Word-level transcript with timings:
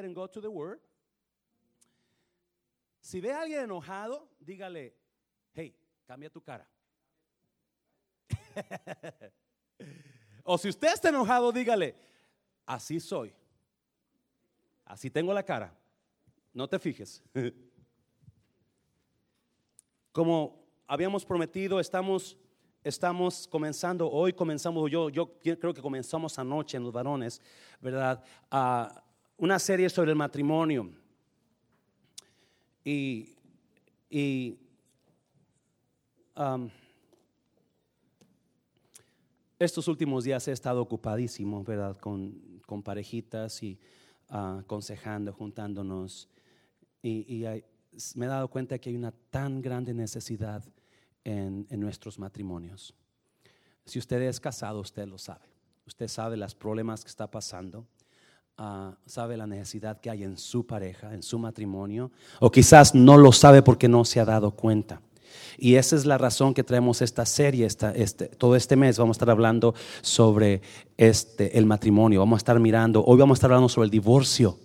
ahead 0.00 0.06
and 0.06 0.14
go 0.14 0.26
to 0.26 0.40
the 0.40 0.50
word. 0.50 0.80
Si 3.00 3.20
ve 3.20 3.32
a 3.32 3.40
alguien 3.40 3.64
enojado, 3.64 4.28
dígale, 4.44 4.92
hey, 5.54 5.74
cambia 6.06 6.30
tu 6.30 6.40
cara. 6.40 6.66
o 10.44 10.58
si 10.58 10.68
usted 10.68 10.92
está 10.92 11.08
enojado, 11.08 11.52
dígale, 11.52 11.94
así 12.66 13.00
soy. 13.00 13.32
Así 14.84 15.10
tengo 15.10 15.32
la 15.32 15.42
cara. 15.42 15.72
No 16.52 16.68
te 16.68 16.78
fijes. 16.78 17.22
Como 20.12 20.66
habíamos 20.86 21.24
prometido, 21.24 21.78
estamos, 21.78 22.36
estamos 22.82 23.46
comenzando, 23.46 24.10
hoy 24.10 24.32
comenzamos, 24.32 24.90
yo, 24.90 25.08
yo 25.08 25.38
creo 25.40 25.72
que 25.72 25.80
comenzamos 25.80 26.36
anoche 26.38 26.76
en 26.76 26.82
los 26.82 26.92
varones, 26.92 27.40
¿verdad? 27.80 28.22
Ah, 28.50 29.04
una 29.40 29.58
serie 29.58 29.88
sobre 29.88 30.10
el 30.10 30.16
matrimonio. 30.16 30.90
Y, 32.84 33.34
y 34.10 34.58
um, 36.36 36.68
estos 39.58 39.88
últimos 39.88 40.24
días 40.24 40.46
he 40.46 40.52
estado 40.52 40.82
ocupadísimo, 40.82 41.64
¿verdad? 41.64 41.96
Con, 41.96 42.60
con 42.66 42.82
parejitas 42.82 43.62
y 43.62 43.78
uh, 44.30 44.60
aconsejando, 44.60 45.32
juntándonos. 45.32 46.28
Y, 47.02 47.46
me 48.14 48.26
he 48.26 48.28
dado 48.28 48.48
cuenta 48.48 48.78
que 48.78 48.90
hay 48.90 48.96
una 48.96 49.10
tan 49.30 49.62
grande 49.62 49.94
necesidad 49.94 50.62
en, 51.24 51.66
en, 51.70 51.80
nuestros 51.80 52.18
matrimonios. 52.18 52.94
Si 53.86 53.98
usted 53.98 54.20
es 54.20 54.38
casado, 54.38 54.80
usted 54.80 55.08
lo 55.08 55.16
sabe. 55.16 55.48
Usted 55.86 56.08
sabe 56.08 56.36
los 56.36 56.54
problemas 56.54 57.02
que 57.02 57.08
está 57.08 57.28
pasando. 57.28 57.86
Uh, 58.60 58.92
sabe 59.06 59.38
la 59.38 59.46
necesidad 59.46 59.98
que 60.02 60.10
hay 60.10 60.22
en 60.22 60.36
su 60.36 60.66
pareja, 60.66 61.14
en 61.14 61.22
su 61.22 61.38
matrimonio. 61.38 62.10
O 62.40 62.50
quizás 62.50 62.94
no 62.94 63.16
lo 63.16 63.32
sabe 63.32 63.62
porque 63.62 63.88
no 63.88 64.04
se 64.04 64.20
ha 64.20 64.26
dado 64.26 64.50
cuenta. 64.50 65.00
Y 65.56 65.76
esa 65.76 65.96
es 65.96 66.04
la 66.04 66.18
razón 66.18 66.52
que 66.52 66.62
traemos 66.62 67.00
esta 67.00 67.24
serie, 67.24 67.64
esta, 67.64 67.92
este, 67.92 68.26
todo 68.26 68.56
este 68.56 68.76
mes 68.76 68.98
vamos 68.98 69.14
a 69.14 69.16
estar 69.16 69.30
hablando 69.30 69.74
sobre 70.02 70.60
este, 70.98 71.56
el 71.56 71.64
matrimonio, 71.64 72.20
vamos 72.20 72.36
a 72.36 72.40
estar 72.40 72.60
mirando, 72.60 73.02
hoy 73.02 73.18
vamos 73.18 73.36
a 73.36 73.38
estar 73.38 73.50
hablando 73.50 73.70
sobre 73.70 73.86
el 73.86 73.90
divorcio, 73.90 74.58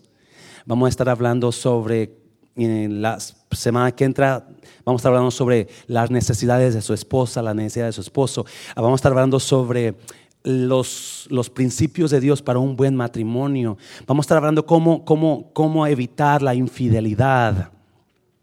vamos 0.65 0.87
a 0.87 0.89
estar 0.89 1.07
hablando 1.07 1.53
sobre, 1.53 2.17
en 2.57 3.01
la 3.01 3.17
semana 3.51 3.93
que 3.93 4.03
entra, 4.03 4.45
vamos 4.83 4.99
a 4.99 5.01
estar 5.01 5.11
hablando 5.11 5.31
sobre 5.31 5.69
las 5.87 6.11
necesidades 6.11 6.73
de 6.73 6.81
su 6.81 6.93
esposa, 6.93 7.41
la 7.41 7.53
necesidad 7.53 7.85
de 7.85 7.93
su 7.93 8.01
esposo, 8.01 8.45
vamos 8.75 8.93
a 8.93 8.95
estar 8.95 9.13
hablando 9.13 9.39
sobre 9.39 9.95
los, 10.45 11.27
los, 11.31 11.49
principios 11.49 12.11
de 12.11 12.19
Dios 12.19 12.41
para 12.41 12.59
un 12.59 12.75
buen 12.75 12.95
matrimonio. 12.95 13.77
Vamos 14.05 14.23
a 14.23 14.25
estar 14.25 14.37
hablando 14.37 14.65
cómo, 14.65 15.03
cómo, 15.03 15.51
cómo 15.53 15.87
evitar 15.87 16.41
la 16.41 16.53
infidelidad. 16.53 17.71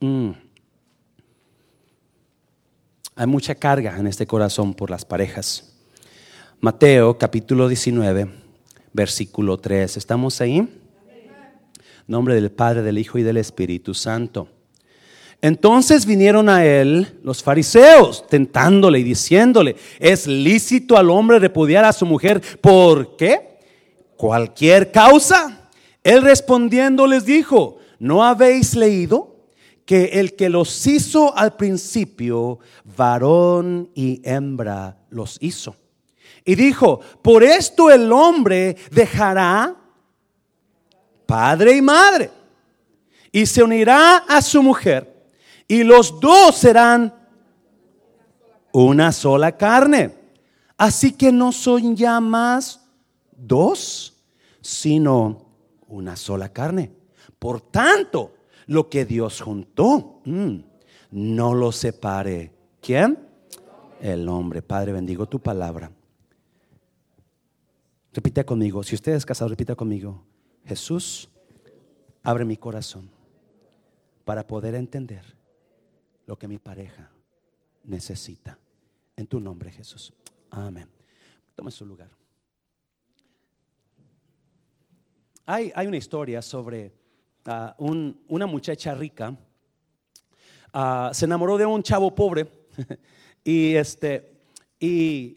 Mm. 0.01 0.31
Hay 3.15 3.27
mucha 3.27 3.55
carga 3.55 3.97
en 3.99 4.09
este 4.09 4.27
corazón 4.27 4.75
por 4.75 4.91
las 4.91 5.05
parejas. 5.05 5.73
Mateo 6.61 7.17
capítulo 7.19 7.69
19, 7.69 8.29
versículo 8.93 9.59
3. 9.59 9.97
¿Estamos 9.97 10.41
ahí? 10.41 10.69
Nombre 12.09 12.35
del 12.35 12.51
Padre, 12.51 12.83
del 12.83 12.99
Hijo 12.99 13.19
y 13.19 13.23
del 13.23 13.37
Espíritu 13.37 13.95
Santo. 13.95 14.49
Entonces 15.43 16.07
vinieron 16.07 16.49
a 16.49 16.65
él 16.65 17.19
los 17.25 17.43
fariseos, 17.43 18.25
tentándole 18.29 19.01
y 19.01 19.03
diciéndole, 19.03 19.75
¿es 19.99 20.29
lícito 20.29 20.97
al 20.97 21.11
hombre 21.11 21.41
repudiar 21.41 21.85
a 21.85 21.93
su 21.93 22.07
mujer? 22.07 22.41
¿Por 22.61 23.17
qué? 23.17 23.59
Cualquier 24.17 24.93
causa. 24.93 25.69
Él 26.05 26.23
respondiendo 26.23 27.09
les 27.09 27.27
dijo, 27.27 27.79
¿no 27.99 28.25
habéis 28.25 28.77
leído? 28.77 29.31
que 29.85 30.21
el 30.21 30.37
que 30.37 30.49
los 30.49 30.87
hizo 30.87 31.37
al 31.37 31.57
principio, 31.57 32.61
varón 32.97 33.91
y 33.97 34.23
hembra 34.25 34.97
los 35.11 35.39
hizo. 35.41 35.75
Y 36.45 36.55
dijo, 36.55 37.01
por 37.21 37.43
esto 37.43 37.91
el 37.91 38.13
hombre 38.13 38.77
dejará 38.93 39.75
padre 41.27 41.77
y 41.77 41.83
madre 41.83 42.31
y 43.33 43.45
se 43.45 43.63
unirá 43.63 44.19
a 44.19 44.41
su 44.41 44.63
mujer 44.63 45.12
y 45.69 45.85
los 45.85 46.21
dos 46.21 46.57
serán 46.57 47.15
una 48.73 49.13
sola 49.13 49.57
carne. 49.57 50.15
Así 50.77 51.13
que 51.13 51.31
no 51.31 51.53
son 51.53 51.95
ya 51.95 52.21
más 52.21 52.81
dos, 53.37 54.25
sino 54.61 55.47
una 55.89 56.17
sola 56.17 56.49
carne. 56.49 56.91
Por 57.39 57.61
tanto, 57.61 58.35
lo 58.67 58.89
que 58.89 59.05
Dios 59.05 59.41
juntó, 59.41 60.21
mm, 60.25 60.57
no 61.13 61.55
lo 61.55 61.73
separe. 61.73 62.53
¿Quién? 62.81 63.19
El 64.01 64.29
hombre. 64.29 64.63
Padre, 64.63 64.93
bendigo 64.93 65.27
tu 65.27 65.41
palabra. 65.41 65.91
Repite 68.13 68.45
conmigo. 68.45 68.83
Si 68.83 68.95
usted 68.95 69.13
es 69.13 69.25
casado, 69.25 69.51
repita 69.51 69.75
conmigo. 69.75 70.23
Jesús, 70.65 71.29
abre 72.23 72.45
mi 72.45 72.57
corazón 72.57 73.11
para 74.25 74.47
poder 74.47 74.75
entender 74.75 75.42
lo 76.27 76.39
que 76.39 76.49
mi 76.49 76.59
pareja 76.59 77.11
necesita. 77.85 78.59
En 79.17 79.27
tu 79.27 79.41
nombre, 79.41 79.71
Jesús. 79.71 80.13
Amén. 80.51 80.89
Tome 81.55 81.71
su 81.71 81.85
lugar. 81.85 82.11
Hay, 85.47 85.73
hay 85.75 85.87
una 85.87 85.97
historia 85.97 86.41
sobre 86.41 86.93
una 88.29 88.47
muchacha 88.47 88.95
rica 88.95 89.37
ah, 90.73 91.11
se 91.13 91.25
enamoró 91.25 91.59
de 91.59 91.67
un 91.67 91.83
chavo 91.83 92.15
pobre 92.15 92.49
y, 93.45 93.75
este, 93.75 94.43
y 94.79 95.37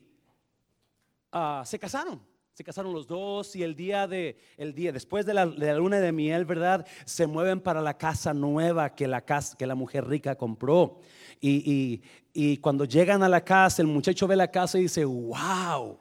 ah, 1.32 1.64
se 1.66 1.80
casaron. 1.80 2.22
Se 2.56 2.64
casaron 2.64 2.94
los 2.94 3.06
dos 3.06 3.56
y 3.56 3.62
el 3.62 3.76
día 3.76 4.08
de 4.08 4.38
el 4.58 4.74
día 4.74 4.92
después 4.92 5.26
de 5.26 5.34
la, 5.34 5.46
luna 5.46 6.00
de 6.00 6.12
miel, 6.12 6.46
¿verdad? 6.46 6.88
Se 7.06 7.28
mueven 7.28 7.60
para 7.60 7.82
la 7.82 7.98
casa 7.98 8.34
nueva 8.34 8.96
que 8.96 9.08
la 9.08 9.24
que 9.24 9.68
la 9.68 9.76
mujer 9.76 10.08
rica 10.08 10.36
compró. 10.36 11.02
Y, 11.40 12.02
y 12.34 12.58
cuando 12.58 12.86
llegan 12.86 13.22
a 13.24 13.30
la 13.30 13.44
casa, 13.44 13.82
el 13.82 13.90
muchacho 13.90 14.26
ve 14.26 14.38
la 14.38 14.50
casa 14.50 14.80
y 14.80 14.84
dice, 14.84 15.06
"Wow, 15.06 16.00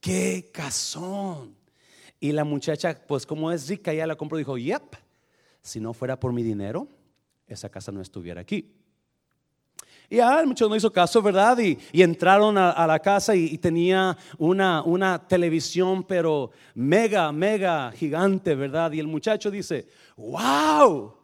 qué 0.00 0.50
casón." 0.52 1.56
Y 2.18 2.32
la 2.32 2.44
muchacha, 2.44 3.00
pues 3.06 3.24
como 3.24 3.52
es 3.52 3.68
rica, 3.68 3.94
ya 3.94 4.06
la 4.06 4.16
compró, 4.16 4.36
dijo, 4.36 4.58
"Yep." 4.58 4.96
si 5.64 5.80
no 5.80 5.94
fuera 5.94 6.20
por 6.20 6.32
mi 6.32 6.42
dinero, 6.42 6.86
esa 7.46 7.70
casa 7.70 7.90
no 7.90 8.02
estuviera 8.02 8.42
aquí. 8.42 8.83
Y 10.10 10.20
ah, 10.20 10.42
muchos 10.46 10.68
no 10.68 10.76
hizo 10.76 10.92
caso, 10.92 11.22
¿verdad? 11.22 11.58
Y, 11.58 11.78
entraron 12.02 12.58
a, 12.58 12.86
la 12.86 12.98
casa 12.98 13.34
y, 13.34 13.56
tenía 13.58 14.16
una, 14.38 14.82
una, 14.82 15.26
televisión, 15.26 16.04
pero 16.04 16.50
mega, 16.74 17.32
mega 17.32 17.90
gigante, 17.92 18.54
¿verdad? 18.54 18.92
Y 18.92 19.00
el 19.00 19.06
muchacho 19.06 19.50
dice, 19.50 19.88
wow, 20.16 21.14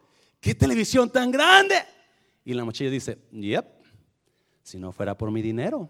qué 0.40 0.54
televisión 0.54 1.10
tan 1.10 1.30
grande. 1.30 1.76
Y 2.44 2.54
la 2.54 2.64
muchacha 2.64 2.90
dice, 2.90 3.18
yep, 3.32 3.66
si 4.62 4.78
no 4.78 4.92
fuera 4.92 5.16
por 5.16 5.30
mi 5.30 5.42
dinero, 5.42 5.88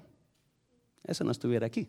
eso 1.04 1.24
no 1.24 1.30
estuviera 1.30 1.66
aquí. 1.66 1.88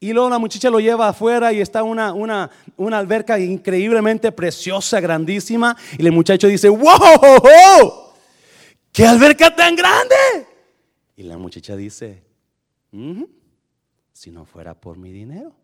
Y 0.00 0.12
luego 0.12 0.28
la 0.28 0.38
muchacha 0.38 0.70
lo 0.70 0.80
lleva 0.80 1.08
afuera 1.08 1.52
y 1.52 1.60
está 1.60 1.82
una, 1.82 2.12
una, 2.12 2.50
una 2.76 2.98
alberca 2.98 3.38
increíblemente 3.38 4.30
preciosa, 4.32 5.00
grandísima. 5.00 5.76
Y 5.98 6.04
el 6.04 6.12
muchacho 6.12 6.48
dice, 6.48 6.68
wow, 6.68 8.03
qué 8.94 9.04
alberca 9.04 9.54
tan 9.54 9.76
grande. 9.76 10.14
Y 11.16 11.24
la 11.24 11.36
muchacha 11.36 11.76
dice, 11.76 12.22
si 14.12 14.30
no 14.30 14.46
fuera 14.46 14.80
por 14.80 14.96
mi 14.96 15.12
dinero, 15.12 15.54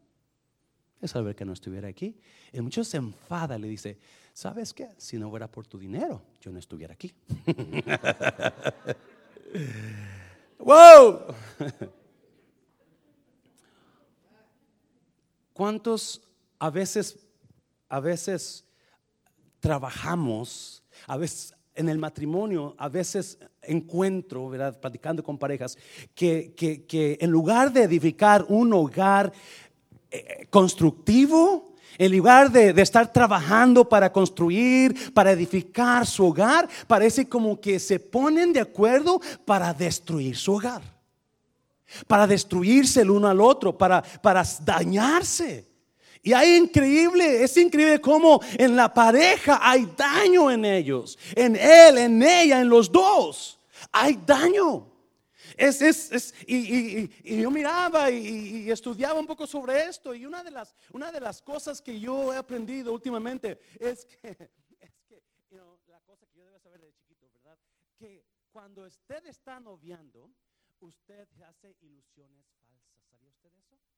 esa 1.00 1.20
alberca 1.20 1.46
no 1.46 1.52
estuviera 1.52 1.86
aquí. 1.88 2.20
El 2.52 2.64
muchacho 2.64 2.84
se 2.84 2.98
enfada, 2.98 3.56
le 3.56 3.68
dice, 3.68 3.98
¿sabes 4.34 4.74
qué? 4.74 4.88
Si 4.98 5.16
no 5.16 5.30
fuera 5.30 5.50
por 5.50 5.66
tu 5.66 5.78
dinero, 5.78 6.20
yo 6.40 6.50
no 6.50 6.58
estuviera 6.58 6.92
aquí. 6.92 7.14
wow. 10.58 11.20
¿Cuántos 15.52 16.22
a 16.58 16.70
veces, 16.70 17.18
a 17.88 18.00
veces 18.00 18.64
trabajamos, 19.60 20.82
a 21.06 21.16
veces 21.16 21.54
en 21.80 21.88
el 21.88 21.98
matrimonio, 21.98 22.74
a 22.78 22.88
veces 22.88 23.38
encuentro, 23.62 24.48
¿verdad? 24.48 24.78
Platicando 24.78 25.22
con 25.24 25.38
parejas, 25.38 25.76
que, 26.14 26.52
que, 26.54 27.18
en 27.20 27.30
lugar 27.30 27.72
de 27.72 27.82
edificar 27.82 28.44
un 28.48 28.72
hogar 28.72 29.32
eh, 30.10 30.46
constructivo, 30.50 31.74
en 31.98 32.16
lugar 32.16 32.50
de, 32.52 32.72
de, 32.72 32.82
estar 32.82 33.12
trabajando 33.12 33.88
para 33.88 34.12
construir, 34.12 35.12
para 35.12 35.32
edificar 35.32 36.06
su 36.06 36.26
hogar, 36.26 36.68
parece 36.86 37.28
como 37.28 37.60
que 37.60 37.78
se 37.78 37.98
ponen 37.98 38.52
de 38.52 38.60
acuerdo 38.60 39.20
para 39.44 39.74
destruir 39.74 40.36
su 40.36 40.54
hogar 40.54 40.82
para 42.06 42.26
destruirse 42.26 43.00
el 43.00 43.10
uno 43.10 43.26
al 43.26 43.40
otro, 43.40 43.76
para, 43.76 44.00
para 44.02 44.44
dañarse. 44.64 45.69
Y 46.22 46.32
hay 46.32 46.56
increíble, 46.56 47.42
es 47.42 47.56
increíble 47.56 48.00
cómo 48.00 48.40
en 48.58 48.76
la 48.76 48.92
pareja 48.92 49.58
hay 49.62 49.86
daño 49.96 50.50
en 50.50 50.64
ellos, 50.64 51.18
en 51.34 51.56
él, 51.56 51.98
en 51.98 52.22
ella, 52.22 52.60
en 52.60 52.68
los 52.68 52.92
dos. 52.92 53.58
Hay 53.90 54.20
daño. 54.26 54.86
Es, 55.56 55.82
es, 55.82 56.12
es 56.12 56.34
y, 56.46 57.08
yo 57.40 57.50
miraba 57.50 58.10
y, 58.10 58.70
estudiaba 58.70 59.18
un 59.18 59.26
poco 59.26 59.46
sobre 59.46 59.84
esto 59.84 60.14
y 60.14 60.24
una 60.24 60.42
de, 60.42 60.50
las, 60.50 60.74
una 60.92 61.10
de 61.10 61.20
las 61.20 61.42
cosas 61.42 61.82
que 61.82 61.98
yo 61.98 62.32
he 62.32 62.36
aprendido 62.36 62.92
últimamente 62.92 63.58
es 63.78 64.04
que, 64.04 64.28
es 64.80 64.92
que 65.08 65.22
la 65.88 66.00
cosa 66.06 66.26
que 66.26 66.38
yo 66.38 66.44
debo 66.46 66.58
saber 66.60 66.80
de 66.80 66.92
chiquito, 66.92 67.26
¿verdad? 67.34 67.58
Que 67.98 68.24
cuando 68.52 68.84
usted 68.84 69.24
está 69.26 69.60
noviando, 69.60 70.30
usted 70.80 71.28
hace 71.42 71.76
ilusiones 71.80 72.46
usted 73.28 73.89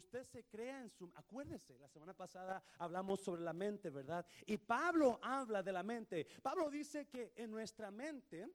se 0.00 0.44
crea 0.44 0.80
en 0.80 0.90
su... 0.90 1.10
Acuérdese, 1.14 1.78
la 1.78 1.88
semana 1.88 2.14
pasada 2.14 2.62
hablamos 2.78 3.20
sobre 3.20 3.42
la 3.42 3.52
mente, 3.52 3.90
¿verdad? 3.90 4.24
Y 4.46 4.56
Pablo 4.58 5.18
habla 5.22 5.62
de 5.62 5.72
la 5.72 5.82
mente. 5.82 6.26
Pablo 6.42 6.70
dice 6.70 7.06
que 7.08 7.32
en 7.36 7.50
nuestra 7.50 7.90
mente 7.90 8.48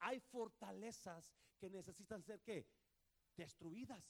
hay 0.00 0.20
fortalezas 0.20 1.32
que 1.58 1.68
necesitan 1.70 2.22
ser 2.22 2.40
¿qué? 2.40 2.66
Destruidas. 3.36 4.04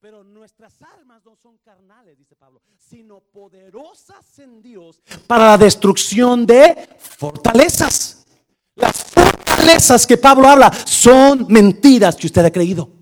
Pero 0.00 0.24
nuestras 0.24 0.82
almas 0.82 1.24
no 1.24 1.36
son 1.36 1.58
carnales, 1.58 2.18
dice 2.18 2.34
Pablo, 2.34 2.60
sino 2.76 3.20
poderosas 3.20 4.38
en 4.40 4.60
Dios 4.60 5.00
para 5.28 5.46
la 5.46 5.58
destrucción 5.58 6.44
de 6.44 6.88
fortalezas. 6.98 8.26
Las 8.74 9.04
fortalezas 9.04 10.04
que 10.06 10.16
Pablo 10.16 10.48
habla 10.48 10.72
son 10.72 11.46
mentiras 11.48 12.16
que 12.16 12.26
usted 12.26 12.44
ha 12.44 12.50
creído. 12.50 13.01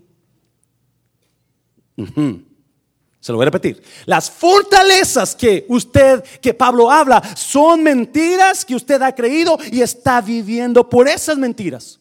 Se 3.19 3.31
lo 3.31 3.37
voy 3.37 3.43
a 3.43 3.51
repetir. 3.51 3.81
Las 4.05 4.31
fortalezas 4.31 5.35
que 5.35 5.65
usted, 5.69 6.23
que 6.41 6.53
Pablo 6.53 6.89
habla, 6.89 7.21
son 7.35 7.83
mentiras 7.83 8.65
que 8.65 8.75
usted 8.75 9.01
ha 9.01 9.13
creído 9.13 9.59
y 9.71 9.81
está 9.81 10.21
viviendo 10.21 10.89
por 10.89 11.07
esas 11.07 11.37
mentiras. 11.37 11.99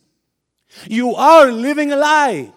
You 0.89 1.15
are 1.17 1.53
living 1.53 1.93
a 1.93 1.97
lie. 1.97 2.53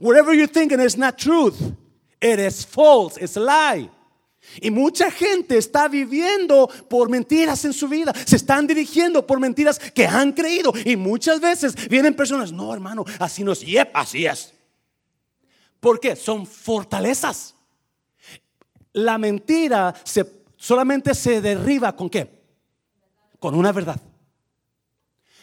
Whatever 0.00 0.34
you 0.34 0.48
think 0.48 0.72
and 0.72 0.82
it's 0.82 0.96
not 0.96 1.16
truth, 1.16 1.60
it 2.20 2.40
is 2.40 2.66
false, 2.66 3.16
it's 3.22 3.36
a 3.36 3.40
lie. 3.40 3.88
Y 4.60 4.70
mucha 4.70 5.10
gente 5.10 5.56
está 5.56 5.88
viviendo 5.88 6.68
por 6.88 7.08
mentiras 7.08 7.64
en 7.64 7.72
su 7.72 7.88
vida. 7.88 8.12
Se 8.24 8.36
están 8.36 8.66
dirigiendo 8.66 9.26
por 9.26 9.40
mentiras 9.40 9.78
que 9.78 10.06
han 10.06 10.32
creído. 10.32 10.72
Y 10.84 10.96
muchas 10.96 11.40
veces 11.40 11.74
vienen 11.88 12.14
personas, 12.14 12.52
no 12.52 12.72
hermano, 12.72 13.04
así 13.18 13.42
no 13.42 13.52
es. 13.52 13.60
Yep, 13.60 13.90
así 13.94 14.26
es. 14.26 14.53
¿Por 15.84 16.00
qué? 16.00 16.16
Son 16.16 16.46
fortalezas. 16.46 17.54
La 18.94 19.18
mentira 19.18 19.94
se, 20.02 20.24
solamente 20.56 21.14
se 21.14 21.42
derriba 21.42 21.94
con 21.94 22.08
qué? 22.08 22.42
Con 23.38 23.54
una 23.54 23.70
verdad. 23.70 24.00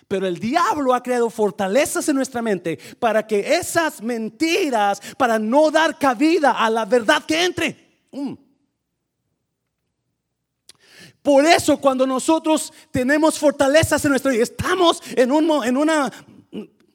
Pero 0.07 0.25
el 0.25 0.39
diablo 0.39 0.95
ha 0.95 1.03
creado 1.03 1.29
fortalezas 1.29 2.09
en 2.09 2.15
nuestra 2.15 2.41
mente 2.41 2.79
para 2.97 3.27
que 3.27 3.53
esas 3.53 4.01
mentiras, 4.01 4.99
para 5.15 5.37
no 5.37 5.69
dar 5.69 5.99
cabida 5.99 6.53
a 6.53 6.71
la 6.71 6.85
verdad 6.85 7.23
que 7.23 7.45
entre. 7.45 8.07
Mm. 8.11 8.33
Por 11.21 11.45
eso 11.45 11.77
cuando 11.77 12.07
nosotros 12.07 12.73
tenemos 12.89 13.37
fortalezas 13.37 14.03
en 14.05 14.09
nuestra 14.09 14.31
vida, 14.31 14.41
estamos 14.41 15.03
en, 15.15 15.31
un, 15.31 15.63
en 15.63 15.77
una 15.77 16.11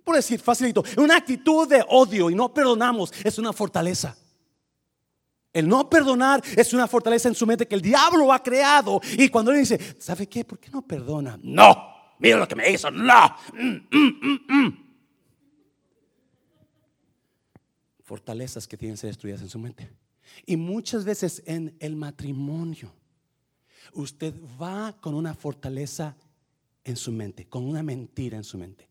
por 0.06 0.14
decir 0.14 0.38
facilito, 0.38 0.85
una 0.99 1.17
actitud 1.17 1.69
de 1.69 1.85
odio 1.88 2.31
y 2.31 2.35
no 2.37 2.55
perdonamos 2.55 3.12
es 3.25 3.41
una 3.41 3.53
fortaleza. 3.53 4.17
El 5.53 5.67
no 5.67 5.91
perdonar 5.91 6.41
es 6.56 6.73
una 6.73 6.87
fortaleza 6.87 7.26
en 7.29 7.35
su 7.35 7.44
mente 7.44 7.67
que 7.67 7.75
el 7.75 7.82
diablo 7.82 8.32
ha 8.32 8.41
creado. 8.41 9.00
Y 9.19 9.29
cuando 9.29 9.50
él 9.50 9.58
dice, 9.58 9.97
¿sabe 9.99 10.29
qué? 10.29 10.44
¿Por 10.44 10.61
qué 10.61 10.70
no 10.70 10.87
perdona? 10.87 11.37
No, 11.43 12.14
mira 12.20 12.37
lo 12.37 12.47
que 12.47 12.55
me 12.55 12.70
hizo. 12.70 12.88
No. 12.88 13.37
Mm, 13.53 13.97
mm, 13.97 14.38
mm, 14.49 14.87
Fortalezas 18.05 18.69
que 18.69 18.76
tienen 18.76 18.94
que 18.94 19.00
ser 19.00 19.11
destruidas 19.11 19.43
en 19.43 19.49
su 19.49 19.59
mente. 19.59 19.91
Y 20.47 20.56
muchas 20.56 21.05
veces 21.05 21.43
en 21.47 21.76
el 21.81 21.97
matrimonio, 21.97 22.93
usted 23.93 24.32
va 24.62 24.97
con 25.00 25.14
una 25.14 25.35
fortaleza 25.35 26.17
en 26.85 26.94
su 26.94 27.11
mente, 27.11 27.49
con 27.49 27.64
una 27.64 27.82
mentira 27.82 28.37
en 28.37 28.44
su 28.44 28.56
mente 28.56 28.87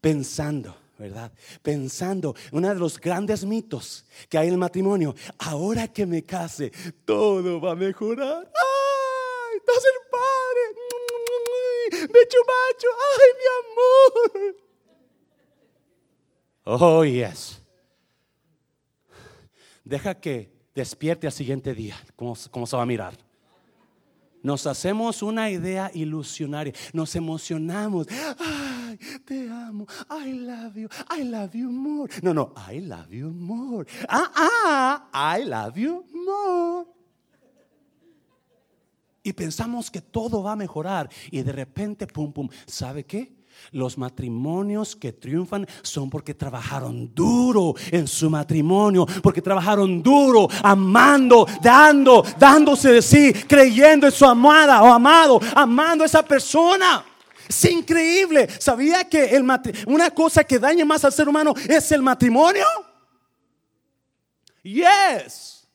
pensando, 0.00 0.76
¿verdad? 0.98 1.32
Pensando, 1.62 2.34
uno 2.52 2.68
de 2.68 2.74
los 2.74 3.00
grandes 3.00 3.44
mitos 3.44 4.04
que 4.28 4.38
hay 4.38 4.48
en 4.48 4.54
el 4.54 4.58
matrimonio, 4.58 5.14
ahora 5.38 5.88
que 5.88 6.06
me 6.06 6.22
case, 6.22 6.72
todo 7.04 7.60
va 7.60 7.72
a 7.72 7.76
mejorar. 7.76 8.50
¡Ay! 8.54 9.56
¡Estás 9.56 9.84
el 9.84 10.00
padre! 10.10 10.62
¡Me 12.12 12.20
chumacho! 12.28 12.88
¡Ay, 13.18 13.30
mi 13.38 13.46
amor! 13.60 14.56
Oh, 16.64 17.04
yes. 17.04 17.60
Deja 19.84 20.14
que 20.14 20.52
despierte 20.74 21.26
al 21.26 21.32
siguiente 21.32 21.74
día, 21.74 21.96
cómo 22.16 22.36
se 22.36 22.76
va 22.76 22.82
a 22.82 22.86
mirar. 22.86 23.18
Nos 24.42 24.66
hacemos 24.66 25.22
una 25.22 25.50
idea 25.50 25.90
ilusionaria, 25.94 26.72
nos 26.92 27.14
emocionamos. 27.14 28.06
Ay, 28.38 28.61
te 29.24 29.48
amo. 29.48 29.86
I 30.10 30.32
love 30.32 30.76
you. 30.76 30.88
I 31.10 31.24
love 31.24 31.54
you 31.54 31.70
more. 31.70 32.08
No, 32.22 32.32
no, 32.32 32.52
I 32.68 32.80
love 32.80 33.12
you 33.12 33.30
more. 33.30 33.86
Ah, 34.08 34.30
ah, 34.34 35.36
I 35.36 35.44
love 35.44 35.76
you 35.76 36.04
more. 36.12 36.86
Y 39.24 39.32
pensamos 39.32 39.90
que 39.90 40.00
todo 40.00 40.42
va 40.42 40.52
a 40.52 40.56
mejorar 40.56 41.08
y 41.30 41.42
de 41.42 41.52
repente, 41.52 42.06
pum, 42.06 42.32
pum, 42.32 42.48
¿sabe 42.66 43.04
qué? 43.04 43.32
Los 43.70 43.96
matrimonios 43.96 44.96
que 44.96 45.12
triunfan 45.12 45.66
son 45.82 46.10
porque 46.10 46.34
trabajaron 46.34 47.14
duro 47.14 47.74
en 47.90 48.08
su 48.08 48.28
matrimonio, 48.28 49.06
porque 49.22 49.40
trabajaron 49.40 50.02
duro, 50.02 50.48
amando, 50.62 51.46
dando, 51.62 52.24
dándose 52.38 52.92
de 52.92 53.02
sí, 53.02 53.32
creyendo 53.46 54.06
en 54.06 54.12
su 54.12 54.24
amada 54.24 54.82
o 54.82 54.86
amado, 54.86 55.40
amando 55.54 56.02
a 56.02 56.06
esa 56.06 56.24
persona. 56.24 57.04
Es 57.48 57.64
increíble. 57.64 58.48
¿Sabía 58.58 59.08
que 59.08 59.24
el 59.24 59.42
una 59.86 60.10
cosa 60.10 60.44
que 60.44 60.58
daña 60.58 60.84
más 60.84 61.04
al 61.04 61.12
ser 61.12 61.28
humano 61.28 61.54
es 61.68 61.92
el 61.92 62.02
matrimonio? 62.02 62.66
Yes. 64.62 65.66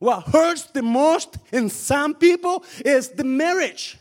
What 0.00 0.24
hurts 0.32 0.72
the 0.72 0.82
most 0.82 1.36
in 1.52 1.70
some 1.70 2.14
people 2.14 2.64
is 2.84 3.10
the 3.10 3.24
marriage. 3.24 3.98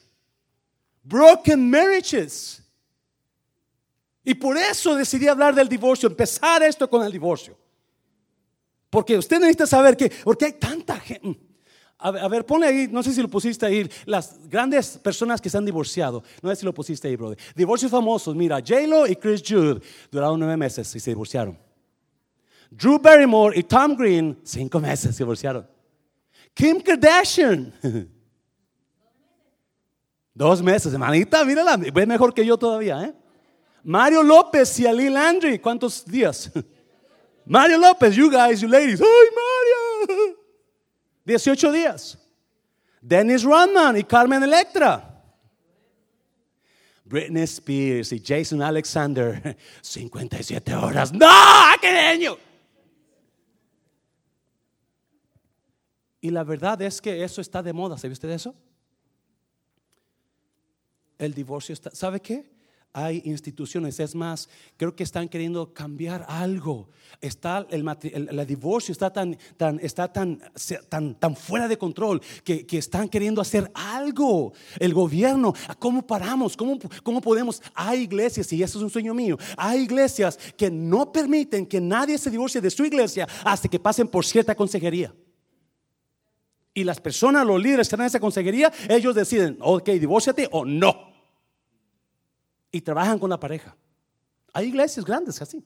Broken 1.04 1.70
marriages. 1.70 2.62
Y 4.24 4.34
por 4.36 4.58
eso 4.58 4.96
decidí 4.96 5.28
hablar 5.28 5.56
del 5.56 5.68
divorcio, 5.68 6.08
empezar 6.08 6.64
esto 6.64 6.90
con 6.90 7.04
el 7.04 7.12
divorcio. 7.12 7.58
Porque 8.90 9.18
usted 9.18 9.40
necesita 9.40 9.66
saber 9.66 9.96
que, 9.96 10.12
porque 10.24 10.46
hay 10.46 10.54
tanta 10.54 11.00
gente. 11.00 11.51
A 12.04 12.28
ver, 12.28 12.44
pone 12.44 12.66
ahí, 12.66 12.88
no 12.92 13.04
sé 13.04 13.14
si 13.14 13.22
lo 13.22 13.28
pusiste 13.28 13.64
ahí, 13.64 13.88
las 14.06 14.50
grandes 14.50 14.98
personas 14.98 15.40
que 15.40 15.52
se 15.52 15.58
han 15.58 15.66
divorciado. 15.66 16.24
No 16.42 16.50
sé 16.50 16.56
si 16.56 16.66
lo 16.66 16.74
pusiste 16.74 17.08
ahí, 17.08 17.16
brother. 17.16 17.38
Divorcios 17.56 17.92
famosos, 17.92 18.36
mira, 18.36 18.58
J-Lo 18.58 19.06
y 19.06 19.16
Chris 19.16 19.44
Jude 19.48 19.80
duraron 20.10 20.40
nueve 20.40 20.58
meses 20.58 20.96
y 20.96 21.00
se 21.00 21.12
divorciaron. 21.12 21.56
Drew 22.72 22.98
Barrymore 22.98 23.56
y 23.56 23.62
Tom 23.62 23.96
Green, 23.96 24.40
cinco 24.44 24.80
meses 24.80 25.16
se 25.16 25.24
divorciaron. 25.24 25.68
Kim 26.56 26.82
Kardashian, 26.82 27.72
dos 30.34 30.62
meses, 30.64 30.92
hermanita, 30.92 31.46
mírala, 31.46 31.78
ve 31.78 32.06
mejor 32.08 32.34
que 32.34 32.44
yo 32.44 32.58
todavía, 32.58 33.04
¿eh? 33.04 33.14
Mario 33.84 34.24
López 34.24 34.80
y 34.80 34.88
Ali 34.88 35.08
Landry, 35.08 35.60
¿cuántos 35.60 36.04
días? 36.04 36.52
Mario 37.46 37.78
López, 37.78 38.16
you 38.16 38.32
guys, 38.32 38.60
you 38.60 38.68
ladies. 38.68 39.02
¡Ay, 39.02 39.28
Mario! 39.36 40.38
18 41.26 41.72
días. 41.72 42.18
Dennis 43.02 43.44
Rodman 43.44 43.98
y 43.98 44.04
Carmen 44.04 44.44
Electra. 44.44 45.08
Britney 47.04 47.44
Spears 47.44 48.14
y 48.14 48.24
Jason 48.26 48.62
Alexander, 48.62 49.58
57 49.82 50.74
horas. 50.76 51.12
¡No! 51.12 51.28
¡Qué 51.82 52.16
niño! 52.18 52.38
Y 56.22 56.30
la 56.30 56.44
verdad 56.44 56.82
es 56.84 57.02
que 57.02 57.24
eso 57.24 57.42
está 57.42 57.62
de 57.64 57.74
moda. 57.74 57.98
¿Sabe 57.98 58.14
usted 58.14 58.30
eso? 58.30 58.56
El 61.18 61.34
divorcio 61.34 61.74
está. 61.74 61.90
¿Sabe 61.92 62.20
qué? 62.22 62.50
Hay 62.94 63.22
instituciones, 63.26 64.00
es 64.00 64.16
más, 64.16 64.50
creo 64.76 64.96
que 64.96 65.04
están 65.04 65.30
queriendo 65.30 65.74
cambiar 65.74 66.26
algo. 66.28 66.90
Está 67.22 67.66
el, 67.70 68.46
divorcio 68.48 68.92
está 68.92 69.12
tan, 69.12 69.38
tan, 69.56 69.80
está 69.82 70.12
tan, 70.12 70.42
tan, 70.90 71.16
tan 71.16 71.36
fuera 71.36 71.68
de 71.68 71.78
control 71.78 72.22
que, 72.44 72.66
están 72.72 73.08
queriendo 73.08 73.42
hacer 73.42 73.72
algo. 73.74 74.54
El 74.80 74.94
gobierno, 74.94 75.54
¿cómo 75.80 76.06
paramos? 76.06 76.58
¿Cómo, 76.58 76.78
¿Cómo 77.04 77.22
podemos? 77.22 77.62
Hay 77.74 78.02
iglesias, 78.02 78.52
y 78.52 78.62
eso 78.62 78.78
es 78.78 78.84
un 78.84 78.90
sueño 78.90 79.14
mío, 79.14 79.38
hay 79.56 79.82
iglesias 79.82 80.38
que 80.58 80.70
no 80.70 81.12
permiten 81.12 81.66
que 81.66 81.80
nadie 81.80 82.18
se 82.18 82.30
divorcie 82.30 82.60
de 82.60 82.70
su 82.70 82.84
iglesia 82.84 83.28
hasta 83.46 83.70
que 83.70 83.80
pasen 83.80 84.08
por 84.08 84.26
cierta 84.26 84.56
consejería. 84.56 85.14
Y 86.74 86.84
las 86.84 87.00
personas, 87.00 87.46
los 87.46 87.62
líderes 87.62 87.88
que 87.88 87.96
están 87.96 88.02
en 88.02 88.08
esa 88.08 88.20
consejería, 88.20 88.72
ellos 88.90 89.14
deciden, 89.14 89.58
ok, 89.60 89.90
divórciate 89.92 90.48
o 90.52 90.66
no 90.66 91.11
y 92.72 92.82
trabajan 92.82 93.20
con 93.20 93.30
la 93.30 93.40
pareja. 93.40 93.76
Hay 94.54 94.68
iglesias 94.68 95.06
grandes 95.06 95.42
así, 95.42 95.64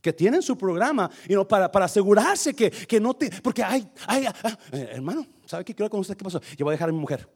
que 0.00 0.12
tienen 0.12 0.42
su 0.42 0.56
programa 0.56 1.10
y 1.28 1.34
no, 1.34 1.46
para, 1.46 1.70
para, 1.70 1.86
asegurarse 1.86 2.54
que, 2.54 2.70
que, 2.70 3.00
no 3.00 3.14
te... 3.14 3.30
Porque 3.42 3.62
hay, 3.62 3.88
hay 4.06 4.26
ah, 4.26 4.58
eh, 4.72 4.90
hermano, 4.92 5.26
¿sabe 5.46 5.64
qué 5.64 5.74
quiero 5.74 5.90
con 5.90 6.00
usted? 6.00 6.16
¿Qué 6.16 6.24
pasó? 6.24 6.40
Yo 6.56 6.64
voy 6.64 6.72
a 6.72 6.76
dejar 6.76 6.88
a 6.88 6.92
mi 6.92 6.98
mujer. 6.98 7.28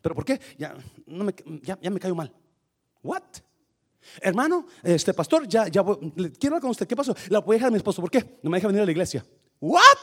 ¿Pero 0.00 0.14
por 0.14 0.24
qué? 0.24 0.40
Ya, 0.56 0.76
no 1.06 1.24
me, 1.24 1.34
ya, 1.62 1.78
ya 1.80 1.90
me 1.90 1.98
cayó 1.98 2.14
mal. 2.14 2.32
¿What? 3.02 3.22
Hermano, 4.20 4.66
este 4.82 5.12
pastor, 5.12 5.46
ya, 5.46 5.68
ya 5.68 5.82
voy, 5.82 6.12
quiero 6.38 6.54
hablar 6.54 6.60
con 6.60 6.70
usted. 6.70 6.86
¿Qué 6.86 6.96
pasó? 6.96 7.14
La 7.28 7.40
voy 7.40 7.54
a 7.54 7.56
dejar 7.56 7.68
a 7.68 7.70
mi 7.72 7.78
esposo. 7.78 8.00
¿Por 8.00 8.10
qué? 8.10 8.38
No 8.42 8.50
me 8.50 8.58
deja 8.58 8.68
venir 8.68 8.82
a 8.82 8.84
la 8.84 8.90
iglesia. 8.90 9.24
¿What? 9.60 9.98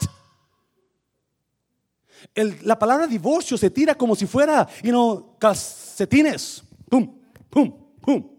El, 2.33 2.57
la 2.63 2.77
palabra 2.77 3.07
divorcio 3.07 3.57
se 3.57 3.69
tira 3.69 3.95
como 3.95 4.15
si 4.15 4.25
fuera, 4.25 4.67
you 4.83 4.89
know, 4.89 5.37
calcetines. 5.39 6.63
Pum, 6.89 7.19
pum, 7.49 7.73
pum. 8.01 8.34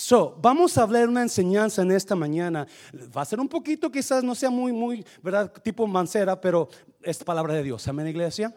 So, 0.00 0.34
vamos 0.40 0.78
a 0.78 0.82
hablar 0.82 1.10
una 1.10 1.20
enseñanza 1.20 1.82
en 1.82 1.90
esta 1.90 2.16
mañana. 2.16 2.66
Va 3.14 3.20
a 3.20 3.24
ser 3.26 3.38
un 3.38 3.48
poquito, 3.48 3.92
quizás 3.92 4.24
no 4.24 4.34
sea 4.34 4.48
muy, 4.48 4.72
muy, 4.72 5.04
¿verdad? 5.22 5.52
Tipo 5.62 5.86
mancera, 5.86 6.40
pero 6.40 6.70
es 7.02 7.22
palabra 7.22 7.52
de 7.52 7.62
Dios. 7.62 7.86
Amén, 7.86 8.06
iglesia. 8.06 8.56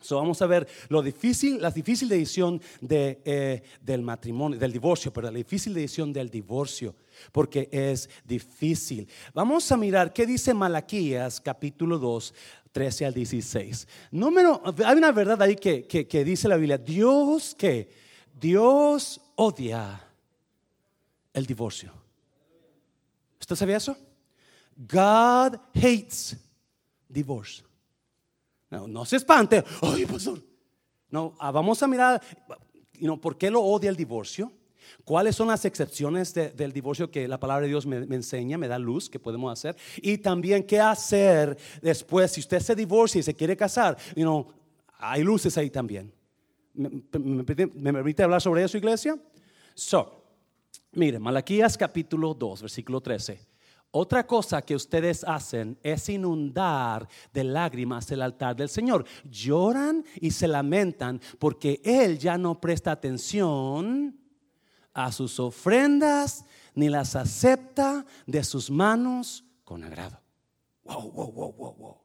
So, 0.00 0.16
vamos 0.16 0.40
a 0.40 0.46
ver 0.46 0.66
lo 0.88 1.02
difícil, 1.02 1.60
la 1.60 1.70
difícil 1.70 2.08
decisión 2.08 2.62
de, 2.80 3.20
eh, 3.26 3.62
del 3.82 4.00
matrimonio, 4.00 4.58
del 4.58 4.72
divorcio, 4.72 5.12
pero 5.12 5.30
la 5.30 5.36
difícil 5.36 5.74
decisión 5.74 6.14
del 6.14 6.30
divorcio, 6.30 6.94
porque 7.30 7.68
es 7.70 8.08
difícil. 8.24 9.06
Vamos 9.34 9.70
a 9.70 9.76
mirar 9.76 10.14
qué 10.14 10.24
dice 10.24 10.54
Malaquías 10.54 11.42
capítulo 11.42 11.98
2, 11.98 12.34
13 12.72 13.04
al 13.04 13.12
16. 13.12 13.86
Número, 14.12 14.62
hay 14.82 14.96
una 14.96 15.12
verdad 15.12 15.42
ahí 15.42 15.56
que, 15.56 15.86
que, 15.86 16.08
que 16.08 16.24
dice 16.24 16.48
la 16.48 16.56
Biblia, 16.56 16.78
Dios 16.78 17.54
que 17.54 17.90
Dios 18.40 19.20
odia 19.36 20.03
el 21.34 21.44
divorcio. 21.44 21.92
¿Usted 23.38 23.56
sabía 23.56 23.76
eso? 23.76 23.94
God 24.76 25.56
hates 25.74 26.36
divorce. 27.08 27.62
No, 28.70 28.88
no 28.88 29.04
se 29.04 29.16
espante. 29.16 29.62
Ay, 29.82 30.06
pastor. 30.06 30.40
No, 31.10 31.36
ah, 31.38 31.50
vamos 31.50 31.82
a 31.82 31.86
mirar, 31.86 32.22
¿por 33.20 33.36
qué 33.36 33.50
lo 33.50 33.60
odia 33.60 33.90
el 33.90 33.96
divorcio? 33.96 34.50
¿Cuáles 35.04 35.36
son 35.36 35.48
las 35.48 35.64
excepciones 35.64 36.34
del 36.34 36.72
divorcio 36.72 37.10
que 37.10 37.28
la 37.28 37.38
palabra 37.38 37.62
de 37.62 37.68
Dios 37.68 37.86
me, 37.86 37.98
enseña, 37.98 38.58
me 38.58 38.68
da 38.68 38.78
luz 38.78 39.08
que 39.08 39.18
podemos 39.18 39.52
hacer? 39.52 39.76
Y 39.96 40.18
también 40.18 40.64
qué 40.64 40.80
hacer 40.80 41.56
después 41.82 42.32
si 42.32 42.40
usted 42.40 42.60
se 42.60 42.74
divorcia 42.74 43.18
y 43.18 43.22
se 43.22 43.34
quiere 43.34 43.56
casar. 43.56 43.96
You 44.16 44.46
hay 44.98 45.22
luces 45.22 45.56
ahí 45.58 45.70
también. 45.70 46.12
¿Me, 46.72 46.90
me 47.18 47.44
permite 47.92 48.22
hablar 48.22 48.40
sobre 48.40 48.64
eso, 48.64 48.76
iglesia? 48.76 49.18
So, 49.74 50.23
Mire, 50.96 51.18
Malaquías 51.18 51.76
capítulo 51.76 52.34
2, 52.34 52.62
versículo 52.62 53.00
13. 53.00 53.40
Otra 53.90 54.26
cosa 54.26 54.62
que 54.62 54.74
ustedes 54.74 55.24
hacen 55.24 55.78
es 55.82 56.08
inundar 56.08 57.08
de 57.32 57.44
lágrimas 57.44 58.10
el 58.10 58.22
altar 58.22 58.56
del 58.56 58.68
Señor. 58.68 59.04
Lloran 59.24 60.04
y 60.20 60.30
se 60.30 60.48
lamentan 60.48 61.20
porque 61.38 61.80
Él 61.84 62.18
ya 62.18 62.38
no 62.38 62.60
presta 62.60 62.92
atención 62.92 64.18
a 64.92 65.10
sus 65.12 65.38
ofrendas 65.40 66.44
ni 66.74 66.88
las 66.88 67.16
acepta 67.16 68.04
de 68.26 68.42
sus 68.44 68.70
manos 68.70 69.44
con 69.64 69.84
agrado. 69.84 70.20
Wow, 70.84 71.10
wow, 71.10 71.32
wow, 71.32 71.52
wow, 71.52 71.74
wow. 71.76 71.96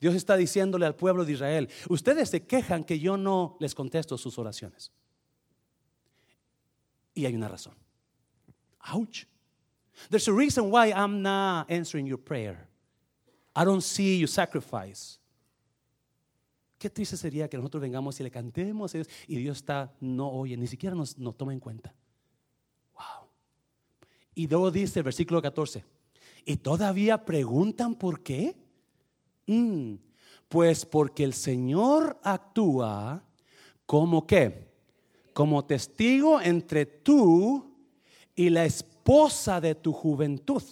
Dios 0.00 0.14
está 0.14 0.36
diciéndole 0.36 0.84
al 0.84 0.96
pueblo 0.96 1.24
de 1.24 1.32
Israel, 1.32 1.68
ustedes 1.88 2.28
se 2.28 2.46
quejan 2.46 2.84
que 2.84 2.98
yo 2.98 3.16
no 3.16 3.56
les 3.60 3.74
contesto 3.74 4.18
sus 4.18 4.38
oraciones. 4.38 4.90
Y 7.14 7.26
hay 7.26 7.34
una 7.34 7.48
razón. 7.48 7.74
Ouch. 8.92 9.26
There's 10.08 10.28
a 10.28 10.32
reason 10.32 10.70
why 10.70 10.92
I'm 10.92 11.22
not 11.22 11.70
answering 11.70 12.06
your 12.06 12.18
prayer. 12.18 12.68
I 13.54 13.64
don't 13.64 13.82
see 13.82 14.18
you 14.18 14.26
sacrifice. 14.26 15.18
Qué 16.78 16.90
triste 16.90 17.16
sería 17.16 17.48
que 17.48 17.56
nosotros 17.56 17.80
vengamos 17.80 18.18
y 18.18 18.24
le 18.24 18.30
cantemos 18.30 18.92
a 18.94 18.98
Dios 18.98 19.08
y 19.28 19.36
Dios 19.36 19.58
está, 19.58 19.94
no 20.00 20.28
oye, 20.30 20.56
ni 20.56 20.66
siquiera 20.66 20.96
nos, 20.96 21.14
toma 21.36 21.52
en 21.52 21.60
cuenta. 21.60 21.94
Wow. 22.94 23.28
Y 24.34 24.48
luego 24.48 24.70
dice 24.70 25.00
el 25.00 25.04
versículo 25.04 25.40
14, 25.40 25.84
y 26.44 26.56
todavía 26.56 27.24
preguntan 27.24 27.94
por 27.94 28.22
qué. 28.22 28.56
Mm, 29.46 29.94
pues 30.48 30.84
porque 30.84 31.24
el 31.24 31.34
Señor 31.34 32.18
actúa 32.22 33.24
como 33.86 34.26
que 34.26 34.71
como 35.32 35.64
testigo 35.64 36.40
entre 36.40 36.86
tú 36.86 37.72
y 38.34 38.50
la 38.50 38.64
esposa 38.64 39.60
de 39.60 39.74
tu 39.74 39.92
juventud. 39.92 40.62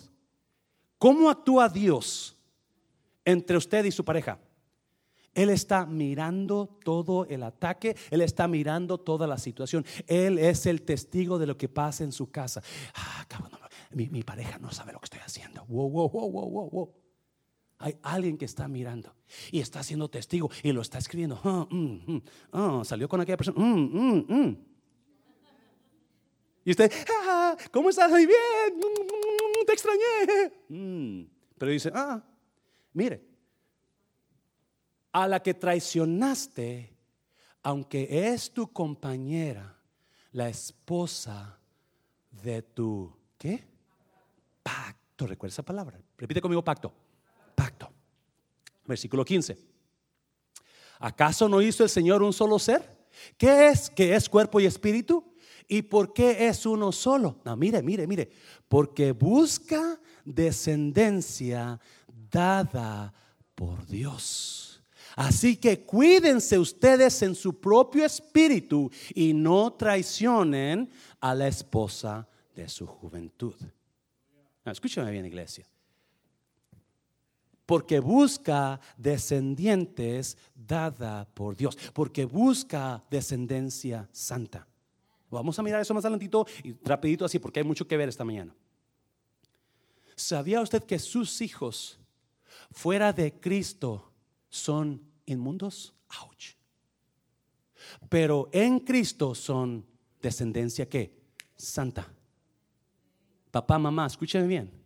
¿Cómo 0.99 1.31
actúa 1.31 1.69
Dios 1.69 2.37
entre 3.25 3.57
usted 3.57 3.85
y 3.85 3.91
su 3.91 4.05
pareja? 4.05 4.39
Él 5.33 5.51
está 5.51 5.87
mirando 5.87 6.67
todo 6.85 7.25
el 7.27 7.43
ataque, 7.45 7.97
Él 8.11 8.21
está 8.21 8.49
mirando 8.49 8.99
toda 8.99 9.27
la 9.27 9.39
situación. 9.39 9.85
Él 10.07 10.39
es 10.39 10.67
el 10.67 10.83
testigo 10.83 11.39
de 11.39 11.47
lo 11.47 11.57
que 11.57 11.69
pasa 11.69 12.03
en 12.03 12.13
su 12.13 12.31
casa. 12.31 12.63
Ah, 12.95 13.25
mi, 13.93 14.23
pareja 14.23 14.59
no 14.59 14.71
sabe 14.71 14.93
lo 14.93 14.99
que 14.99 15.07
estoy 15.07 15.21
haciendo. 15.21 15.65
Wow, 15.67 15.91
wow, 15.91 16.11
wow, 16.11 16.31
wow, 16.31 16.71
wow. 16.71 16.95
Hay 17.83 17.99
alguien 18.03 18.37
que 18.37 18.45
está 18.45 18.69
mirando 18.69 19.17
y 19.51 19.59
está 19.61 19.83
siendo 19.83 20.11
testigo 20.11 20.51
y 20.63 20.71
lo 20.71 20.83
está 20.83 20.99
escribiendo. 20.99 21.41
Ah, 22.53 22.83
salió 22.85 23.09
con 23.09 23.23
aquella 23.23 23.39
persona. 23.39 23.59
Mm, 23.59 24.57
y 26.63 26.71
usted, 26.71 26.93
ah, 27.27 27.57
¿cómo 27.73 27.89
estás? 27.89 28.11
Muy 28.11 28.27
bien, 28.27 28.37
te 29.67 29.73
extrañé. 29.73 30.53
Pero 31.57 31.73
dice, 31.73 31.91
ah, 31.95 32.23
mire, 32.93 33.25
a 35.13 35.27
la 35.27 35.43
que 35.43 35.55
traicionaste, 35.55 36.95
aunque 37.63 38.31
es 38.31 38.53
tu 38.53 38.71
compañera, 38.71 39.81
la 40.33 40.51
esposa 40.51 41.59
de 42.31 42.61
tu, 42.61 43.11
¿qué? 43.39 43.65
Pacto. 44.63 45.27
Recuerda 45.27 45.53
esa 45.55 45.63
palabra. 45.63 45.99
Repite 46.19 46.43
conmigo, 46.43 46.63
pacto 46.63 46.93
Versículo 48.91 49.25
15. 49.25 49.57
¿Acaso 50.99 51.49
no 51.49 51.63
hizo 51.63 51.85
el 51.85 51.89
Señor 51.89 52.23
un 52.23 52.33
solo 52.33 52.59
ser? 52.59 52.83
¿Qué 53.39 53.69
es? 53.69 53.89
¿Qué 53.89 54.15
es 54.15 54.29
cuerpo 54.29 54.59
y 54.61 54.67
espíritu? 54.67 55.25
¿Y 55.69 55.83
por 55.83 56.13
qué 56.13 56.49
es 56.49 56.67
uno 56.67 56.91
solo? 56.91 57.41
No, 57.45 57.57
mire, 57.57 57.83
mire, 57.83 58.07
mire. 58.07 58.31
Porque 58.69 59.13
busca 59.13 60.01
descendencia 60.25 61.79
dada 62.31 63.15
por 63.55 63.87
Dios. 63.87 64.83
Así 65.15 65.57
que 65.57 65.85
cuídense 65.85 66.59
ustedes 66.59 67.23
en 67.23 67.37
su 67.37 67.61
propio 67.61 68.05
espíritu 68.05 68.91
y 69.15 69.33
no 69.33 69.73
traicionen 69.75 70.91
a 71.21 71.35
la 71.35 71.47
esposa 71.47 72.29
de 72.57 72.69
su 72.69 72.87
juventud. 72.87 73.55
escúchame 74.65 75.13
bien, 75.13 75.27
iglesia 75.27 75.65
porque 77.71 78.01
busca 78.01 78.81
descendientes 78.97 80.37
dada 80.57 81.25
por 81.25 81.57
Dios, 81.57 81.79
porque 81.95 82.25
busca 82.25 83.01
descendencia 83.09 84.09
santa. 84.11 84.67
Vamos 85.31 85.57
a 85.57 85.63
mirar 85.63 85.81
eso 85.81 85.95
más 85.95 86.05
adelantito 86.05 86.45
y 86.65 86.73
rapidito 86.83 87.25
así, 87.25 87.39
porque 87.39 87.61
hay 87.61 87.65
mucho 87.65 87.87
que 87.87 87.97
ver 87.97 88.09
esta 88.09 88.25
mañana. 88.25 88.53
¿Sabía 90.17 90.61
usted 90.63 90.83
que 90.83 90.99
sus 90.99 91.41
hijos 91.43 92.01
fuera 92.73 93.13
de 93.13 93.39
Cristo 93.39 94.11
son 94.49 95.01
inmundos? 95.25 95.95
Ouch. 96.23 96.57
Pero 98.09 98.49
en 98.51 98.81
Cristo 98.81 99.33
son 99.33 99.87
descendencia 100.21 100.89
que 100.89 101.23
santa. 101.55 102.13
Papá, 103.53 103.79
mamá, 103.79 104.07
escúcheme 104.07 104.49
bien. 104.49 104.80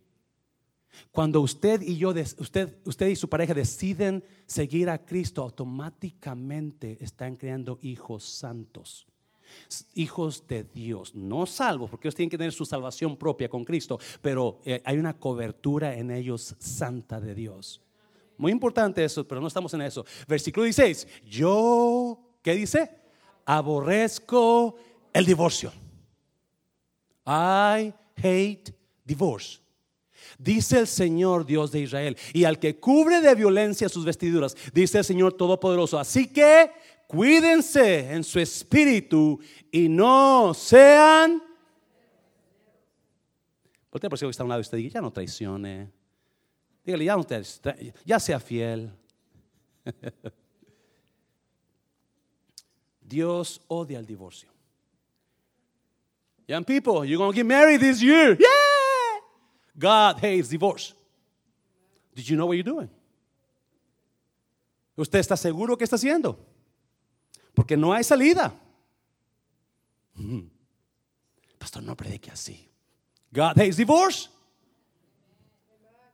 Cuando 1.11 1.41
usted 1.41 1.81
y 1.81 1.97
yo, 1.97 2.13
usted, 2.39 2.77
usted 2.85 3.07
y 3.07 3.15
su 3.15 3.29
pareja 3.29 3.53
deciden 3.53 4.23
seguir 4.45 4.89
a 4.89 5.05
Cristo, 5.05 5.41
automáticamente 5.41 6.97
están 7.01 7.35
creando 7.35 7.79
hijos 7.81 8.23
santos. 8.23 9.07
hijos 9.93 10.47
de 10.47 10.63
Dios, 10.63 11.13
no 11.13 11.45
salvos, 11.45 11.89
porque 11.89 12.07
ellos 12.07 12.15
tienen 12.15 12.31
que 12.31 12.37
tener 12.37 12.51
su 12.51 12.65
salvación 12.65 13.15
propia 13.15 13.47
con 13.47 13.63
Cristo, 13.63 13.99
pero 14.21 14.59
eh, 14.65 14.81
hay 14.83 14.97
una 14.97 15.17
cobertura 15.17 15.95
en 15.95 16.09
ellos 16.09 16.55
santa 16.59 17.21
de 17.21 17.35
Dios. 17.35 17.81
Muy 18.37 18.51
importante 18.51 19.03
eso, 19.03 19.25
pero 19.25 19.39
no 19.39 19.47
estamos 19.47 19.73
en 19.73 19.81
eso. 19.81 20.05
Versículo 20.27 20.63
16, 20.65 21.07
yo, 21.25 22.19
¿qué 22.41 22.55
dice? 22.55 22.89
Aborrezco 23.45 24.75
el 25.13 25.25
divorcio. 25.25 25.71
I 27.25 27.93
hate 28.21 28.73
divorce. 29.03 29.64
Dice 30.37 30.79
el 30.79 30.87
Señor 30.87 31.45
Dios 31.45 31.71
de 31.71 31.81
Israel, 31.81 32.17
y 32.33 32.43
al 32.43 32.59
que 32.59 32.77
cubre 32.77 33.21
de 33.21 33.35
violencia 33.35 33.89
sus 33.89 34.05
vestiduras, 34.05 34.55
dice 34.73 34.99
el 34.99 35.05
Señor 35.05 35.33
Todopoderoso. 35.33 35.99
Así 35.99 36.27
que 36.27 36.71
cuídense 37.07 38.11
en 38.11 38.23
su 38.23 38.39
espíritu 38.39 39.39
y 39.71 39.89
no 39.89 40.53
sean. 40.53 41.41
Por 43.89 44.01
por 44.01 44.19
que 44.19 44.29
está 44.29 44.43
a 44.43 44.45
un 44.45 44.49
lado 44.49 44.59
de 44.59 44.63
usted 44.63 44.77
ya 44.77 45.01
no 45.01 45.11
traicione. 45.11 45.89
Dígale, 46.83 47.05
ya, 47.05 47.15
no 47.15 47.25
ya 48.03 48.19
sea 48.19 48.39
fiel. 48.39 48.91
Dios 53.01 53.61
odia 53.67 53.99
el 53.99 54.05
divorcio. 54.05 54.49
Young 56.47 56.63
people, 56.63 57.05
you're 57.05 57.17
going 57.17 57.31
to 57.31 57.35
get 57.35 57.45
married 57.45 57.79
this 57.79 58.01
year. 58.01 58.37
Yeah! 58.39 58.74
God 59.77 60.19
hates 60.19 60.49
divorce. 60.49 60.93
Did 62.15 62.29
you 62.29 62.37
know 62.37 62.45
what 62.45 62.55
you're 62.55 62.63
doing? 62.63 62.89
¿Usted 64.97 65.19
está 65.19 65.35
seguro 65.35 65.77
que 65.77 65.83
está 65.83 65.97
haciendo? 65.97 66.37
Porque 67.53 67.75
no 67.75 67.91
hay 67.93 68.03
salida. 68.03 68.53
Pastor, 71.59 71.83
no 71.83 71.95
predique 71.95 72.31
así. 72.31 72.69
God 73.31 73.57
hates 73.57 73.77
divorce. 73.77 74.29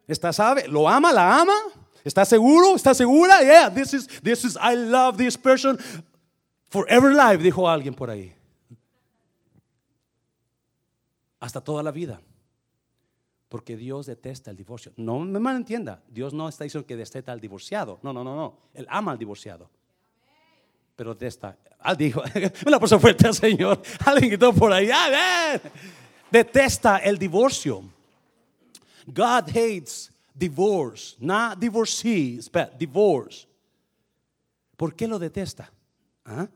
¿Está 0.08 0.34
sabe? 0.34 0.68
¿Lo 0.68 0.90
ama? 0.90 1.14
¿La 1.14 1.42
ama? 1.42 1.56
¿Está 2.04 2.26
seguro? 2.26 2.76
¿Está 2.76 2.96
segura? 2.96 3.42
Yeah, 3.44 3.70
this 3.70 3.94
is, 3.94 4.08
this 4.24 4.44
is, 4.44 4.58
I 4.58 4.76
love 4.76 5.18
this 5.18 5.38
person 5.38 5.78
forever 6.70 7.14
life, 7.14 7.44
dijo 7.44 7.70
alguien 7.70 7.94
por 7.94 8.10
ahí. 8.10 8.34
Hasta 11.40 11.62
toda 11.62 11.84
la 11.84 11.92
vida. 11.92 12.20
Porque 13.52 13.76
Dios 13.76 14.06
detesta 14.06 14.50
el 14.50 14.56
divorcio. 14.56 14.94
No 14.96 15.20
me 15.20 15.40
malentienda. 15.40 16.02
Dios 16.08 16.34
no 16.34 16.48
está 16.48 16.64
diciendo 16.64 16.88
que 16.88 16.96
detesta 16.96 17.34
al 17.34 17.42
divorciado. 17.42 18.00
No, 18.02 18.14
no, 18.14 18.24
no, 18.24 18.34
no. 18.34 18.58
Él 18.74 18.88
ama 18.90 19.12
al 19.12 19.18
divorciado 19.20 19.70
pero 21.02 21.16
de 21.16 21.26
esta, 21.26 21.58
ah, 21.80 21.96
dijo, 21.96 22.22
una 22.68 22.80
persona 22.80 23.02
fuerte 23.02 23.26
al 23.26 23.34
Señor, 23.34 23.82
alguien 24.06 24.30
gritó 24.30 24.54
por 24.54 24.72
ahí, 24.72 24.88
detesta 26.30 26.98
el 26.98 27.18
divorcio. 27.18 27.82
God 29.08 29.50
hates 29.50 30.12
divorce, 30.32 31.16
not 31.20 31.58
divorcees, 31.58 32.52
but 32.52 32.74
divorce. 32.78 33.48
¿Por 34.78 34.96
qué 34.96 35.08
lo 35.08 35.18
detesta? 35.18 35.74
¿Ah? 36.24 36.48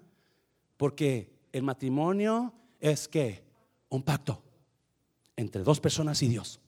Porque 0.78 1.28
el 1.52 1.64
matrimonio 1.64 2.54
es 2.80 3.08
que 3.08 3.44
un 3.90 4.04
pacto 4.04 4.44
entre 5.36 5.64
dos 5.64 5.80
personas 5.80 6.22
y 6.22 6.28
Dios. 6.28 6.60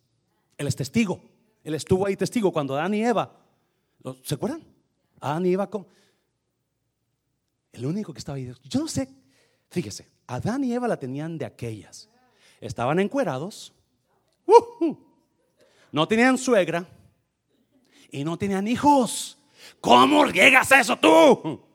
Él 0.58 0.68
es 0.68 0.76
testigo. 0.76 1.22
Él 1.64 1.74
estuvo 1.74 2.06
ahí 2.08 2.16
testigo 2.16 2.52
cuando 2.52 2.76
Adán 2.76 2.94
y 2.94 3.04
Eva, 3.04 3.32
¿se 4.24 4.36
acuerdan? 4.36 4.64
Adán 5.20 5.46
y 5.46 5.54
Eva, 5.54 5.70
el 7.74 7.86
único 7.86 8.14
que 8.14 8.20
estaba 8.20 8.38
ahí. 8.38 8.52
Yo 8.64 8.80
no 8.80 8.88
sé. 8.88 9.10
Fíjese, 9.70 10.08
Adán 10.28 10.64
y 10.64 10.74
Eva 10.74 10.88
la 10.88 10.98
tenían 10.98 11.38
de 11.38 11.46
aquellas. 11.46 12.10
Estaban 12.60 13.00
encuerados. 13.00 13.74
no 15.92 16.08
tenían 16.08 16.38
suegra. 16.38 16.88
Y 18.10 18.24
no 18.24 18.38
tenían 18.38 18.68
hijos. 18.68 19.38
¿Cómo 19.82 20.26
llegas 20.28 20.72
a 20.72 20.80
eso 20.80 20.98
tú? 20.98 21.62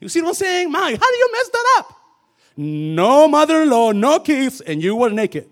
You 0.00 0.08
see 0.08 0.20
what 0.20 0.28
I'm 0.28 0.34
saying? 0.34 0.70
My, 0.70 0.92
how 0.92 1.10
do 1.10 1.18
you 1.18 1.32
mess 1.32 1.50
that 1.50 1.80
up? 1.80 1.96
No 2.56 3.26
mother-in-law, 3.26 3.92
no 3.92 4.20
kids, 4.20 4.60
and 4.60 4.80
you 4.80 4.94
were 4.94 5.12
naked. 5.12 5.49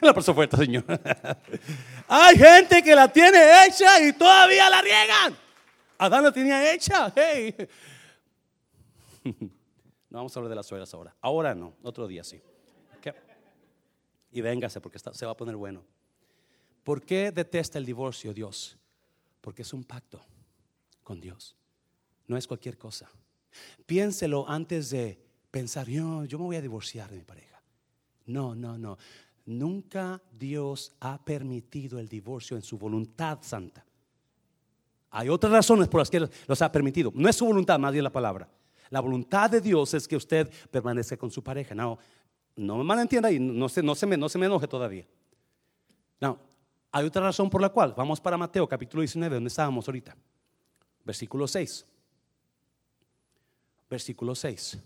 La 0.00 0.14
persona 0.14 0.34
fuerte, 0.34 0.56
señor. 0.56 0.84
Hay 2.08 2.36
gente 2.36 2.82
que 2.82 2.94
la 2.94 3.12
tiene 3.12 3.66
hecha 3.66 4.00
y 4.00 4.12
todavía 4.12 4.70
la 4.70 4.82
riegan. 4.82 5.36
Adán 5.98 6.24
la 6.24 6.32
tenía 6.32 6.72
hecha. 6.72 7.12
Hey, 7.14 7.54
no 9.24 10.18
vamos 10.18 10.36
a 10.36 10.38
hablar 10.38 10.50
de 10.50 10.56
las 10.56 10.66
suegras 10.66 10.92
ahora. 10.94 11.14
Ahora 11.20 11.54
no, 11.54 11.74
otro 11.82 12.06
día 12.06 12.24
sí. 12.24 12.40
Y 14.32 14.40
véngase 14.42 14.80
porque 14.80 14.98
se 14.98 15.24
va 15.24 15.32
a 15.32 15.36
poner 15.36 15.56
bueno. 15.56 15.82
¿Por 16.84 17.02
qué 17.02 17.32
detesta 17.32 17.78
el 17.78 17.86
divorcio 17.86 18.34
Dios? 18.34 18.76
Porque 19.40 19.62
es 19.62 19.72
un 19.72 19.82
pacto 19.82 20.20
con 21.02 21.20
Dios. 21.20 21.56
No 22.26 22.36
es 22.36 22.46
cualquier 22.46 22.76
cosa. 22.76 23.10
Piénselo 23.86 24.48
antes 24.48 24.90
de 24.90 25.18
pensar, 25.50 25.88
yo, 25.88 26.24
yo 26.24 26.38
me 26.38 26.44
voy 26.44 26.56
a 26.56 26.60
divorciar 26.60 27.10
de 27.10 27.16
mi 27.16 27.24
pareja. 27.24 27.45
No, 28.26 28.54
no, 28.54 28.76
no. 28.76 28.98
Nunca 29.46 30.20
Dios 30.32 30.92
ha 31.00 31.24
permitido 31.24 31.98
el 31.98 32.08
divorcio 32.08 32.56
en 32.56 32.62
su 32.62 32.76
voluntad 32.76 33.38
santa. 33.42 33.84
Hay 35.10 35.28
otras 35.28 35.52
razones 35.52 35.88
por 35.88 36.00
las 36.00 36.10
que 36.10 36.28
los 36.46 36.62
ha 36.62 36.70
permitido. 36.70 37.12
No 37.14 37.28
es 37.28 37.36
su 37.36 37.46
voluntad, 37.46 37.78
más 37.78 37.92
bien 37.92 38.04
la 38.04 38.12
palabra. 38.12 38.48
La 38.90 39.00
voluntad 39.00 39.50
de 39.50 39.60
Dios 39.60 39.94
es 39.94 40.06
que 40.06 40.16
usted 40.16 40.50
permanezca 40.70 41.16
con 41.16 41.30
su 41.30 41.42
pareja. 41.42 41.74
No, 41.74 41.98
no 42.56 42.76
me 42.76 42.84
malentienda 42.84 43.30
y 43.30 43.38
no 43.38 43.68
se, 43.68 43.82
no, 43.82 43.94
se 43.94 44.06
me, 44.06 44.16
no 44.16 44.28
se 44.28 44.38
me 44.38 44.46
enoje 44.46 44.66
todavía. 44.66 45.06
No, 46.20 46.38
hay 46.90 47.06
otra 47.06 47.22
razón 47.22 47.48
por 47.48 47.60
la 47.60 47.68
cual. 47.68 47.94
Vamos 47.96 48.20
para 48.20 48.36
Mateo 48.36 48.68
capítulo 48.68 49.02
19, 49.02 49.36
donde 49.36 49.48
estábamos 49.48 49.86
ahorita. 49.86 50.16
Versículo 51.04 51.46
6. 51.46 51.86
Versículo 53.88 54.34
6. 54.34 54.78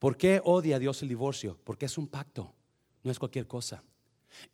¿Por 0.00 0.16
qué 0.16 0.40
odia 0.42 0.76
a 0.76 0.78
Dios 0.78 1.02
el 1.02 1.10
divorcio? 1.10 1.58
Porque 1.62 1.84
es 1.84 1.98
un 1.98 2.08
pacto, 2.08 2.52
no 3.04 3.12
es 3.12 3.18
cualquier 3.18 3.46
cosa. 3.46 3.84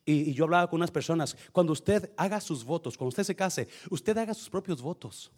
Y, 0.05 0.35
yo 0.35 0.45
hablaba 0.45 0.69
con 0.69 0.79
unas 0.79 0.91
personas, 0.91 1.37
cuando 1.53 1.73
usted 1.73 2.13
haga 2.17 2.41
sus 2.41 2.65
votos, 2.65 2.99
cuando 2.99 3.11
usted 3.11 3.23
se 3.23 3.37
case, 3.37 3.69
usted 3.89 4.19
haga 4.19 4.35
sus 4.35 4.51
propios 4.51 4.83
votos. 4.83 5.31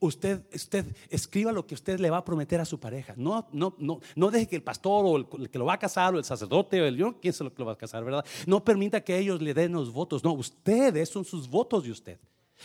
Usted, 0.00 0.44
usted 0.54 0.84
escriba 1.08 1.50
lo 1.50 1.66
que 1.66 1.74
usted 1.74 1.98
le 1.98 2.10
va 2.10 2.18
a 2.18 2.24
prometer 2.24 2.60
a 2.60 2.66
su 2.66 2.78
pareja. 2.78 3.14
No, 3.16 3.48
no, 3.52 3.74
no, 3.78 4.00
no 4.14 4.30
deje 4.30 4.48
que 4.48 4.56
el 4.56 4.62
pastor 4.62 5.04
o 5.06 5.16
el, 5.16 5.48
que 5.48 5.58
lo 5.58 5.64
va 5.64 5.74
a 5.74 5.78
casar 5.78 6.14
o 6.14 6.18
el 6.18 6.24
sacerdote 6.24 6.82
o 6.82 6.84
el 6.84 6.98
yo, 6.98 7.18
quién 7.18 7.30
es 7.30 7.40
lo 7.40 7.54
que 7.54 7.62
lo 7.62 7.66
va 7.66 7.72
a 7.72 7.78
casar, 7.78 8.04
¿verdad? 8.04 8.26
No 8.46 8.62
permita 8.62 9.00
que 9.00 9.16
ellos 9.16 9.40
le 9.40 9.54
den 9.54 9.72
los 9.72 9.90
votos. 9.90 10.22
No, 10.22 10.32
ustedes 10.32 11.08
son 11.08 11.24
sus 11.24 11.48
votos 11.48 11.84
de 11.84 11.90
usted. 11.90 12.18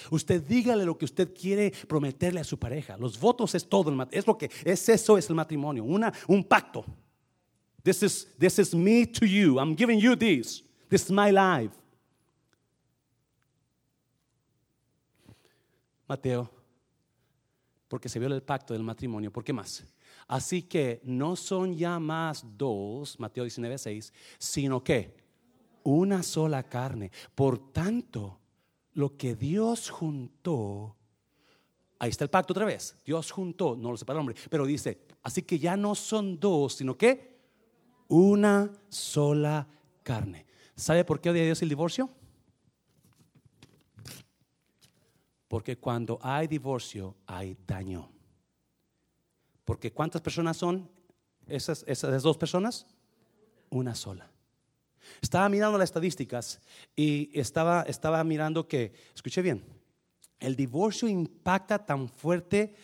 Usted 0.10 0.41
dígale 0.43 0.86
lo 0.86 0.97
que 0.97 1.06
usted 1.06 1.34
quiere 1.34 1.71
prometerle 1.88 2.39
a 2.39 2.43
su 2.43 2.58
pareja. 2.58 2.97
Los 2.97 3.19
votos 3.19 3.56
es 3.56 3.67
todo, 3.67 3.91
es 4.12 4.27
lo 4.27 4.38
que 4.38 4.49
es 4.63 4.89
eso 4.89 5.17
es 5.17 5.29
el 5.29 5.36
matrimonio, 5.36 5.84
una, 5.84 6.12
un 6.27 6.43
pacto. 6.43 6.86
This 7.84 8.03
is, 8.03 8.27
this 8.39 8.60
is 8.60 8.73
me 8.73 9.06
to 9.06 9.25
you. 9.25 9.60
I'm 9.60 9.75
giving 9.75 9.99
you 9.99 10.15
this. 10.15 10.63
This 10.89 11.03
is 11.03 11.12
my 11.12 11.32
life. 11.32 11.73
Mateo 16.08 16.49
porque 17.93 18.10
se 18.10 18.17
viola 18.17 18.34
el 18.34 18.41
pacto 18.41 18.73
del 18.73 18.82
matrimonio. 18.82 19.32
¿Por 19.32 19.43
qué 19.43 19.53
más? 19.53 19.84
Así 20.27 20.63
que 20.63 20.99
no 21.03 21.36
son 21.36 21.75
ya 21.75 21.99
más 21.99 22.43
dos, 22.58 23.19
Mateo 23.19 23.43
19, 23.43 23.77
6, 23.77 24.12
sino 24.39 24.84
que 24.84 25.15
una 25.84 26.23
sola 26.23 26.63
carne. 26.63 27.12
Por 27.36 27.71
tanto, 27.71 28.39
lo 28.93 29.17
que 29.17 29.36
Dios 29.36 29.89
juntó, 29.89 30.95
ahí 31.99 32.10
está 32.10 32.23
el 32.23 32.29
pacto 32.29 32.53
otra 32.53 32.65
vez, 32.65 32.95
Dios 33.06 33.32
juntó, 33.32 33.75
no 33.75 33.91
lo 33.91 33.97
separa 33.97 34.17
el 34.17 34.21
hombre, 34.21 34.36
pero 34.49 34.65
dice, 34.65 35.06
así 35.21 35.41
que 35.43 35.60
ya 35.60 35.75
no 35.75 35.95
son 35.95 36.39
dos, 36.39 36.75
sino 36.75 36.97
que 36.97 37.34
una 38.08 38.71
sola 38.89 39.67
carne. 40.03 40.45
¿Sabe 40.75 41.06
por 41.06 41.21
qué 41.21 41.29
odia 41.29 41.43
Dios 41.43 41.62
el 41.62 41.69
divorcio? 41.69 42.10
Porque 45.47 45.77
cuando 45.77 46.17
hay 46.21 46.47
divorcio 46.47 47.15
hay 47.27 47.56
daño. 47.67 48.10
Porque 49.65 49.91
¿cuántas 49.91 50.21
personas 50.21 50.58
son 50.58 50.89
esas, 51.47 51.86
esas 51.88 52.23
dos 52.23 52.38
personas? 52.38 52.88
Una 53.69 53.95
sola. 53.95 54.32
Estaba 55.21 55.49
mirando 55.49 55.77
las 55.77 55.89
estadísticas 55.89 56.61
y 56.95 57.29
estaba, 57.37 57.83
estaba 57.83 58.23
mirando 58.23 58.67
que, 58.67 58.93
escuché 59.13 59.41
bien, 59.41 59.63
el 60.39 60.55
divorcio 60.55 61.07
impacta 61.07 61.85
tan 61.85 62.09
fuerte 62.09 62.75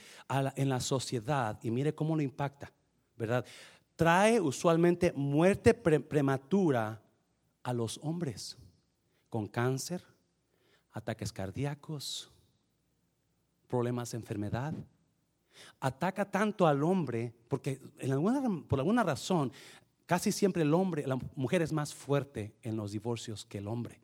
en 0.56 0.70
la 0.70 0.80
sociedad 0.80 1.60
y 1.64 1.72
mire 1.72 1.94
cómo 1.94 2.16
lo 2.16 2.22
impacta, 2.22 2.72
¿verdad? 3.18 3.46
Trae 3.96 4.40
usualmente 4.40 5.12
muerte 5.14 5.74
prematura 5.74 7.02
a 7.64 7.74
los 7.74 8.00
hombres 8.02 8.58
con 9.30 9.48
cáncer, 9.48 10.04
ataques 10.92 11.34
cardíacos, 11.34 12.32
problemas 13.68 14.12
de 14.12 14.18
enfermedad. 14.18 14.74
ataca 15.80 16.24
tanto 16.24 16.66
al 16.66 16.84
hombre, 16.84 17.34
porque 17.48 17.82
por 18.68 18.80
alguna 18.80 19.04
razón, 19.04 19.52
casi 20.10 20.32
siempre 20.32 20.64
el 20.64 20.74
hombre, 20.74 21.06
la 21.06 21.20
mujer 21.36 21.62
es 21.62 21.72
más 21.72 21.94
fuerte 21.94 22.56
en 22.64 22.76
los 22.76 22.94
divorcios 22.94 23.46
que 23.46 23.60
el 23.60 23.68
hombre. 23.68 24.02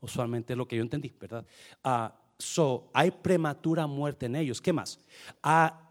Usualmente 0.00 0.54
es 0.54 0.56
lo 0.56 0.66
que 0.66 0.74
yo 0.74 0.82
entendí, 0.82 1.14
¿verdad? 1.20 1.46
Ah, 1.84 2.12
so, 2.36 2.90
hay 2.92 3.12
prematura 3.12 3.86
muerte 3.86 4.26
en 4.26 4.34
ellos. 4.34 4.60
¿Qué 4.60 4.72
más? 4.72 4.98
Ah, 5.40 5.88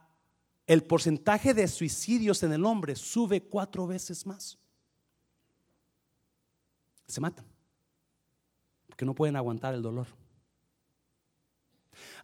el 0.67 0.83
porcentaje 0.83 1.53
de 1.53 1.69
suicidios 1.69 2.43
en 2.43 2.51
el 2.51 2.65
hombre 2.65 2.97
sube 2.97 3.41
cuatro 3.41 3.87
veces 3.87 4.25
más. 4.25 4.57
Se 7.07 7.21
matan, 7.21 7.45
porque 8.87 9.05
no 9.05 9.15
pueden 9.15 9.37
aguantar 9.37 9.73
el 9.73 9.81
dolor. 9.81 10.07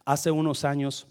Hace 0.04 0.30
unos 0.30 0.66
años 0.66 1.06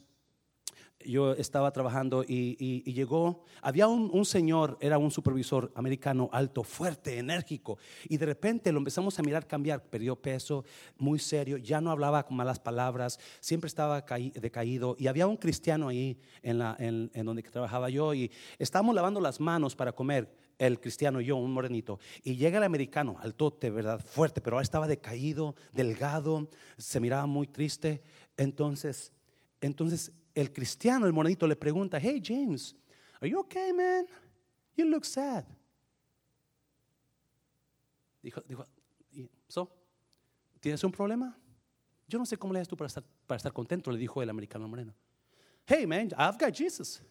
yo 1.12 1.34
estaba 1.34 1.72
trabajando 1.72 2.24
y, 2.28 2.84
llegó, 2.92 3.44
había 3.62 3.88
un, 3.88 4.26
señor, 4.26 4.78
era 4.82 4.98
un 4.98 5.12
supervisor 5.12 5.72
americano 5.76 6.30
alto, 6.32 6.64
fuerte, 6.64 7.18
enérgico, 7.18 7.78
y 8.08 8.18
de 8.18 8.26
repente 8.26 8.72
lo 8.72 8.80
empezamos 8.80 9.18
a 9.18 9.24
mirar 9.24 9.48
cambiar, 9.48 9.84
perdió 9.84 10.16
peso, 10.16 10.66
muy 10.98 11.20
serio, 11.20 11.58
ya 11.58 11.82
no 11.82 11.92
hablaba 11.92 12.24
con 12.24 12.38
malas 12.38 12.60
palabras, 12.60 13.20
siempre 13.40 13.68
estaba 13.68 14.02
decaído, 14.02 14.96
y 15.00 15.08
había 15.08 15.28
un 15.28 15.38
cristiano 15.38 15.88
ahí 15.90 16.20
en, 16.42 16.58
la, 16.60 16.76
en, 16.80 17.10
donde 17.26 17.44
trabajaba 17.44 17.90
yo, 17.90 18.14
y 18.14 18.32
estábamos 18.60 18.96
lavando 18.96 19.22
las 19.22 19.40
manos 19.40 19.76
para 19.76 19.92
comer, 19.92 20.36
el 20.58 20.80
cristiano 20.80 21.22
y 21.22 21.26
yo, 21.26 21.36
un 21.36 21.54
morenito, 21.54 22.00
y 22.24 22.36
llega 22.36 22.58
el 22.58 22.64
americano, 22.64 23.18
altote, 23.22 23.70
¿verdad? 23.70 24.00
Fuerte, 24.04 24.42
pero 24.42 24.60
estaba 24.60 24.88
decaído, 24.88 25.56
delgado, 25.72 26.50
se 26.78 27.00
miraba 27.00 27.28
muy 27.28 27.48
triste, 27.48 28.02
entonces, 28.38 29.14
entonces 29.62 30.12
el 30.42 30.54
cristiano, 30.54 31.08
el 31.08 31.14
monedito, 31.14 31.48
le 31.48 31.56
pregunta, 31.56 31.98
hey 32.00 32.22
James, 32.24 32.76
are 33.20 33.28
you 33.28 33.40
okay, 33.40 33.74
man? 33.74 34.06
You 34.76 34.86
look 34.86 35.04
sad. 35.04 35.44
Dijo, 38.22 38.42
dijo, 38.42 38.64
so, 39.48 39.72
¿tienes 40.60 40.84
un 40.84 40.92
problema? 40.92 41.36
Yo 42.08 42.20
no 42.20 42.26
sé 42.26 42.38
cómo 42.38 42.54
le 42.54 42.60
haces 42.60 42.68
tú 42.68 42.78
para 42.78 42.86
estar, 42.86 43.04
para 43.26 43.38
estar 43.38 43.52
contento, 43.52 43.90
le 43.92 43.98
dijo 43.98 44.22
el 44.22 44.30
americano 44.30 44.68
moreno. 44.68 44.94
Hey, 45.66 45.88
man, 45.88 46.10
I've 46.18 46.38
got 46.38 46.54
Jesus. 46.54 47.02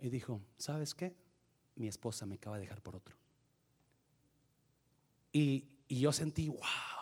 Y 0.00 0.08
dijo, 0.08 0.42
¿sabes 0.56 0.94
qué? 0.94 1.14
Mi 1.76 1.86
esposa 1.86 2.26
me 2.26 2.34
acaba 2.34 2.56
de 2.56 2.62
dejar 2.62 2.82
por 2.82 2.96
otro. 2.96 3.16
Y, 5.32 5.64
y 5.86 6.00
yo 6.00 6.10
sentí, 6.10 6.48
wow 6.48 6.99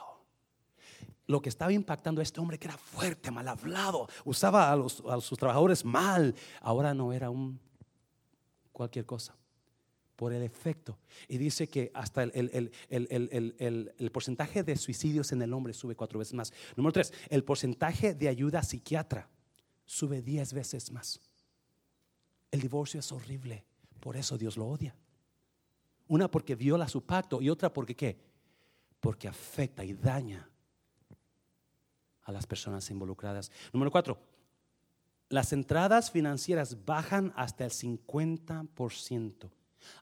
lo 1.28 1.40
que 1.42 1.50
estaba 1.50 1.72
impactando 1.72 2.20
a 2.20 2.24
este 2.24 2.40
hombre 2.40 2.58
que 2.58 2.66
era 2.66 2.76
fuerte, 2.76 3.30
mal 3.30 3.46
hablado, 3.46 4.08
usaba 4.24 4.72
a, 4.72 4.76
los, 4.76 5.02
a 5.08 5.20
sus 5.20 5.38
trabajadores 5.38 5.84
mal, 5.84 6.34
ahora 6.60 6.94
no 6.94 7.12
era 7.12 7.30
un 7.30 7.60
cualquier 8.72 9.04
cosa 9.04 9.36
por 10.16 10.32
el 10.32 10.42
efecto. 10.42 10.98
Y 11.28 11.36
dice 11.36 11.68
que 11.68 11.92
hasta 11.94 12.22
el, 12.24 12.72
el, 12.88 14.10
porcentaje 14.10 14.62
de 14.64 14.74
suicidios 14.76 15.30
en 15.30 15.42
el 15.42 15.52
hombre 15.52 15.74
sube 15.74 15.94
cuatro 15.94 16.18
veces 16.18 16.34
más. 16.34 16.52
Número 16.76 16.92
tres, 16.92 17.12
el 17.28 17.44
porcentaje 17.44 18.14
de 18.14 18.28
ayuda 18.28 18.62
psiquiatra 18.62 19.28
sube 19.84 20.22
diez 20.22 20.54
veces 20.54 20.90
más. 20.90 21.20
El 22.50 22.60
divorcio 22.60 23.00
es 23.00 23.12
horrible, 23.12 23.64
por 24.00 24.16
eso 24.16 24.38
Dios 24.38 24.56
lo 24.56 24.66
odia. 24.66 24.96
Una 26.08 26.30
porque 26.30 26.54
viola 26.54 26.88
su 26.88 27.04
pacto 27.04 27.42
y 27.42 27.50
otra 27.50 27.70
porque 27.70 27.94
qué? 27.94 28.18
Porque 28.98 29.28
afecta 29.28 29.84
y 29.84 29.92
daña 29.92 30.48
a 32.28 32.32
las 32.32 32.46
personas 32.46 32.90
involucradas. 32.90 33.50
Número 33.72 33.90
cuatro, 33.90 34.18
las 35.30 35.52
entradas 35.54 36.10
financieras 36.10 36.84
bajan 36.84 37.32
hasta 37.36 37.64
el 37.64 37.70
50%, 37.70 39.50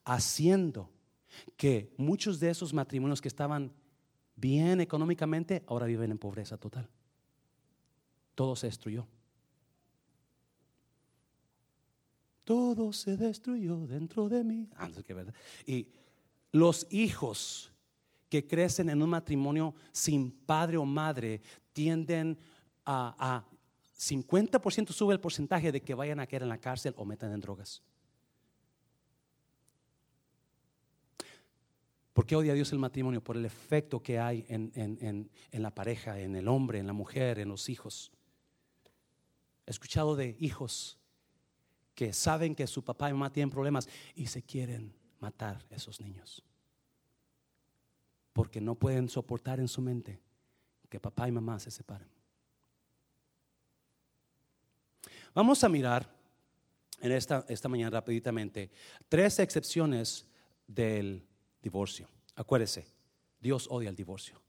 haciendo 0.04 0.90
que 1.56 1.94
muchos 1.96 2.40
de 2.40 2.50
esos 2.50 2.74
matrimonios 2.74 3.20
que 3.20 3.28
estaban 3.28 3.72
bien 4.34 4.80
económicamente 4.80 5.62
ahora 5.68 5.86
viven 5.86 6.10
en 6.10 6.18
pobreza 6.18 6.56
total. 6.56 6.88
Todo 8.34 8.56
se 8.56 8.66
destruyó. 8.66 9.06
Todo 12.42 12.92
se 12.92 13.16
destruyó 13.16 13.86
dentro 13.86 14.28
de 14.28 14.42
mí. 14.42 14.68
Ah, 14.76 14.88
y 15.64 15.86
los 16.50 16.88
hijos 16.90 17.72
que 18.28 18.46
crecen 18.46 18.90
en 18.90 19.00
un 19.00 19.10
matrimonio 19.10 19.74
sin 19.92 20.32
padre 20.32 20.76
o 20.76 20.84
madre 20.84 21.40
tienden 21.76 22.38
a, 22.86 23.44
50% 23.98 24.92
sube 24.92 25.12
el 25.12 25.20
porcentaje 25.20 25.72
de 25.72 25.82
que 25.82 25.94
vayan 25.94 26.20
a 26.20 26.26
caer 26.26 26.42
en 26.42 26.48
la 26.48 26.58
cárcel 26.58 26.94
o 26.96 27.04
metan 27.04 27.32
en 27.32 27.40
drogas. 27.40 27.82
¿Por 32.14 32.24
qué 32.24 32.34
odia 32.34 32.54
Dios 32.54 32.72
el 32.72 32.78
matrimonio? 32.78 33.22
Por 33.22 33.36
el 33.36 33.44
efecto 33.44 34.02
que 34.02 34.18
hay 34.18 34.46
en, 34.48 34.72
en, 34.74 35.62
la 35.62 35.74
pareja, 35.74 36.18
en 36.18 36.34
el 36.34 36.48
hombre, 36.48 36.78
en 36.78 36.86
la 36.86 36.94
mujer, 36.94 37.38
en 37.38 37.48
los 37.48 37.68
hijos. 37.68 38.10
He 39.66 39.70
escuchado 39.70 40.16
de 40.16 40.34
hijos 40.40 40.98
que 41.94 42.14
saben 42.14 42.54
que 42.54 42.66
su 42.66 42.82
papá 42.82 43.10
y 43.10 43.12
mamá 43.12 43.32
tienen 43.32 43.50
problemas 43.50 43.86
y 44.14 44.28
se 44.28 44.42
quieren 44.42 44.94
matar 45.20 45.66
esos 45.68 46.00
niños. 46.00 46.42
Porque 48.32 48.62
no 48.62 48.76
pueden 48.76 49.10
soportar 49.10 49.60
en 49.60 49.68
su 49.68 49.82
mente 49.82 50.25
que 50.88 51.00
papá 51.00 51.28
y 51.28 51.32
mamá 51.32 51.58
se 51.58 51.70
separen. 51.70 52.08
Vamos 55.34 55.62
a 55.64 55.68
mirar 55.68 56.08
en 57.00 57.12
esta, 57.12 57.44
esta 57.48 57.68
mañana 57.68 57.90
rapiditamente 57.90 58.70
tres 59.08 59.38
excepciones 59.38 60.26
del 60.66 61.26
divorcio. 61.62 62.08
Acuérdese, 62.34 62.86
Dios 63.40 63.66
odia 63.70 63.90
el 63.90 63.96
divorcio. 63.96 64.40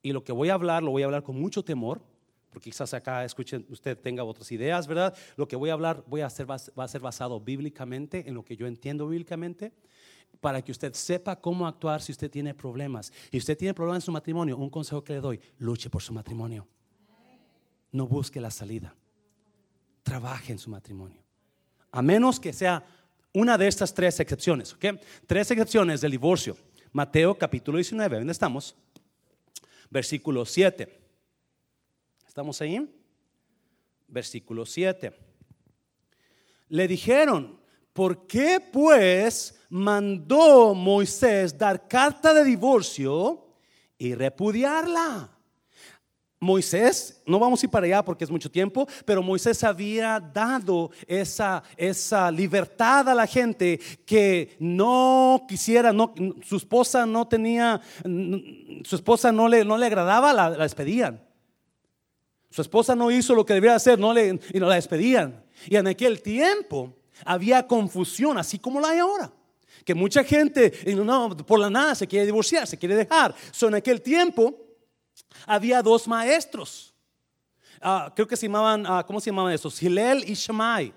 Y 0.00 0.12
lo 0.12 0.24
que 0.24 0.32
voy 0.32 0.48
a 0.48 0.54
hablar, 0.54 0.82
lo 0.82 0.90
voy 0.90 1.02
a 1.02 1.06
hablar 1.06 1.22
con 1.22 1.38
mucho 1.38 1.62
temor, 1.62 2.00
porque 2.50 2.70
quizás 2.70 2.94
acá 2.94 3.24
escuchen, 3.24 3.66
usted 3.68 3.98
tenga 3.98 4.24
otras 4.24 4.50
ideas, 4.52 4.86
¿verdad? 4.86 5.16
Lo 5.36 5.46
que 5.46 5.56
voy 5.56 5.70
a 5.70 5.74
hablar 5.74 6.02
voy 6.06 6.22
a 6.22 6.26
hacer, 6.26 6.48
va 6.48 6.56
a 6.56 6.88
ser 6.88 7.00
basado 7.00 7.40
bíblicamente, 7.40 8.26
en 8.26 8.34
lo 8.34 8.44
que 8.44 8.56
yo 8.56 8.66
entiendo 8.66 9.06
bíblicamente 9.06 9.72
para 10.40 10.62
que 10.62 10.72
usted 10.72 10.92
sepa 10.94 11.36
cómo 11.36 11.66
actuar 11.66 12.00
si 12.00 12.12
usted 12.12 12.30
tiene 12.30 12.54
problemas. 12.54 13.12
Y 13.30 13.38
usted 13.38 13.56
tiene 13.56 13.74
problemas 13.74 14.02
en 14.02 14.06
su 14.06 14.12
matrimonio, 14.12 14.56
un 14.56 14.70
consejo 14.70 15.02
que 15.02 15.14
le 15.14 15.20
doy, 15.20 15.40
luche 15.58 15.90
por 15.90 16.02
su 16.02 16.12
matrimonio. 16.12 16.66
No 17.92 18.06
busque 18.06 18.40
la 18.40 18.50
salida. 18.50 18.94
Trabaje 20.02 20.52
en 20.52 20.58
su 20.58 20.70
matrimonio. 20.70 21.22
A 21.90 22.02
menos 22.02 22.38
que 22.38 22.52
sea 22.52 22.84
una 23.32 23.58
de 23.58 23.68
estas 23.68 23.92
tres 23.94 24.20
excepciones, 24.20 24.74
¿ok? 24.74 24.84
Tres 25.26 25.50
excepciones 25.50 26.00
del 26.00 26.12
divorcio. 26.12 26.56
Mateo 26.92 27.36
capítulo 27.36 27.76
19, 27.76 28.18
¿dónde 28.18 28.32
estamos? 28.32 28.74
Versículo 29.90 30.44
7. 30.44 31.00
¿Estamos 32.26 32.60
ahí? 32.60 32.88
Versículo 34.06 34.64
7. 34.64 35.12
Le 36.68 36.88
dijeron, 36.88 37.57
¿Por 37.98 38.28
qué 38.28 38.60
pues 38.60 39.58
mandó 39.70 40.72
Moisés 40.72 41.58
dar 41.58 41.88
carta 41.88 42.32
de 42.32 42.44
divorcio 42.44 43.56
y 43.98 44.14
repudiarla? 44.14 45.36
Moisés, 46.38 47.20
no 47.26 47.40
vamos 47.40 47.60
a 47.60 47.66
ir 47.66 47.70
para 47.70 47.86
allá 47.86 48.04
porque 48.04 48.22
es 48.22 48.30
mucho 48.30 48.52
tiempo, 48.52 48.86
pero 49.04 49.20
Moisés 49.20 49.64
había 49.64 50.20
dado 50.20 50.92
esa, 51.08 51.64
esa 51.76 52.30
libertad 52.30 53.08
a 53.08 53.16
la 53.16 53.26
gente 53.26 53.80
que 54.06 54.56
no 54.60 55.44
quisiera, 55.48 55.92
no, 55.92 56.14
su 56.44 56.56
esposa 56.56 57.04
no 57.04 57.26
tenía, 57.26 57.80
su 58.84 58.94
esposa 58.94 59.32
no 59.32 59.48
le, 59.48 59.64
no 59.64 59.76
le 59.76 59.86
agradaba, 59.86 60.32
la, 60.32 60.50
despedían. 60.52 61.20
Su 62.48 62.62
esposa 62.62 62.94
no 62.94 63.10
hizo 63.10 63.34
lo 63.34 63.44
que 63.44 63.54
debía 63.54 63.74
hacer, 63.74 63.98
no 63.98 64.14
le, 64.14 64.38
y 64.52 64.60
no 64.60 64.68
la 64.68 64.76
despedían. 64.76 65.42
Y 65.66 65.74
en 65.74 65.88
aquel 65.88 66.22
tiempo, 66.22 66.94
había 67.24 67.66
confusión, 67.66 68.38
así 68.38 68.58
como 68.58 68.80
la 68.80 68.90
hay 68.90 68.98
ahora. 68.98 69.32
Que 69.84 69.94
mucha 69.94 70.22
gente, 70.24 70.72
no, 70.94 71.36
por 71.36 71.58
la 71.58 71.70
nada 71.70 71.94
se 71.94 72.06
quiere 72.06 72.26
divorciar, 72.26 72.66
se 72.66 72.78
quiere 72.78 72.94
dejar. 72.94 73.34
So, 73.50 73.68
en 73.68 73.74
aquel 73.74 74.02
tiempo 74.02 74.54
había 75.46 75.82
dos 75.82 76.06
maestros. 76.06 76.94
Ah, 77.80 78.12
creo 78.14 78.26
que 78.26 78.36
se 78.36 78.46
llamaban, 78.46 78.84
ah, 78.86 79.04
¿cómo 79.06 79.20
se 79.20 79.30
llamaban 79.30 79.52
esos? 79.52 79.80
Hillel 79.82 80.28
y 80.28 80.34
Shammai. 80.34 80.92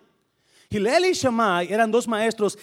Hillel 0.69 1.05
y 1.05 1.13
Shammai 1.13 1.71
eran 1.71 1.91
dos 1.91 2.07
maestros 2.07 2.57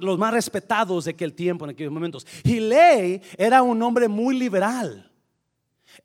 los 0.00 0.18
más 0.18 0.32
respetados 0.32 1.04
de 1.04 1.12
aquel 1.12 1.32
tiempo, 1.32 1.64
en 1.64 1.70
aquellos 1.70 1.92
momentos. 1.92 2.26
Hillel 2.44 3.22
era 3.36 3.62
un 3.62 3.80
hombre 3.82 4.08
muy 4.08 4.36
liberal. 4.36 5.11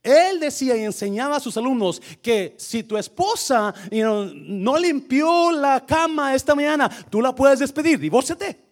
Él 0.03 0.39
decía 0.39 0.75
y 0.77 0.83
enseñaba 0.83 1.37
a 1.37 1.39
sus 1.39 1.57
alumnos 1.57 2.01
que 2.21 2.55
si 2.57 2.83
tu 2.83 2.97
esposa 2.97 3.73
no 3.91 4.77
limpió 4.77 5.51
la 5.51 5.85
cama 5.85 6.33
esta 6.33 6.55
mañana, 6.55 6.89
tú 7.09 7.21
la 7.21 7.33
puedes 7.33 7.59
despedir, 7.59 7.99
divórciate. 7.99 8.67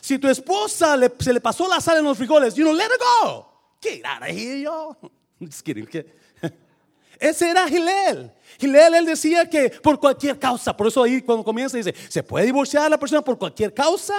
Si 0.00 0.18
tu 0.18 0.28
esposa 0.28 0.96
se 1.18 1.32
le 1.32 1.40
pasó 1.40 1.68
la 1.68 1.80
sal 1.80 1.98
en 1.98 2.04
los 2.04 2.16
frijoles, 2.16 2.54
you 2.54 2.64
know, 2.64 2.74
let 2.74 2.84
her 2.84 2.98
go. 2.98 3.46
Get 3.80 4.04
out 4.04 4.22
of 4.22 4.28
here, 4.28 4.60
yo. 4.60 4.96
Just 5.40 5.64
kidding. 5.64 5.88
Ese 7.18 7.50
era 7.50 7.68
Gilel. 7.68 8.32
Gilel, 8.58 8.94
él 8.94 9.06
decía 9.06 9.48
que 9.48 9.70
por 9.70 9.98
cualquier 9.98 10.38
causa, 10.38 10.76
por 10.76 10.86
eso 10.86 11.02
ahí 11.02 11.20
cuando 11.22 11.44
comienza 11.44 11.76
dice, 11.76 11.94
¿se 12.08 12.22
puede 12.22 12.46
divorciar 12.46 12.84
a 12.84 12.88
la 12.88 12.98
persona 12.98 13.22
por 13.22 13.38
cualquier 13.38 13.72
causa? 13.72 14.14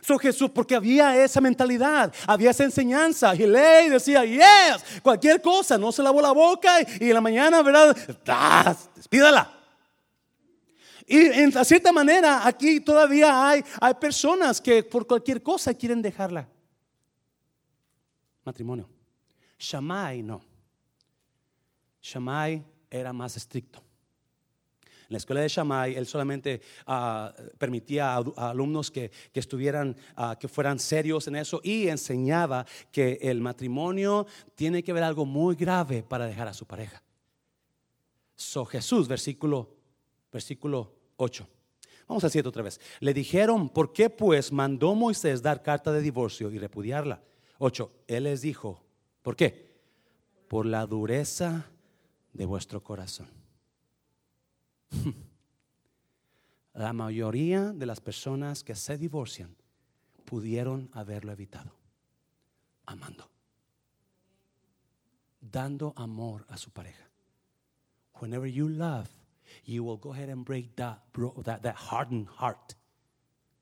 So 0.00 0.18
Jesús, 0.18 0.50
porque 0.50 0.74
había 0.74 1.22
esa 1.22 1.40
mentalidad, 1.40 2.12
había 2.26 2.50
esa 2.50 2.64
enseñanza. 2.64 3.34
Gilel 3.34 3.90
decía, 3.90 4.24
yes, 4.24 5.00
cualquier 5.02 5.40
cosa, 5.42 5.76
no 5.78 5.92
se 5.92 6.02
lavó 6.02 6.20
la 6.20 6.32
boca 6.32 6.80
y, 6.80 7.08
en 7.08 7.14
la 7.14 7.20
mañana, 7.20 7.62
¿verdad? 7.62 7.96
¡Ah, 8.26 8.76
despídala. 8.94 9.54
Y 11.06 11.18
en 11.18 11.64
cierta 11.64 11.90
manera, 11.90 12.46
aquí 12.46 12.80
todavía 12.80 13.48
hay, 13.48 13.64
hay 13.80 13.94
personas 13.94 14.60
que 14.60 14.82
por 14.82 15.06
cualquier 15.06 15.42
cosa 15.42 15.72
quieren 15.72 16.02
dejarla. 16.02 16.46
Matrimonio. 18.44 18.88
Shammai 19.58 20.22
no. 20.22 20.40
Shammai 22.00 22.64
era 22.90 23.12
más 23.12 23.36
estricto. 23.36 23.87
En 25.08 25.14
la 25.14 25.18
escuela 25.18 25.40
de 25.40 25.48
Shammai, 25.48 25.94
él 25.94 26.06
solamente 26.06 26.60
ah, 26.86 27.32
permitía 27.56 28.16
a, 28.16 28.50
alumnos 28.50 28.90
que, 28.90 29.10
estuvieran, 29.32 29.96
ah, 30.16 30.36
que 30.38 30.48
fueran 30.48 30.78
serios 30.78 31.26
en 31.28 31.36
eso 31.36 31.62
y 31.64 31.88
enseñaba 31.88 32.66
que 32.92 33.18
el 33.22 33.40
matrimonio 33.40 34.26
tiene 34.54 34.82
que 34.82 34.92
ver 34.92 35.02
algo 35.02 35.24
muy 35.24 35.56
grave 35.56 36.02
para 36.02 36.26
dejar 36.26 36.48
a 36.48 36.52
su 36.52 36.66
pareja. 36.66 37.02
So 38.36 38.66
Jesús, 38.66 39.08
versículo, 39.08 39.76
versículo 40.30 40.92
8. 41.16 41.48
Vamos 42.06 42.22
a 42.24 42.26
decirlo 42.26 42.50
otra 42.50 42.62
vez. 42.62 42.78
Le 43.00 43.14
dijeron, 43.14 43.70
¿por 43.70 43.94
qué 43.94 44.10
pues 44.10 44.52
mandó 44.52 44.94
Moisés 44.94 45.40
dar 45.40 45.62
carta 45.62 45.90
de 45.90 46.02
divorcio 46.02 46.50
y 46.50 46.58
repudiarla? 46.58 47.22
8. 47.60 47.90
Él 48.08 48.24
les 48.24 48.42
dijo, 48.42 48.84
¿por 49.22 49.36
qué? 49.36 49.74
Por 50.48 50.66
la 50.66 50.84
dureza 50.84 51.70
de 52.34 52.44
vuestro 52.44 52.82
corazón. 52.84 53.37
La 56.74 56.92
mayoría 56.92 57.72
de 57.72 57.86
las 57.86 58.00
personas 58.00 58.62
que 58.62 58.74
se 58.74 58.96
divorcian 58.96 59.56
pudieron 60.24 60.90
haberlo 60.92 61.32
evitado 61.32 61.72
amando, 62.86 63.28
dando 65.40 65.92
amor 65.96 66.46
a 66.48 66.56
su 66.56 66.70
pareja. 66.70 67.04
Whenever 68.20 68.46
you 68.48 68.68
love, 68.68 69.08
you 69.64 69.84
will 69.84 69.98
go 69.98 70.12
ahead 70.12 70.30
and 70.30 70.44
break 70.44 70.74
that, 70.76 71.00
that, 71.44 71.62
that 71.62 71.74
hardened 71.76 72.28
heart. 72.28 72.74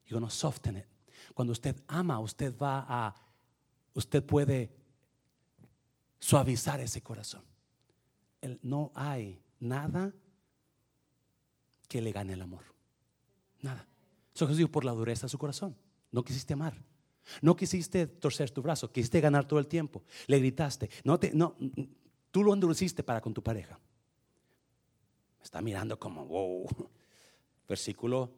You're 0.07 0.21
going 0.21 0.31
to 0.31 0.35
soften 0.35 0.77
it. 0.77 0.87
Cuando 1.35 1.53
usted 1.53 1.83
ama, 1.89 2.21
usted 2.21 2.55
va 2.57 2.85
a, 2.89 3.15
usted 3.95 4.25
puede 4.25 4.71
suavizar 6.21 6.81
ese 6.81 7.03
corazón 7.03 7.43
no 8.63 8.93
hay 8.95 9.41
nada 9.61 10.13
que 11.89 12.01
le 12.01 12.13
gane 12.13 12.33
el 12.33 12.43
amor. 12.43 12.65
Nada. 13.63 13.87
Eso 14.35 14.47
Jesús 14.47 14.59
dijo 14.59 14.71
por 14.71 14.85
la 14.85 14.93
dureza 14.93 15.27
de 15.27 15.31
su 15.31 15.39
corazón. 15.39 15.77
No 16.13 16.25
quisiste 16.25 16.53
amar. 16.53 16.77
No 17.43 17.57
quisiste 17.57 18.07
torcer 18.07 18.51
tu 18.51 18.63
brazo, 18.63 18.93
quisiste 18.93 19.21
ganar 19.21 19.47
todo 19.47 19.59
el 19.59 19.67
tiempo. 19.67 20.03
Le 20.27 20.39
gritaste. 20.39 20.91
No 21.05 21.19
te, 21.19 21.33
no, 21.33 21.57
tú 22.31 22.45
lo 22.45 22.53
endureciste 22.53 23.03
para 23.03 23.21
con 23.21 23.35
tu 23.35 23.43
pareja. 23.43 23.79
Está 25.43 25.61
mirando 25.61 25.99
como, 25.99 26.25
wow. 26.27 26.67
Versículo 27.69 28.33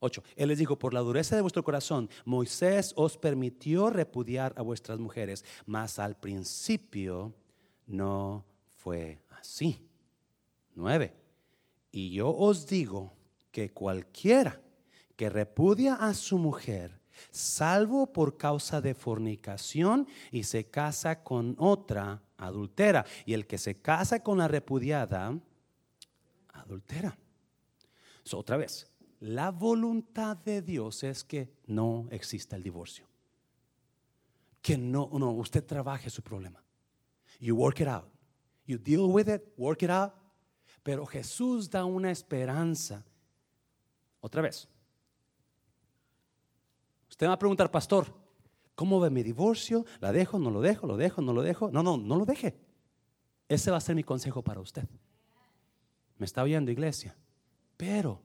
8. 0.00 0.22
Él 0.36 0.48
les 0.48 0.58
dijo, 0.58 0.78
por 0.78 0.94
la 0.94 1.00
dureza 1.00 1.36
de 1.36 1.42
vuestro 1.42 1.62
corazón, 1.62 2.08
Moisés 2.24 2.92
os 2.96 3.16
permitió 3.18 3.90
repudiar 3.90 4.54
a 4.56 4.62
vuestras 4.62 4.98
mujeres, 4.98 5.44
mas 5.66 5.98
al 5.98 6.18
principio 6.18 7.34
no 7.86 8.44
fue 8.74 9.22
así. 9.30 9.88
Nueve. 10.74 11.21
Y 11.92 12.10
yo 12.10 12.34
os 12.34 12.66
digo 12.66 13.12
que 13.50 13.70
cualquiera 13.70 14.60
que 15.14 15.28
repudia 15.28 15.94
a 15.94 16.14
su 16.14 16.38
mujer, 16.38 16.98
salvo 17.30 18.12
por 18.12 18.38
causa 18.38 18.80
de 18.80 18.94
fornicación 18.94 20.08
y 20.30 20.44
se 20.44 20.64
casa 20.64 21.22
con 21.22 21.54
otra, 21.58 22.22
adultera. 22.38 23.04
Y 23.26 23.34
el 23.34 23.46
que 23.46 23.58
se 23.58 23.80
casa 23.80 24.22
con 24.22 24.38
la 24.38 24.48
repudiada, 24.48 25.38
adultera. 26.48 27.16
otra 28.32 28.56
vez, 28.56 28.90
la 29.20 29.50
voluntad 29.50 30.36
de 30.38 30.62
Dios 30.62 31.04
es 31.04 31.22
que 31.22 31.52
no 31.66 32.08
exista 32.10 32.56
el 32.56 32.62
divorcio. 32.62 33.06
Que 34.62 34.78
no, 34.78 35.10
no, 35.12 35.30
usted 35.32 35.64
trabaje 35.64 36.08
su 36.08 36.22
problema. 36.22 36.62
You 37.38 37.56
work 37.56 37.80
it 37.80 37.88
out. 37.88 38.08
You 38.64 38.78
deal 38.78 39.06
with 39.06 39.28
it, 39.28 39.42
work 39.56 39.82
it 39.82 39.90
out. 39.90 40.21
Pero 40.82 41.06
Jesús 41.06 41.70
da 41.70 41.84
una 41.84 42.10
esperanza. 42.10 43.04
Otra 44.20 44.42
vez. 44.42 44.68
Usted 47.08 47.26
va 47.26 47.34
a 47.34 47.38
preguntar, 47.38 47.70
pastor, 47.70 48.06
¿cómo 48.74 48.98
ve 49.00 49.10
mi 49.10 49.22
divorcio? 49.22 49.84
¿La 50.00 50.12
dejo? 50.12 50.38
¿No 50.38 50.50
lo 50.50 50.60
dejo? 50.60 50.86
¿Lo 50.86 50.96
dejo? 50.96 51.22
¿No 51.22 51.32
lo 51.32 51.42
dejo? 51.42 51.70
No, 51.70 51.82
no, 51.82 51.96
no 51.96 52.16
lo 52.16 52.24
deje. 52.24 52.56
Ese 53.48 53.70
va 53.70 53.76
a 53.76 53.80
ser 53.80 53.94
mi 53.94 54.02
consejo 54.02 54.42
para 54.42 54.60
usted. 54.60 54.88
¿Me 56.16 56.26
está 56.26 56.42
oyendo, 56.42 56.70
iglesia? 56.70 57.16
Pero 57.76 58.22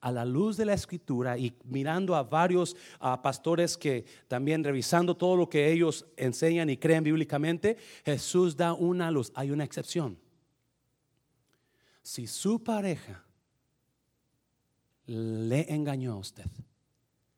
a 0.00 0.10
la 0.10 0.24
luz 0.24 0.56
de 0.56 0.64
la 0.64 0.74
escritura 0.74 1.38
y 1.38 1.56
mirando 1.64 2.16
a 2.16 2.24
varios 2.24 2.76
pastores 3.22 3.76
que 3.76 4.04
también 4.28 4.64
revisando 4.64 5.16
todo 5.16 5.36
lo 5.36 5.48
que 5.48 5.70
ellos 5.70 6.06
enseñan 6.16 6.70
y 6.70 6.76
creen 6.76 7.04
bíblicamente, 7.04 7.76
Jesús 8.04 8.56
da 8.56 8.72
una 8.72 9.10
luz. 9.10 9.30
Hay 9.34 9.50
una 9.50 9.64
excepción. 9.64 10.18
Si 12.02 12.26
su 12.26 12.62
pareja 12.62 13.24
le 15.06 15.72
engañó 15.72 16.12
a 16.12 16.16
usted. 16.16 16.46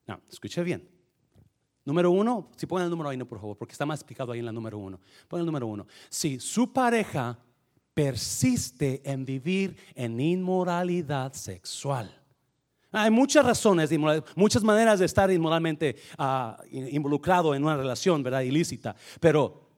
No, 0.07 0.21
escuche 0.31 0.63
bien. 0.63 0.89
Número 1.85 2.11
uno, 2.11 2.51
si 2.57 2.67
ponen 2.67 2.85
el 2.85 2.91
número 2.91 3.11
ahí, 3.11 3.17
no, 3.17 3.27
por 3.27 3.39
favor, 3.39 3.59
porque 3.59 3.73
está 3.73 3.85
más 3.85 4.01
explicado 4.01 4.33
ahí 4.33 4.39
en 4.39 4.47
la 4.47 4.53
número 4.53 4.79
uno. 4.79 5.01
Pon 5.29 5.41
el 5.41 5.47
número 5.47 5.67
uno. 5.67 5.87
Si 6.09 6.41
su 6.41 6.73
pareja 6.73 7.39
persiste 7.93 9.03
en 9.05 9.25
vivir 9.25 9.77
en 9.95 10.19
inmoralidad 10.19 11.35
sexual, 11.35 12.11
hay 12.91 13.11
muchas 13.11 13.45
razones, 13.45 13.91
muchas 14.37 14.63
maneras 14.63 15.01
de 15.01 15.07
estar 15.07 15.31
inmoralmente 15.31 15.97
ah, 16.17 16.57
involucrado 16.71 17.55
en 17.55 17.65
una 17.65 17.77
relación, 17.77 18.23
¿verdad? 18.23 18.43
Ilícita. 18.43 18.95
Pero 19.21 19.69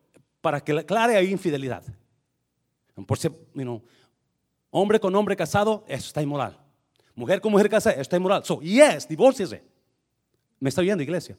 para 0.41 0.61
que 0.61 0.73
aclare 0.73 1.17
hay 1.17 1.33
infidelidad. 1.33 1.83
Por 3.07 3.19
ser, 3.19 3.33
hombre 4.71 5.01
con 5.01 5.15
hombre 5.15 5.37
casado, 5.37 5.85
eso 5.89 6.07
está 6.07 6.23
inmoral. 6.23 6.59
Mujer 7.15 7.41
con 7.41 7.53
mujer 7.53 7.69
casada, 7.69 7.95
eso 7.95 8.03
está 8.03 8.17
inmoral. 8.17 8.45
So, 8.45 8.61
yes, 8.61 9.09
divórciese. 9.09 9.65
¿Me 10.61 10.69
está 10.69 10.81
oyendo, 10.81 11.03
iglesia? 11.03 11.39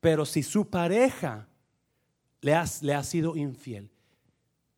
Pero 0.00 0.24
si 0.24 0.42
su 0.42 0.68
pareja 0.68 1.48
le 2.40 2.54
ha, 2.54 2.64
le 2.80 2.94
ha 2.94 3.04
sido 3.04 3.36
infiel, 3.36 3.90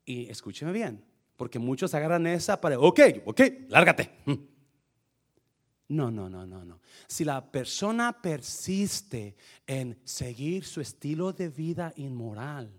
y 0.05 0.29
escúcheme 0.29 0.71
bien, 0.71 1.03
porque 1.35 1.59
muchos 1.59 1.93
agarran 1.93 2.27
esa 2.27 2.61
para, 2.61 2.79
ok, 2.79 2.99
ok, 3.25 3.41
lárgate. 3.69 4.11
No, 5.87 6.09
no, 6.09 6.29
no, 6.29 6.47
no, 6.47 6.65
no. 6.65 6.79
Si 7.07 7.23
la 7.23 7.51
persona 7.51 8.19
persiste 8.21 9.35
en 9.67 9.99
seguir 10.03 10.65
su 10.65 10.81
estilo 10.81 11.31
de 11.31 11.49
vida 11.49 11.93
inmoral, 11.97 12.71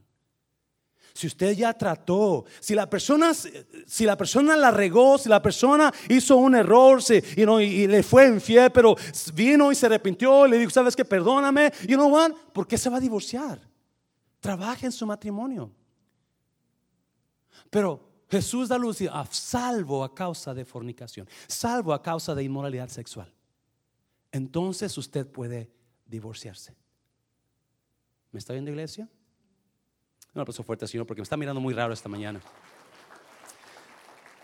si 1.16 1.26
usted 1.26 1.52
ya 1.52 1.72
trató, 1.72 2.44
si 2.60 2.74
la 2.74 2.88
persona, 2.88 3.32
si 3.32 4.04
la 4.04 4.16
persona 4.16 4.54
la 4.54 4.70
regó, 4.70 5.16
si 5.16 5.30
la 5.30 5.40
persona 5.40 5.92
hizo 6.10 6.36
un 6.36 6.54
error 6.54 7.00
y, 7.08 7.86
le 7.86 8.02
fue 8.02 8.28
infiel, 8.28 8.70
pero 8.70 8.94
vino 9.32 9.72
y 9.72 9.74
se 9.74 9.86
arrepintió 9.86 10.46
y 10.46 10.50
le 10.50 10.58
dijo, 10.58 10.70
¿sabes 10.70 10.94
qué? 10.94 11.04
Perdóname. 11.04 11.72
You 11.88 11.96
know 11.96 12.08
what? 12.08 12.32
¿Por 12.52 12.66
qué 12.66 12.76
se 12.76 12.90
va 12.90 12.98
a 12.98 13.00
divorciar? 13.00 13.58
Trabaja 14.40 14.84
en 14.84 14.92
su 14.92 15.06
matrimonio. 15.06 15.72
Pero 17.70 18.06
Jesús 18.28 18.68
da 18.68 18.76
luz 18.76 19.00
a 19.10 19.24
salvo 19.30 20.04
a 20.04 20.14
causa 20.14 20.52
de 20.52 20.66
fornicación, 20.66 21.26
salvo 21.48 21.94
a 21.94 22.02
causa 22.02 22.34
de 22.34 22.44
inmoralidad 22.44 22.88
sexual. 22.88 23.32
Entonces 24.32 24.96
usted 24.98 25.26
puede 25.26 25.72
divorciarse. 26.04 26.76
¿Me 28.32 28.38
está 28.38 28.52
viendo 28.52 28.70
iglesia? 28.70 29.08
Lo 30.36 30.44
paso 30.44 30.62
fuerte, 30.62 30.86
Señor, 30.86 31.06
porque 31.06 31.20
me 31.20 31.24
está 31.24 31.38
mirando 31.38 31.62
muy 31.62 31.72
raro 31.72 31.94
esta 31.94 32.10
mañana. 32.10 32.42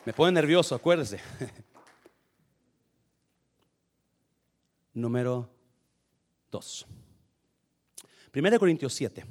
Me 0.06 0.14
pone 0.14 0.32
nervioso, 0.32 0.74
acuérdese. 0.74 1.20
Número 4.94 5.50
2. 6.50 6.86
1 8.34 8.58
Corintios 8.58 8.94
7. 8.94 9.26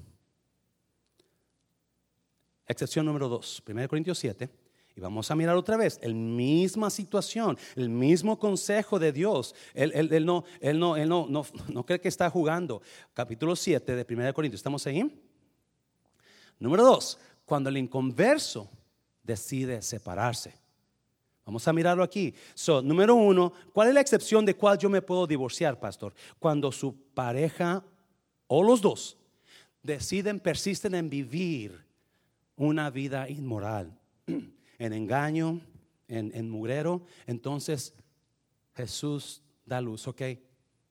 Excepción 2.67 3.08
número 3.08 3.28
2, 3.28 3.63
1 3.67 3.88
Corintios 3.88 4.19
7. 4.19 4.47
Y 4.95 5.02
vamos 5.02 5.32
a 5.32 5.36
mirar 5.36 5.56
otra 5.56 5.78
vez, 5.78 5.97
el 6.04 6.13
misma 6.13 6.91
situación, 6.91 7.58
el 7.76 7.89
mismo 7.89 8.38
consejo 8.38 9.00
de 9.00 9.12
Dios. 9.12 9.56
Él, 9.74 9.91
no, 10.26 10.43
él, 10.62 10.80
no, 10.80 10.95
él 10.95 11.10
no, 11.10 11.26
no, 11.28 11.43
no, 11.69 11.86
cree 11.86 12.00
que 12.00 12.08
está 12.08 12.30
jugando. 12.30 12.84
Capítulo 13.13 13.56
7 13.56 13.95
de 13.95 14.06
1 14.08 14.34
Corintios, 14.36 14.60
¿estamos 14.60 14.86
ahí? 14.86 15.31
Número 16.62 16.86
2, 16.86 17.17
cuando 17.43 17.69
el 17.71 17.78
inconverso 17.78 18.69
decide 19.24 19.82
separarse. 19.82 20.54
Vamos 21.43 21.67
a 21.67 21.74
mirarlo 21.74 22.04
aquí. 22.04 22.36
So, 22.54 22.84
número 22.84 23.15
uno, 23.15 23.52
¿cuál 23.74 23.88
es 23.88 23.95
la 23.95 24.02
excepción 24.02 24.45
de 24.45 24.56
cuál 24.56 24.78
yo 24.78 24.88
me 24.88 25.02
puedo 25.02 25.26
divorciar, 25.26 25.80
pastor? 25.80 26.13
Cuando 26.38 26.71
su 26.71 26.95
pareja 27.15 27.84
o 28.45 28.62
los 28.62 28.80
dos 28.80 29.17
deciden, 29.82 30.39
persisten 30.39 30.93
en 30.93 31.10
vivir 31.10 31.84
una 32.56 32.91
vida 32.91 33.28
inmoral, 33.28 33.97
en 34.28 34.93
engaño, 34.93 35.62
en, 36.08 36.32
en 36.36 36.47
mugrero, 36.47 37.02
entonces 37.26 37.95
Jesús 38.76 39.41
da 39.65 39.82
luz, 39.82 40.08
ok, 40.08 40.21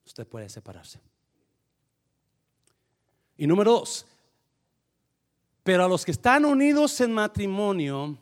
usted 0.04 0.26
puede 0.26 0.48
separarse. 0.48 1.00
Y 3.36 3.46
número 3.46 3.70
dos, 3.70 4.04
pero 5.62 5.84
a 5.84 5.88
los 5.88 6.04
que 6.04 6.10
están 6.10 6.44
unidos 6.44 7.00
en 7.00 7.12
matrimonio, 7.12 8.18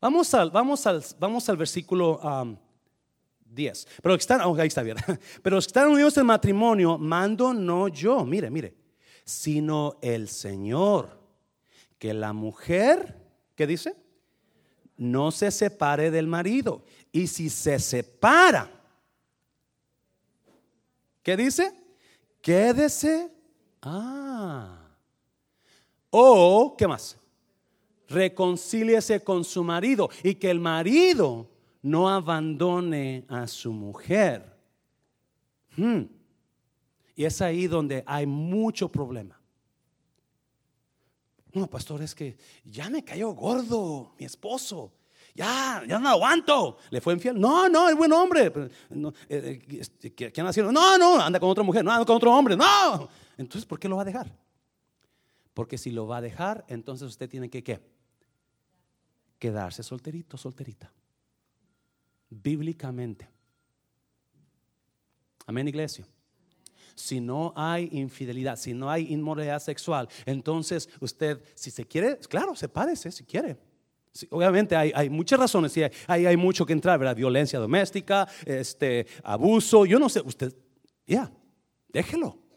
vamos 0.00 0.32
al, 0.34 0.50
vamos 0.50 0.86
al, 0.86 1.04
vamos 1.18 1.48
al 1.48 1.56
versículo 1.56 2.20
10. 3.44 3.88
Pero 4.02 4.14
los 4.14 4.18
que 4.18 4.22
están, 4.22 4.40
oh, 4.42 4.54
ahí 4.56 4.68
está 4.68 4.82
bien. 4.82 4.96
Pero 5.42 5.56
los 5.56 5.66
que 5.66 5.70
están 5.70 5.88
unidos 5.88 6.16
en 6.16 6.26
matrimonio, 6.26 6.98
mando 6.98 7.52
no 7.52 7.88
yo, 7.88 8.24
mire, 8.24 8.50
mire, 8.50 8.74
sino 9.24 9.98
el 10.00 10.28
Señor. 10.28 11.18
Que 11.98 12.14
la 12.14 12.32
mujer, 12.32 13.18
¿qué 13.54 13.66
dice? 13.66 13.94
No 14.96 15.30
se 15.30 15.50
separe 15.50 16.10
del 16.10 16.26
marido. 16.26 16.84
Y 17.12 17.26
si 17.26 17.50
se 17.50 17.78
separa, 17.78 18.70
¿qué 21.22 21.36
dice? 21.36 21.74
Quédese 22.40 23.30
Ah. 23.82 24.79
O, 26.10 26.74
¿qué 26.76 26.86
más? 26.86 27.16
Reconcíliese 28.08 29.22
con 29.22 29.44
su 29.44 29.62
marido 29.62 30.10
y 30.22 30.34
que 30.34 30.50
el 30.50 30.60
marido 30.60 31.48
no 31.82 32.08
abandone 32.08 33.24
a 33.28 33.46
su 33.46 33.72
mujer. 33.72 34.56
Hmm. 35.76 36.02
Y 37.14 37.24
es 37.24 37.40
ahí 37.40 37.66
donde 37.66 38.02
hay 38.06 38.26
mucho 38.26 38.88
problema. 38.88 39.40
No, 41.52 41.66
pastor, 41.66 42.02
es 42.02 42.14
que 42.14 42.36
ya 42.64 42.88
me 42.88 43.04
cayó 43.04 43.30
gordo 43.30 44.14
mi 44.18 44.24
esposo. 44.24 44.92
Ya, 45.34 45.82
ya 45.86 45.98
no 45.98 46.08
aguanto. 46.08 46.78
¿Le 46.90 47.00
fue 47.00 47.14
infiel? 47.14 47.38
No, 47.38 47.68
no, 47.68 47.88
es 47.88 47.96
buen 47.96 48.12
hombre. 48.12 48.52
No, 48.90 49.10
eh, 49.28 49.60
eh, 49.68 49.78
este, 49.80 50.12
¿Quién 50.12 50.46
ha 50.46 50.52
sido? 50.52 50.72
No, 50.72 50.98
no, 50.98 51.20
anda 51.20 51.38
con 51.38 51.50
otra 51.50 51.62
mujer. 51.62 51.84
No, 51.84 51.92
anda 51.92 52.04
con 52.04 52.16
otro 52.16 52.32
hombre. 52.34 52.56
No. 52.56 53.08
Entonces, 53.36 53.64
¿por 53.64 53.78
qué 53.78 53.88
lo 53.88 53.96
va 53.96 54.02
a 54.02 54.06
dejar? 54.06 54.30
Porque 55.60 55.76
si 55.76 55.90
lo 55.90 56.06
va 56.06 56.16
a 56.16 56.20
dejar, 56.22 56.64
entonces 56.68 57.06
usted 57.06 57.28
tiene 57.28 57.50
que 57.50 57.62
¿qué? 57.62 57.78
Quedarse 59.38 59.82
solterito, 59.82 60.38
solterita. 60.38 60.90
Bíblicamente. 62.30 63.28
Amén, 65.44 65.68
iglesia. 65.68 66.06
Si 66.94 67.20
no 67.20 67.52
hay 67.54 67.90
infidelidad, 67.92 68.56
si 68.56 68.72
no 68.72 68.88
hay 68.88 69.12
inmoralidad 69.12 69.60
sexual, 69.60 70.08
entonces 70.24 70.88
usted, 70.98 71.44
si 71.54 71.70
se 71.70 71.84
quiere, 71.84 72.16
claro, 72.20 72.56
sepárese 72.56 73.12
si 73.12 73.24
quiere. 73.24 73.58
obviamente 74.30 74.74
hay, 74.74 75.10
muchas 75.10 75.38
razones, 75.38 75.72
sí, 75.72 75.82
hay, 76.06 76.24
hay, 76.24 76.38
mucho 76.38 76.64
que 76.64 76.72
entrar, 76.72 76.98
¿verdad? 76.98 77.14
Violencia 77.14 77.58
doméstica, 77.58 78.26
este, 78.46 79.06
abuso, 79.22 79.84
yo 79.84 79.98
no 79.98 80.08
sé, 80.08 80.22
usted, 80.22 80.56
ya, 81.06 81.30
déjelo. 81.90 82.49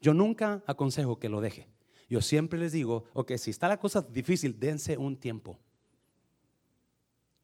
Yo 0.00 0.14
nunca 0.14 0.62
aconsejo 0.66 1.18
que 1.18 1.28
lo 1.28 1.40
deje. 1.40 1.66
Yo 2.08 2.22
siempre 2.22 2.58
les 2.58 2.72
digo, 2.72 3.04
ok, 3.12 3.32
si 3.36 3.50
está 3.50 3.68
la 3.68 3.78
cosa 3.78 4.00
difícil, 4.00 4.58
dense 4.58 4.96
un 4.96 5.16
tiempo. 5.16 5.58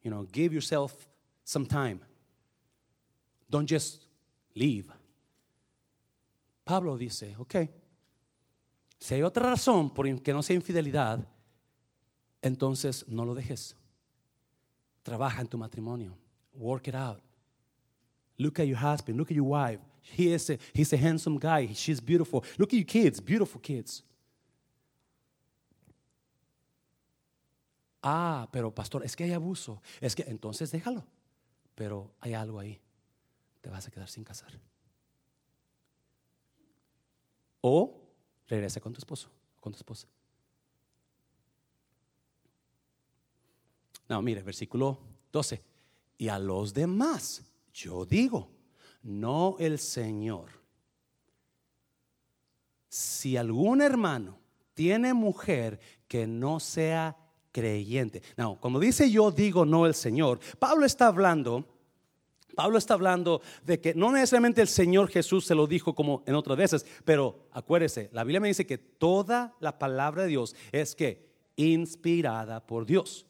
You 0.01 0.11
know, 0.11 0.27
give 0.31 0.53
yourself 0.53 1.07
some 1.43 1.67
time. 1.67 1.99
Don't 3.49 3.69
just 3.69 4.03
leave. 4.53 4.87
Pablo 6.63 6.97
dice, 6.97 7.35
ok, 7.37 7.55
si 8.99 9.13
hay 9.13 9.21
otra 9.21 9.49
razón 9.49 9.93
por 9.93 10.21
que 10.21 10.33
no 10.33 10.41
sea 10.41 10.55
infidelidad, 10.55 11.27
entonces 12.41 13.07
no 13.07 13.23
lo 13.25 13.35
dejes. 13.35 13.75
Trabaja 15.03 15.41
en 15.41 15.47
tu 15.47 15.57
matrimonio. 15.57 16.17
Work 16.53 16.87
it 16.87 16.95
out. 16.95 17.21
Look 18.37 18.59
at 18.59 18.65
your 18.65 18.77
husband, 18.77 19.17
look 19.17 19.29
at 19.29 19.35
your 19.35 19.47
wife. 19.47 19.81
He 20.13 20.33
is 20.33 20.49
a, 20.49 20.57
he's 20.73 20.93
a 20.93 20.97
handsome 20.97 21.37
guy. 21.39 21.73
She's 21.73 21.99
beautiful. 21.99 22.43
Look 22.57 22.69
at 22.69 22.77
your 22.77 22.85
kids, 22.85 23.19
beautiful 23.19 23.59
kids. 23.59 24.03
Ah, 28.03 28.47
pero 28.51 28.71
pastor, 28.71 29.03
es 29.03 29.15
que 29.15 29.23
hay 29.23 29.31
abuso. 29.31 29.81
Es 29.99 30.15
que 30.15 30.23
entonces 30.27 30.71
déjalo. 30.71 31.03
Pero 31.73 32.13
hay 32.21 32.33
algo 32.33 32.59
ahí. 32.59 32.79
Te 33.61 33.69
vas 33.69 33.87
a 33.87 33.91
quedar 33.91 34.07
sin 34.07 34.23
casar. 34.23 34.51
O 37.61 37.99
regresa 38.47 38.79
con 38.79 38.93
tu 38.93 38.99
esposo, 38.99 39.31
con 39.59 39.73
tu 39.73 39.77
esposa. 39.77 40.07
No, 44.07 44.21
mire, 44.21 44.43
versículo 44.43 44.99
12. 45.31 45.63
Y 46.19 46.27
a 46.27 46.37
los 46.37 46.75
demás, 46.75 47.43
yo 47.73 48.05
digo, 48.05 48.54
no 49.05 49.55
el 49.59 49.79
Señor. 49.79 50.49
Si 52.89 53.37
algún 53.37 53.81
hermano 53.81 54.39
tiene 54.73 55.13
mujer 55.13 55.79
que 56.07 56.27
no 56.27 56.59
sea 56.59 57.15
creyente. 57.51 58.21
No, 58.35 58.59
como 58.59 58.79
dice 58.79 59.09
yo 59.09 59.31
digo 59.31 59.65
no 59.65 59.85
el 59.85 59.93
Señor, 59.93 60.39
Pablo 60.59 60.85
está 60.85 61.07
hablando 61.07 61.65
Pablo 62.55 62.77
está 62.77 62.93
hablando 62.93 63.41
de 63.65 63.81
que 63.81 63.93
no 63.93 64.11
necesariamente 64.11 64.61
el 64.61 64.69
Señor 64.69 65.09
Jesús 65.09 65.45
se 65.45 65.53
lo 65.53 65.67
dijo 65.67 65.93
como 65.93 66.23
en 66.25 66.35
otras 66.35 66.57
veces, 66.57 66.85
pero 67.03 67.47
acuérdese, 67.51 68.09
la 68.13 68.23
Biblia 68.23 68.39
me 68.39 68.47
dice 68.47 68.65
que 68.65 68.77
toda 68.77 69.53
la 69.59 69.77
palabra 69.77 70.23
de 70.23 70.29
Dios 70.29 70.55
es 70.71 70.95
que 70.95 71.27
inspirada 71.57 72.65
por 72.65 72.85
Dios. 72.85 73.25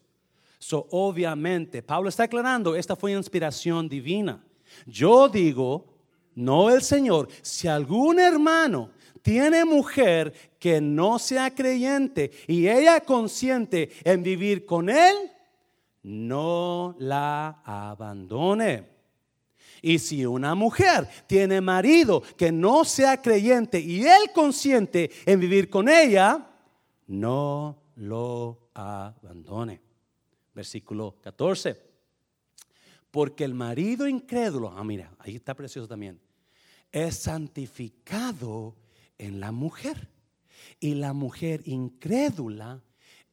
So, 0.60 0.88
obviamente, 0.92 1.82
Pablo 1.82 2.10
está 2.10 2.24
aclarando, 2.24 2.76
esta 2.76 2.96
fue 2.96 3.14
inspiración 3.14 3.90
divina. 3.90 4.44
Yo 4.86 5.30
digo, 5.30 5.96
no 6.36 6.70
el 6.70 6.82
Señor, 6.82 7.30
si 7.42 7.68
algún 7.68 8.20
hermano 8.20 8.92
tiene 9.22 9.66
mujer 9.66 10.34
que 10.60 10.80
no 10.82 11.18
sea 11.18 11.54
creyente 11.54 12.32
y 12.48 12.68
ella 12.68 13.02
consciente 13.02 13.90
en 14.04 14.22
vivir 14.22 14.66
con 14.66 14.90
él, 14.90 15.16
no 16.04 16.96
la 17.00 17.62
abandone. 17.64 18.88
Y 19.82 20.00
si 20.00 20.26
una 20.26 20.56
mujer 20.56 21.08
tiene 21.28 21.62
marido 21.62 22.22
que 22.38 22.52
no 22.52 22.86
sea 22.86 23.22
creyente 23.22 23.80
y 23.80 24.06
él 24.06 24.32
consciente 24.34 25.12
en 25.26 25.40
vivir 25.40 25.70
con 25.70 25.90
ella, 25.90 26.48
no 27.08 27.78
lo 27.96 28.70
abandone. 28.74 29.82
Versículo 30.54 31.16
14 31.22 31.85
porque 33.16 33.46
el 33.46 33.54
marido 33.54 34.10
incrédulo, 34.10 34.74
ah, 34.76 34.84
mira, 34.84 35.16
ahí 35.20 35.38
está 35.38 35.54
precioso 35.54 35.88
también, 35.88 36.20
es 36.92 37.16
santificado 37.16 38.76
en 39.18 39.40
la 39.40 39.54
mujer 39.54 40.10
y 40.82 40.96
la 40.96 41.14
mujer 41.14 41.62
incrédula 41.64 42.84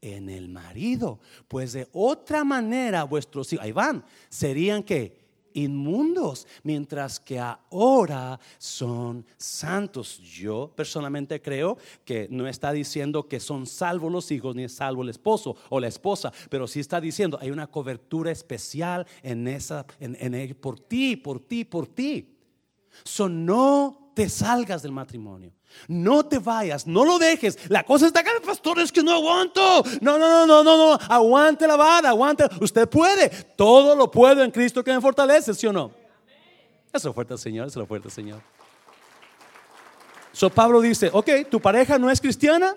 en 0.00 0.28
el 0.28 0.48
marido. 0.48 1.18
Pues 1.48 1.72
de 1.72 1.88
otra 1.90 2.44
manera 2.44 3.02
vuestros 3.02 3.52
hijos, 3.52 3.64
ahí 3.64 3.72
van, 3.72 4.04
serían 4.28 4.84
que 4.84 5.21
inmundos, 5.54 6.46
mientras 6.62 7.20
que 7.20 7.38
ahora 7.38 8.38
son 8.58 9.24
santos. 9.36 10.18
Yo 10.18 10.72
personalmente 10.74 11.40
creo 11.40 11.78
que 12.04 12.28
no 12.30 12.46
está 12.46 12.72
diciendo 12.72 13.28
que 13.28 13.40
son 13.40 13.66
salvos 13.66 14.12
los 14.12 14.30
hijos 14.30 14.54
ni 14.54 14.64
es 14.64 14.74
salvo 14.74 15.02
el 15.02 15.08
esposo 15.08 15.56
o 15.68 15.80
la 15.80 15.88
esposa, 15.88 16.32
pero 16.50 16.66
sí 16.66 16.80
está 16.80 17.00
diciendo 17.00 17.38
hay 17.40 17.50
una 17.50 17.66
cobertura 17.66 18.30
especial 18.30 19.06
en 19.22 19.48
esa, 19.48 19.86
en, 20.00 20.16
en 20.20 20.54
por 20.54 20.80
ti, 20.80 21.16
por 21.16 21.40
ti, 21.40 21.64
por 21.64 21.86
ti. 21.86 22.28
So 23.04 23.28
no 23.28 24.01
te 24.14 24.28
salgas 24.28 24.82
del 24.82 24.92
matrimonio. 24.92 25.52
No 25.88 26.24
te 26.24 26.38
vayas, 26.38 26.86
no 26.86 27.04
lo 27.04 27.18
dejes. 27.18 27.58
La 27.70 27.82
cosa 27.84 28.06
está 28.06 28.20
acá, 28.20 28.30
pastor, 28.44 28.78
es 28.80 28.92
que 28.92 29.02
no 29.02 29.12
aguanto. 29.12 29.82
No, 30.00 30.18
no, 30.18 30.28
no, 30.28 30.46
no, 30.46 30.62
no, 30.62 30.76
no. 30.76 30.98
Aguante 31.08 31.66
la 31.66 31.76
vara, 31.76 32.10
aguante. 32.10 32.44
Usted 32.60 32.88
puede. 32.88 33.28
Todo 33.56 33.94
lo 33.94 34.10
puede 34.10 34.44
en 34.44 34.50
Cristo 34.50 34.84
que 34.84 34.92
me 34.92 35.00
fortalece, 35.00 35.54
¿sí 35.54 35.66
o 35.66 35.72
no? 35.72 35.90
Es 36.92 37.02
fuerte, 37.02 37.38
Señor, 37.38 37.68
es 37.68 37.74
fuerte, 37.86 38.10
Señor. 38.10 38.42
So 40.32 40.50
Pablo 40.50 40.80
dice, 40.80 41.10
ok, 41.12 41.28
tu 41.50 41.60
pareja 41.60 41.98
no 41.98 42.10
es 42.10 42.20
cristiana. 42.20 42.76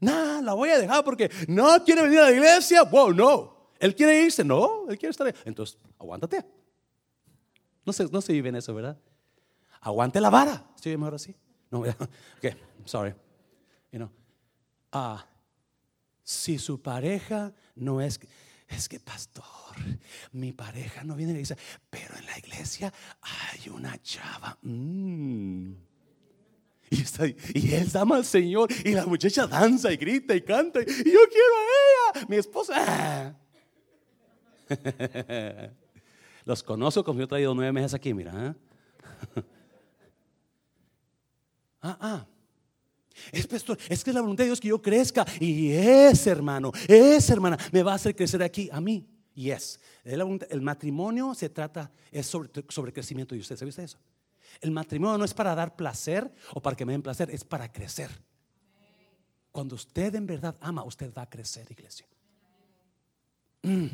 No, 0.00 0.40
la 0.40 0.54
voy 0.54 0.70
a 0.70 0.78
dejar 0.78 1.04
porque 1.04 1.30
no 1.46 1.84
quiere 1.84 2.02
venir 2.02 2.20
a 2.20 2.24
la 2.24 2.32
iglesia. 2.32 2.82
Wow, 2.84 3.12
no. 3.12 3.60
Él 3.78 3.94
quiere 3.94 4.22
irse, 4.22 4.42
no, 4.44 4.84
él 4.88 4.98
quiere 4.98 5.10
estar 5.10 5.26
ahí. 5.26 5.34
Entonces, 5.44 5.78
aguántate. 5.98 6.44
No 7.84 7.92
se, 7.92 8.04
no 8.04 8.20
se 8.20 8.32
vive 8.32 8.50
en 8.50 8.56
eso, 8.56 8.74
¿verdad? 8.74 8.96
Aguante 9.80 10.20
la 10.20 10.30
vara. 10.30 10.64
¿Estoy 10.74 10.96
mejor 10.96 11.14
así? 11.14 11.34
No, 11.70 11.80
ok, 11.80 12.56
sorry. 12.84 13.14
You 13.92 13.98
know. 13.98 14.10
Ah, 14.92 15.24
si 16.22 16.58
su 16.58 16.80
pareja 16.80 17.52
no 17.76 18.00
es, 18.00 18.20
es 18.68 18.88
que 18.88 19.00
pastor, 19.00 19.44
mi 20.32 20.52
pareja 20.52 21.02
no 21.04 21.14
viene 21.16 21.32
a 21.32 21.34
la 21.34 21.40
iglesia, 21.40 21.56
pero 21.88 22.16
en 22.16 22.26
la 22.26 22.38
iglesia 22.38 22.92
hay 23.22 23.68
una 23.68 24.00
chava. 24.02 24.58
Mm. 24.62 25.72
Y, 26.90 27.02
está, 27.02 27.26
y 27.26 27.74
él 27.74 27.88
ama 27.94 28.16
al 28.16 28.24
Señor 28.24 28.68
y 28.84 28.92
la 28.92 29.06
muchacha 29.06 29.46
danza 29.46 29.92
y 29.92 29.96
grita 29.96 30.34
y 30.34 30.40
canta 30.42 30.80
y 30.80 30.86
yo 30.86 31.20
quiero 31.28 31.54
a 31.56 32.18
ella, 32.18 32.26
mi 32.28 32.36
esposa. 32.36 33.36
Los 36.44 36.62
conozco 36.64 37.04
como 37.04 37.20
yo 37.20 37.24
he 37.26 37.28
traído 37.28 37.54
nueve 37.54 37.72
meses 37.72 37.94
aquí, 37.94 38.12
mira. 38.12 38.32
¿eh? 38.46 38.54
ah, 41.82 41.98
ah. 42.00 42.26
Es, 43.32 43.46
pastor, 43.46 43.78
es 43.88 44.02
que 44.02 44.10
es 44.10 44.14
la 44.14 44.20
voluntad 44.20 44.44
de 44.44 44.48
Dios 44.48 44.60
que 44.60 44.68
yo 44.68 44.80
crezca. 44.80 45.26
Y 45.38 45.72
ese 45.72 46.30
hermano, 46.30 46.72
esa 46.86 47.32
hermana 47.32 47.58
me 47.72 47.82
va 47.82 47.92
a 47.92 47.96
hacer 47.96 48.14
crecer 48.14 48.42
aquí 48.42 48.68
a 48.72 48.80
mí. 48.80 49.06
Y 49.34 49.50
es. 49.50 49.80
El 50.04 50.62
matrimonio 50.62 51.34
se 51.34 51.48
trata, 51.48 51.90
es 52.10 52.26
sobre, 52.26 52.50
sobre 52.68 52.92
crecimiento 52.92 53.34
de 53.34 53.40
usted. 53.40 53.56
¿Sabe 53.56 53.68
usted 53.68 53.84
eso? 53.84 53.98
El 54.60 54.70
matrimonio 54.70 55.18
no 55.18 55.24
es 55.24 55.34
para 55.34 55.54
dar 55.54 55.76
placer 55.76 56.32
o 56.54 56.60
para 56.60 56.76
que 56.76 56.84
me 56.84 56.92
den 56.92 57.02
placer, 57.02 57.30
es 57.30 57.44
para 57.44 57.70
crecer. 57.70 58.10
Cuando 59.52 59.74
usted 59.74 60.14
en 60.14 60.26
verdad 60.26 60.56
ama, 60.60 60.84
usted 60.84 61.12
va 61.12 61.22
a 61.22 61.30
crecer, 61.30 61.66
iglesia. 61.70 62.06
Mm. 63.62 63.86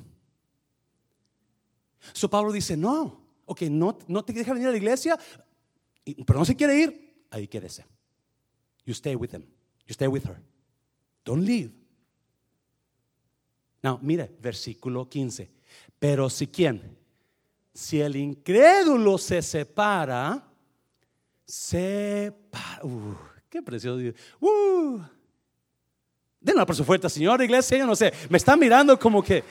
So 2.13 2.31
Pablo 2.31 2.53
dice, 2.53 2.77
no, 2.77 3.21
ok, 3.45 3.63
no, 3.63 3.99
no 4.07 4.25
te 4.25 4.33
deja 4.33 4.53
venir 4.53 4.69
a 4.69 4.71
la 4.71 4.77
iglesia, 4.77 5.19
pero 6.27 6.39
no 6.39 6.45
se 6.45 6.55
quiere 6.55 6.79
ir, 6.79 7.06
ahí 7.31 7.49
quédese. 7.49 7.85
You 8.85 8.95
stay 8.95 9.17
with 9.17 9.33
him. 9.33 9.45
You 9.87 9.93
stay 9.93 10.07
with 10.07 10.25
her. 10.27 10.41
Don't 11.25 11.45
leave. 11.45 11.73
Now, 13.83 13.99
mire, 14.01 14.31
versículo 14.41 15.09
15. 15.09 15.51
Pero 15.99 16.31
si 16.31 16.47
quién, 16.47 16.97
si 17.73 18.01
el 18.01 18.17
incrédulo 18.17 19.19
se 19.19 19.43
separa, 19.43 20.43
separa. 21.45 22.81
Uh, 22.83 23.15
qué 23.49 23.63
precioso. 23.63 24.15
Uh. 24.41 25.01
Den 26.41 26.57
una 26.57 26.67
fuerte, 26.67 27.09
Señor, 27.11 27.43
iglesia. 27.43 27.79
Yo 27.79 27.87
no 27.87 27.97
sé, 27.97 28.13
me 28.29 28.39
está 28.39 28.57
mirando 28.57 28.99
como 28.99 29.23
que. 29.23 29.43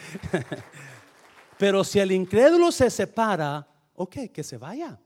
Pero 1.57 1.83
si 1.83 1.99
el 1.99 2.11
incrédulo 2.11 2.71
se 2.71 2.89
separa, 2.89 3.67
ok, 3.95 4.31
que 4.33 4.43
se 4.43 4.57
vaya. 4.57 4.99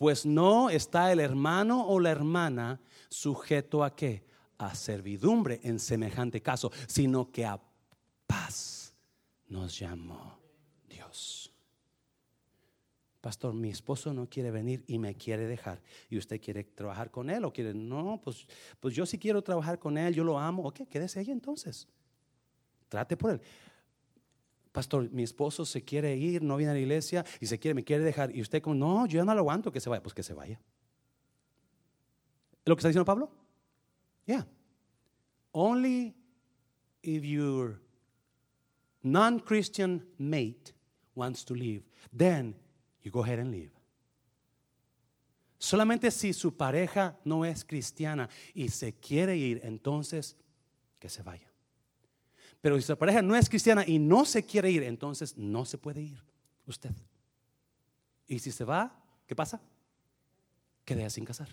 Pues 0.00 0.24
no 0.24 0.70
está 0.70 1.12
el 1.12 1.20
hermano 1.20 1.86
o 1.86 2.00
la 2.00 2.10
hermana 2.10 2.80
sujeto 3.10 3.84
a 3.84 3.94
qué? 3.94 4.24
A 4.56 4.74
servidumbre 4.74 5.60
en 5.62 5.78
semejante 5.78 6.40
caso, 6.40 6.72
sino 6.86 7.30
que 7.30 7.44
a 7.44 7.60
paz 8.26 8.94
nos 9.48 9.78
llamó 9.78 10.38
Dios. 10.88 11.52
Pastor, 13.20 13.52
mi 13.52 13.68
esposo 13.68 14.14
no 14.14 14.26
quiere 14.26 14.50
venir 14.50 14.82
y 14.86 14.98
me 14.98 15.14
quiere 15.16 15.46
dejar. 15.46 15.82
¿Y 16.08 16.16
usted 16.16 16.40
quiere 16.40 16.64
trabajar 16.64 17.10
con 17.10 17.28
él 17.28 17.44
o 17.44 17.52
quiere? 17.52 17.74
No, 17.74 18.18
pues, 18.24 18.46
pues 18.80 18.94
yo 18.94 19.04
sí 19.04 19.18
quiero 19.18 19.42
trabajar 19.42 19.78
con 19.78 19.98
él, 19.98 20.14
yo 20.14 20.24
lo 20.24 20.38
amo. 20.38 20.62
Ok, 20.66 20.80
quédese 20.88 21.20
ahí 21.20 21.30
entonces. 21.30 21.86
Trate 22.88 23.18
por 23.18 23.32
él. 23.32 23.42
Pastor, 24.72 25.10
mi 25.10 25.24
esposo 25.24 25.64
se 25.64 25.82
quiere 25.82 26.16
ir, 26.16 26.42
no 26.42 26.56
viene 26.56 26.70
a 26.70 26.74
la 26.74 26.80
iglesia 26.80 27.24
y 27.40 27.46
se 27.46 27.58
quiere, 27.58 27.74
me 27.74 27.84
quiere 27.84 28.04
dejar. 28.04 28.34
Y 28.34 28.40
usted 28.40 28.62
como, 28.62 28.76
no, 28.76 29.06
yo 29.06 29.24
no 29.24 29.34
lo 29.34 29.40
aguanto 29.40 29.72
que 29.72 29.80
se 29.80 29.90
vaya. 29.90 30.02
Pues 30.02 30.14
que 30.14 30.22
se 30.22 30.32
vaya. 30.32 30.60
¿Lo 32.64 32.76
que 32.76 32.80
está 32.80 32.88
diciendo 32.88 33.04
Pablo? 33.04 33.30
Yeah. 34.26 34.46
Only 35.52 36.14
if 37.02 37.24
your 37.24 37.80
non-Christian 39.02 40.06
mate 40.18 40.72
wants 41.16 41.44
to 41.46 41.54
leave, 41.54 41.82
then 42.16 42.54
you 43.02 43.10
go 43.10 43.24
ahead 43.24 43.40
and 43.40 43.50
leave. 43.50 43.72
Solamente 45.58 46.10
si 46.10 46.32
su 46.32 46.56
pareja 46.56 47.18
no 47.24 47.44
es 47.44 47.64
cristiana 47.64 48.30
y 48.54 48.68
se 48.68 48.94
quiere 48.94 49.36
ir, 49.36 49.60
entonces 49.62 50.36
que 50.98 51.08
se 51.08 51.22
vaya. 51.22 51.49
Pero 52.60 52.76
si 52.76 52.82
su 52.82 52.96
pareja 52.96 53.22
no 53.22 53.34
es 53.36 53.48
cristiana 53.48 53.84
y 53.86 53.98
no 53.98 54.24
se 54.24 54.44
quiere 54.44 54.70
ir, 54.70 54.82
entonces 54.82 55.36
no 55.36 55.64
se 55.64 55.78
puede 55.78 56.02
ir 56.02 56.22
usted. 56.66 56.92
Y 58.26 58.38
si 58.38 58.52
se 58.52 58.64
va, 58.64 58.94
¿qué 59.26 59.34
pasa? 59.34 59.60
Queda 60.84 61.08
sin 61.08 61.24
casar. 61.24 61.48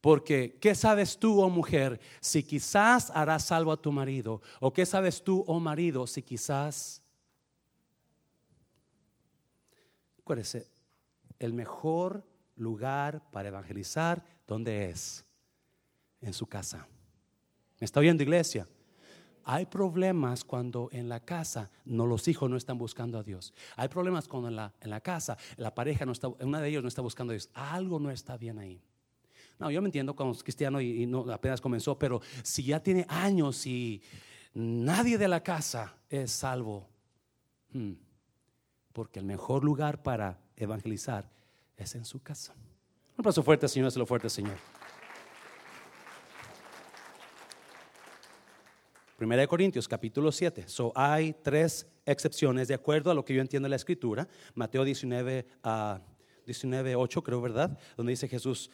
Porque, 0.00 0.58
¿qué 0.60 0.74
sabes 0.74 1.18
tú, 1.18 1.40
oh 1.40 1.48
mujer, 1.48 1.98
si 2.20 2.42
quizás 2.42 3.10
harás 3.10 3.46
salvo 3.46 3.72
a 3.72 3.80
tu 3.80 3.90
marido? 3.90 4.42
¿O 4.60 4.70
qué 4.70 4.84
sabes 4.84 5.24
tú, 5.24 5.42
oh 5.46 5.58
marido, 5.60 6.06
si 6.06 6.22
quizás... 6.22 7.02
Acuérdese, 10.18 10.68
el 11.38 11.54
mejor 11.54 12.22
lugar 12.56 13.30
para 13.30 13.48
evangelizar, 13.48 14.22
¿dónde 14.46 14.90
es? 14.90 15.24
En 16.20 16.34
su 16.34 16.46
casa. 16.46 16.86
¿Me 17.80 17.84
está 17.84 18.00
oyendo, 18.00 18.22
iglesia? 18.22 18.66
Hay 19.44 19.66
problemas 19.66 20.42
cuando 20.42 20.88
en 20.92 21.08
la 21.08 21.20
casa 21.20 21.70
no 21.84 22.06
los 22.06 22.28
hijos 22.28 22.48
no 22.48 22.56
están 22.56 22.78
buscando 22.78 23.18
a 23.18 23.22
Dios. 23.22 23.52
Hay 23.76 23.88
problemas 23.88 24.26
cuando 24.26 24.48
en 24.48 24.56
la, 24.56 24.72
en 24.80 24.90
la 24.90 25.00
casa 25.00 25.36
la 25.56 25.74
pareja 25.74 26.06
no 26.06 26.12
está, 26.12 26.28
una 26.28 26.60
de 26.60 26.68
ellos 26.68 26.82
no 26.82 26.88
está 26.88 27.02
buscando 27.02 27.32
a 27.32 27.34
Dios. 27.34 27.50
Algo 27.52 28.00
no 28.00 28.10
está 28.10 28.38
bien 28.38 28.58
ahí. 28.58 28.80
No, 29.58 29.70
yo 29.70 29.80
me 29.82 29.88
entiendo 29.88 30.16
como 30.16 30.34
cristiano 30.34 30.80
y, 30.80 31.06
no 31.06 31.30
apenas 31.32 31.60
comenzó, 31.60 31.98
pero 31.98 32.20
si 32.42 32.64
ya 32.64 32.82
tiene 32.82 33.06
años 33.08 33.66
y 33.66 34.02
nadie 34.54 35.18
de 35.18 35.28
la 35.28 35.42
casa 35.42 35.94
es 36.08 36.32
salvo, 36.32 36.88
hmm, 37.72 37.92
porque 38.92 39.20
el 39.20 39.26
mejor 39.26 39.62
lugar 39.62 40.02
para 40.02 40.38
evangelizar 40.56 41.30
es 41.76 41.94
en 41.94 42.04
su 42.04 42.20
casa. 42.22 42.54
Un 43.16 43.20
aplauso 43.20 43.42
fuerte, 43.42 43.68
Señor, 43.68 43.88
es 43.88 43.96
lo 43.96 44.06
fuerte, 44.06 44.28
Señor. 44.28 44.56
Primera 49.24 49.40
de 49.40 49.48
Corintios, 49.48 49.88
capítulo 49.88 50.30
7. 50.30 50.68
So, 50.68 50.92
hay 50.94 51.34
tres 51.42 51.86
excepciones 52.04 52.68
de 52.68 52.74
acuerdo 52.74 53.10
a 53.10 53.14
lo 53.14 53.24
que 53.24 53.32
yo 53.32 53.40
entiendo 53.40 53.66
en 53.66 53.70
la 53.70 53.76
escritura. 53.76 54.28
Mateo 54.54 54.84
19, 54.84 55.46
uh, 55.64 55.98
19 56.44 56.94
8, 56.94 57.22
creo, 57.22 57.40
¿verdad? 57.40 57.78
Donde 57.96 58.10
dice 58.10 58.28
Jesús, 58.28 58.70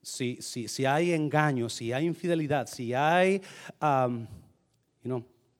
si, 0.00 0.40
si, 0.40 0.68
si, 0.68 0.86
hay 0.86 1.14
engaño, 1.14 1.68
si 1.68 1.92
hay 1.92 2.06
infidelidad, 2.06 2.68
si 2.68 2.94
hay 2.94 3.42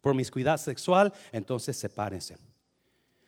promiscuidad 0.01 0.59
sexual, 0.59 1.13
entonces 1.33 1.77
sepárense. 1.77 2.37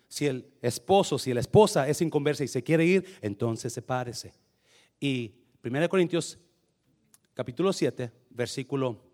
Si 0.06 0.26
el 0.26 0.46
esposo, 0.62 1.18
si 1.18 1.34
la 1.34 1.40
esposa 1.40 1.88
es 1.88 2.00
inconversa 2.00 2.44
y 2.44 2.48
se 2.48 2.62
quiere 2.62 2.84
ir, 2.84 3.04
entonces 3.20 3.72
sepárese. 3.72 4.32
Y 5.00 5.34
1 5.64 5.88
Corintios 5.88 6.38
capítulo 7.34 7.72
7, 7.72 8.12
versículo 8.30 9.12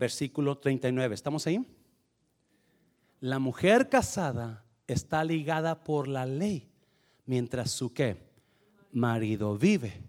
versículo 0.00 0.56
39. 0.56 1.14
¿Estamos 1.14 1.46
ahí? 1.46 1.64
La 3.20 3.38
mujer 3.38 3.90
casada 3.90 4.64
está 4.86 5.22
ligada 5.22 5.84
por 5.84 6.08
la 6.08 6.24
ley, 6.24 6.68
mientras 7.26 7.70
su 7.70 7.92
qué? 7.92 8.16
Marido 8.92 9.56
vive. 9.58 10.02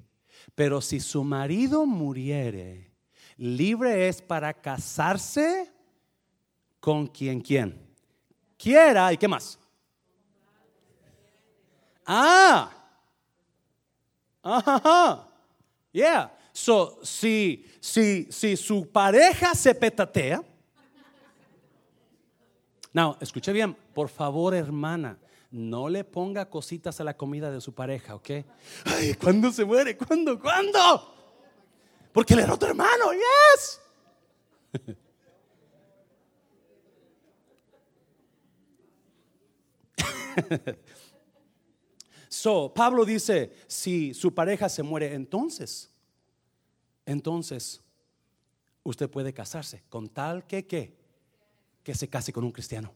Pero 0.55 0.81
si 0.81 1.01
su 1.01 1.25
marido 1.25 1.85
muriere, 1.85 2.89
libre 3.35 4.07
es 4.07 4.21
para 4.21 4.53
casarse 4.53 5.69
con 6.79 7.05
quien 7.05 7.41
quien 7.41 7.77
quiera 8.57 9.11
y 9.11 9.17
qué 9.17 9.27
más. 9.27 9.59
Ah, 12.05 12.71
ajá, 14.41 15.27
yeah. 15.91 16.31
So, 16.53 16.99
si, 17.03 17.65
si, 17.79 18.27
si 18.29 18.57
su 18.57 18.89
pareja 18.89 19.55
se 19.55 19.73
petatea, 19.73 20.43
no, 22.93 23.17
escuche 23.21 23.53
bien, 23.53 23.73
por 23.93 24.09
favor, 24.09 24.53
hermana, 24.53 25.17
no 25.49 25.87
le 25.87 26.03
ponga 26.03 26.49
cositas 26.49 26.99
a 26.99 27.05
la 27.05 27.15
comida 27.15 27.49
de 27.51 27.61
su 27.61 27.73
pareja, 27.73 28.15
¿ok? 28.15 28.29
Ay, 28.85 29.13
¿cuándo 29.13 29.49
se 29.51 29.63
muere? 29.63 29.95
¿Cuándo? 29.97 30.37
¿Cuándo? 30.39 31.15
Porque 32.11 32.35
le 32.35 32.43
otro 32.43 32.67
hermano, 32.69 33.11
yes. 33.13 33.79
so, 42.27 42.73
Pablo 42.73 43.05
dice, 43.05 43.55
si 43.67 44.13
su 44.13 44.33
pareja 44.33 44.67
se 44.67 44.83
muere, 44.83 45.13
entonces 45.13 45.91
entonces 47.05 47.81
usted 48.83 49.09
puede 49.09 49.33
casarse 49.33 49.83
con 49.89 50.09
tal 50.09 50.45
que 50.45 50.65
que 50.65 51.01
que 51.83 51.95
se 51.95 52.07
case 52.07 52.31
con 52.31 52.43
un 52.43 52.51
cristiano. 52.51 52.93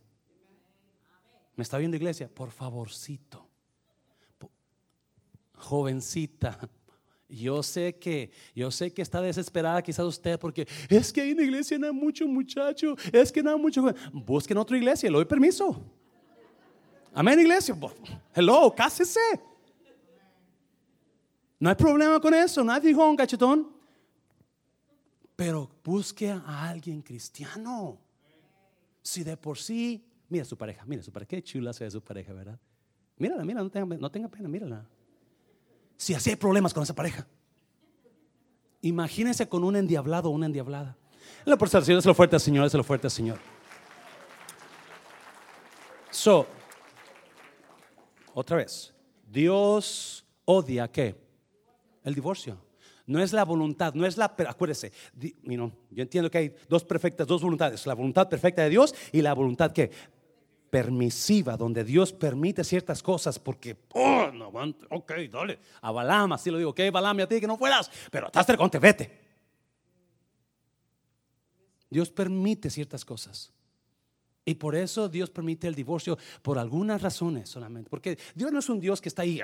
¿Me 1.56 1.64
está 1.64 1.78
viendo 1.78 1.98
iglesia? 1.98 2.28
Por 2.28 2.52
favorcito. 2.52 3.48
Jovencita, 5.54 6.60
Yo 7.28 7.64
sé 7.64 7.96
que, 7.96 8.30
yo 8.54 8.70
sé 8.70 8.94
que 8.94 9.02
está 9.02 9.20
desesperada 9.20 9.82
quizás 9.82 10.06
usted 10.06 10.38
porque 10.38 10.68
es 10.90 11.12
que 11.12 11.28
en 11.28 11.38
la 11.38 11.44
iglesia 11.44 11.80
no 11.80 11.88
hay 11.88 11.94
mucho 11.94 12.28
muchacho, 12.28 12.96
es 13.12 13.32
que 13.32 13.42
no 13.42 13.52
hay 13.52 13.60
mucho. 13.60 13.84
Busquen 14.14 14.58
otra 14.58 14.78
iglesia, 14.78 15.10
le 15.10 15.16
doy 15.16 15.26
permiso. 15.26 15.82
Amén, 17.14 17.40
iglesia. 17.40 17.76
Hello, 18.34 18.74
cásese. 18.76 19.20
No 21.58 21.70
hay 21.70 21.76
problema 21.76 22.20
con 22.20 22.34
eso, 22.34 22.64
nadie 22.64 22.90
dijo 22.90 23.16
cachetón. 23.16 23.75
Pero 25.36 25.70
busque 25.84 26.32
a 26.32 26.70
alguien 26.70 27.02
cristiano. 27.02 28.00
Si 29.02 29.24
de 29.24 29.38
por 29.38 29.58
sí, 29.58 30.04
mira 30.30 30.46
su 30.46 30.58
pareja, 30.58 30.84
mira 30.86 31.04
su 31.04 31.12
pareja, 31.12 31.30
qué 31.30 31.44
chula 31.44 31.74
se 31.74 31.84
ve 31.84 31.92
su 31.92 32.02
pareja, 32.02 32.34
¿verdad? 32.34 32.60
Mírala, 33.18 33.44
mira, 33.46 33.62
no 33.62 33.70
tenga, 33.70 34.30
pena, 34.30 34.50
mírala. 34.50 34.86
Si 35.98 36.14
así 36.14 36.32
hay 36.32 36.36
problemas 36.36 36.74
con 36.74 36.84
esa 36.84 36.96
pareja. 36.96 37.28
Imagínese 38.82 39.48
con 39.48 39.64
un 39.64 39.76
endiablado 39.76 40.30
o 40.30 40.32
una 40.32 40.46
endiablada. 40.46 40.98
La 41.46 41.58
por 41.58 41.70
Señor, 41.70 42.00
es 42.00 42.06
lo 42.06 42.14
fuerte, 42.14 42.40
Señor, 42.40 42.66
es 42.66 42.74
lo 42.74 42.84
fuerte, 42.84 43.10
Señor. 43.10 43.40
So, 46.12 46.48
otra 48.34 48.58
vez, 48.58 48.94
Dios 49.28 50.26
odia 50.46 50.92
qué? 50.92 51.16
El 52.04 52.16
divorcio. 52.16 52.65
No 53.08 53.22
es 53.22 53.34
la 53.34 53.46
voluntad, 53.46 53.94
no 53.94 54.06
es 54.06 54.18
la, 54.18 54.26
acuérdese, 54.48 54.92
yo 55.14 55.72
entiendo 55.96 56.32
que 56.32 56.38
hay 56.40 56.56
dos 56.68 56.84
perfectas, 56.84 57.28
dos 57.28 57.42
voluntades, 57.42 57.86
la 57.86 57.94
voluntad 57.94 58.28
perfecta 58.28 58.64
de 58.64 58.70
Dios 58.70 58.96
y 59.12 59.22
la 59.22 59.34
voluntad 59.34 59.72
que 59.72 59.92
permisiva, 60.70 61.56
donde 61.56 61.84
Dios 61.84 62.12
permite 62.12 62.64
ciertas 62.64 63.02
cosas 63.02 63.40
porque, 63.40 63.78
oh, 63.94 64.30
no, 64.34 64.52
ok, 64.90 65.14
dale, 65.32 65.60
a 65.82 65.92
Balam, 65.92 66.34
así 66.34 66.52
lo 66.52 66.58
digo, 66.58 66.72
ok, 66.72 66.82
Balam, 66.92 67.20
a 67.20 67.28
ti 67.28 67.40
que 67.40 67.48
no 67.48 67.58
fueras, 67.58 67.90
pero 68.12 68.26
estás 68.28 68.46
con 68.58 68.70
te 68.70 68.80
vete. 68.80 69.26
Dios 71.90 72.10
permite 72.10 72.70
ciertas 72.70 73.06
cosas. 73.06 73.55
Y 74.48 74.54
por 74.56 74.76
eso 74.76 75.10
Dios 75.10 75.32
permite 75.32 75.68
el 75.68 75.74
divorcio 75.74 76.20
por 76.44 76.60
algunas 76.60 77.02
razones 77.02 77.50
solamente. 77.50 77.90
Porque 77.90 78.16
Dios 78.36 78.52
no 78.52 78.60
es 78.60 78.70
un 78.70 78.80
Dios 78.80 79.02
que 79.02 79.10
está 79.10 79.24
ahí. 79.24 79.42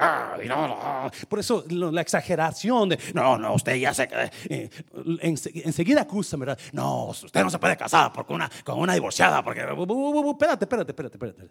Por 1.28 1.40
eso 1.40 1.66
la 1.70 2.02
exageración 2.02 2.90
de, 2.90 3.00
no, 3.16 3.36
no, 3.40 3.56
usted 3.56 3.76
ya 3.78 3.96
se... 3.96 4.08
Eh, 4.48 4.70
enseguida 5.64 6.02
acusa, 6.02 6.38
¿verdad? 6.38 6.60
No, 6.72 7.08
usted 7.08 7.44
no 7.44 7.50
se 7.50 7.58
puede 7.58 7.76
casar 7.76 8.14
con 8.14 8.36
una, 8.36 8.52
con 8.64 8.78
una 8.78 8.94
divorciada. 8.94 9.44
Porque... 9.44 9.62
Espérate, 9.62 10.66
espérate, 10.66 10.92
espérate, 10.92 11.16
espérate. 11.16 11.50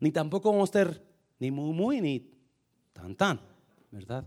Ni 0.00 0.10
tampoco 0.12 0.50
vamos 0.50 0.70
a 0.70 0.72
ser 0.72 1.04
ni 1.40 1.50
muy, 1.50 1.74
muy, 1.74 2.00
ni 2.00 2.30
tan, 2.94 3.14
tan. 3.14 3.40
¿Verdad? 3.90 4.24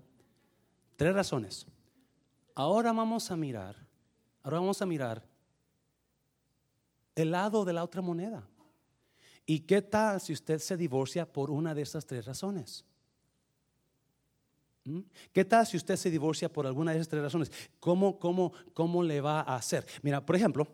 Tres 0.97 1.15
razones. 1.15 1.65
Ahora 2.53 2.93
vamos 2.93 3.31
a 3.31 3.35
mirar. 3.35 3.75
Ahora 4.43 4.59
vamos 4.59 4.81
a 4.83 4.85
mirar 4.85 5.36
el 7.17 7.31
lado 7.31 7.65
de 7.65 7.73
la 7.73 7.83
otra 7.83 8.01
moneda. 8.01 8.47
¿Y 9.45 9.61
qué 9.61 9.81
tal 9.81 10.21
si 10.21 10.33
usted 10.33 10.59
se 10.59 10.77
divorcia 10.77 11.25
por 11.25 11.49
una 11.49 11.73
de 11.73 11.81
esas 11.81 12.05
tres 12.05 12.25
razones? 12.25 12.85
¿Mm? 14.83 14.99
¿Qué 15.33 15.43
tal 15.43 15.65
si 15.65 15.77
usted 15.77 15.95
se 15.95 16.11
divorcia 16.11 16.47
por 16.47 16.67
alguna 16.67 16.91
de 16.91 16.99
esas 16.99 17.09
tres 17.09 17.23
razones? 17.23 17.51
¿Cómo, 17.79 18.19
cómo, 18.19 18.53
cómo 18.73 19.01
le 19.01 19.19
va 19.19 19.41
a 19.41 19.55
hacer? 19.55 19.85
Mira, 20.03 20.23
por 20.23 20.35
ejemplo, 20.35 20.67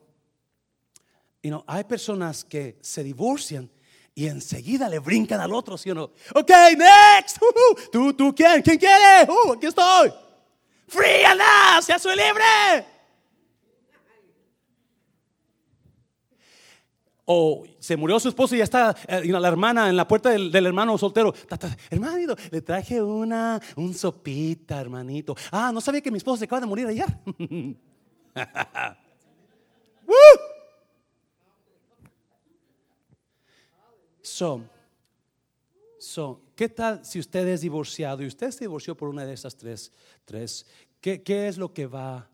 hay 1.66 1.84
personas 1.86 2.44
que 2.44 2.78
se 2.82 3.04
divorcian 3.04 3.72
y 4.14 4.28
enseguida 4.28 4.90
le 4.90 5.00
brincan 5.00 5.40
al 5.40 5.54
otro, 5.54 5.78
¿sí 5.78 5.92
o 5.92 5.96
no? 5.96 6.12
Ok, 6.36 6.52
next. 6.78 7.38
¿Tú, 7.92 8.14
tú 8.14 8.36
quién? 8.36 8.62
¿Quién 8.62 8.78
quiere? 8.78 9.30
Uh, 9.30 9.54
aquí 9.54 9.68
estoy. 9.68 10.12
Free 10.88 11.24
and 11.24 11.42
ya 11.88 11.98
soy 11.98 12.18
libre. 12.18 12.93
O 17.26 17.64
se 17.80 17.96
murió 17.96 18.20
su 18.20 18.28
esposo 18.28 18.54
y 18.54 18.58
ya 18.58 18.66
está 18.66 18.94
eh, 19.08 19.24
la 19.26 19.48
hermana 19.48 19.88
en 19.90 19.96
la 19.96 20.06
puerta 20.06 20.30
del, 20.30 20.54
hermano 20.54 20.98
soltero. 20.98 21.34
Hermanito, 21.90 22.36
le 22.52 22.62
traje 22.62 23.02
una, 23.02 23.62
un 23.78 23.94
sopita, 23.94 24.82
hermanito. 24.82 25.34
Ah, 25.52 25.72
no 25.74 25.80
sabía 25.80 26.02
que 26.02 26.12
mi 26.12 26.18
esposo 26.18 26.38
se 26.38 26.46
acaba 26.46 26.60
de 26.60 26.68
morir 26.68 26.86
ayer. 26.88 27.08
so, 34.22 34.62
so, 35.98 36.42
¿qué 36.58 36.68
tal 36.68 37.06
si 37.06 37.20
usted 37.20 37.48
es 37.48 37.62
divorciado 37.62 38.22
y 38.22 38.28
usted 38.28 38.52
se 38.52 38.66
divorció 38.66 38.98
por 38.98 39.08
una 39.08 39.26
de 39.26 39.32
esas 39.34 39.56
tres? 39.56 39.94
tres 40.26 40.66
¿qué, 41.00 41.24
¿Qué 41.24 41.48
es 41.48 41.58
lo 41.58 41.74
que 41.74 41.88
va? 41.88 42.30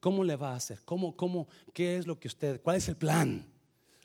¿Cómo 0.00 0.24
le 0.24 0.36
va 0.36 0.52
a 0.52 0.56
hacer? 0.56 0.80
¿Cómo, 0.86 1.14
cómo, 1.14 1.48
¿Qué 1.74 1.98
es 1.98 2.06
lo 2.06 2.18
que 2.18 2.28
usted? 2.28 2.62
¿Cuál 2.62 2.76
es 2.76 2.88
el 2.88 2.96
plan? 2.96 3.51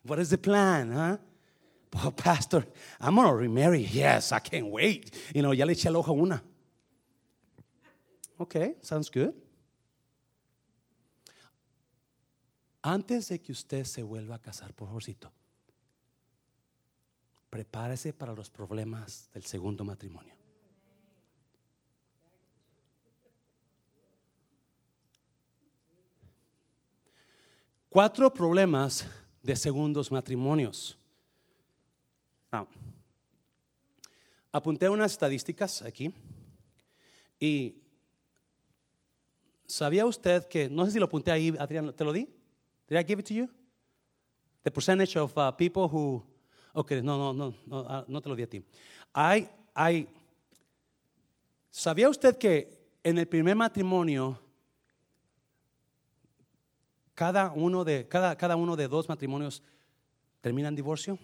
What 0.08 0.20
is 0.20 0.30
the 0.30 0.38
plan, 0.38 0.91
huh? 0.91 1.18
Oh, 2.03 2.12
pastor, 2.12 2.66
I'm 2.99 3.16
gonna 3.16 3.34
remarry. 3.34 3.82
Yes, 3.82 4.32
I 4.32 4.39
can't 4.39 4.68
wait. 4.68 5.14
You 5.34 5.41
know, 5.41 5.51
ya 5.53 5.66
le 5.66 5.74
eché 5.74 5.88
el 5.88 5.95
ojo 5.95 6.14
una. 6.14 6.41
Okay, 8.39 8.76
sounds 8.82 9.10
good. 9.10 9.34
Antes 12.84 13.30
de 13.30 13.39
que 13.39 13.51
usted 13.51 13.84
se 13.84 14.01
vuelva 14.03 14.36
a 14.36 14.39
casar, 14.39 14.74
por 14.74 14.88
favorcito, 14.88 15.32
prepárese 17.49 18.14
para 18.14 18.34
los 18.34 18.49
problemas 18.49 19.30
del 19.34 19.43
segundo 19.43 19.84
matrimonio. 19.84 20.36
Cuatro 27.89 28.32
problemas 28.32 29.05
de 29.48 29.56
segundos 29.56 30.12
matrimonios. 30.12 30.98
apunté 34.52 34.89
unas 34.89 35.12
estadísticas 35.14 35.82
aquí 35.84 36.12
y 37.39 37.76
¿sabía 39.66 40.06
usted 40.06 40.45
que, 40.50 40.70
no 40.70 40.86
sé 40.86 40.91
si 40.91 41.00
lo 41.00 41.06
apunté 41.06 41.32
ahí, 41.32 41.56
Adrián, 41.60 41.93
¿te 41.93 42.04
lo 42.04 42.12
di? 42.12 42.28
Did 42.89 42.98
I 42.98 43.06
give 43.06 43.20
it 43.22 43.28
to 43.28 43.34
you? 43.34 43.50
The 44.64 44.72
percentage 44.72 45.16
of 45.16 45.32
uh, 45.38 45.52
people 45.56 45.88
who, 45.88 46.24
ok, 46.74 46.91
no, 47.04 47.18
no, 47.18 47.32
no, 47.32 47.54
no, 47.66 47.80
uh, 47.82 48.04
no 48.06 48.20
te 48.20 48.28
lo 48.28 48.36
di 48.36 48.43
a 48.43 48.48
ti. 48.48 48.62
Hay, 49.14 49.48
hay, 49.74 50.10
¿sabía 51.70 52.10
usted 52.10 52.38
que 52.38 52.68
en 53.02 53.18
el 53.18 53.28
primer 53.28 53.56
matrimonio 53.56 54.38
cada 57.18 57.51
uno 57.51 57.84
de, 57.84 58.07
cada, 58.07 58.38
cada 58.38 58.55
uno 58.55 58.76
de 58.76 58.88
dos 58.88 59.09
matrimonios 59.09 59.63
termina 60.39 60.68
en 60.68 60.76
divorcio. 60.76 61.18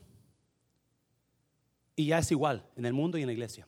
Y 1.96 2.08
ya 2.08 2.18
es 2.18 2.32
igual 2.32 2.68
en 2.76 2.88
el 2.88 2.94
mundo 2.94 3.20
y 3.20 3.22
en 3.22 3.28
la 3.28 3.34
iglesia. 3.34 3.68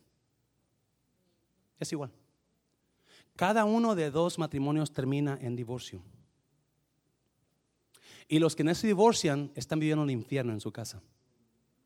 Es 1.80 1.92
igual. 1.92 2.12
Cada 3.36 3.64
uno 3.64 3.94
de 3.94 4.10
dos 4.10 4.40
matrimonios 4.40 4.92
termina 4.92 5.38
en 5.40 5.56
divorcio. 5.56 6.02
Y 8.28 8.40
los 8.40 8.56
que 8.56 8.64
no 8.64 8.74
se 8.74 8.88
divorcian 8.88 9.52
están 9.54 9.78
viviendo 9.78 10.04
el 10.04 10.10
infierno 10.10 10.52
en 10.52 10.62
su 10.62 10.72
casa. 10.72 11.04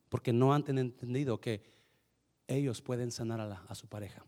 Porque 0.08 0.32
no 0.32 0.54
han 0.54 0.64
entendido 0.78 1.42
que 1.42 1.64
ellos 2.48 2.82
pueden 2.82 3.12
sanar 3.12 3.42
a, 3.42 3.66
a 3.68 3.76
su 3.76 3.88
pareja. 3.88 4.26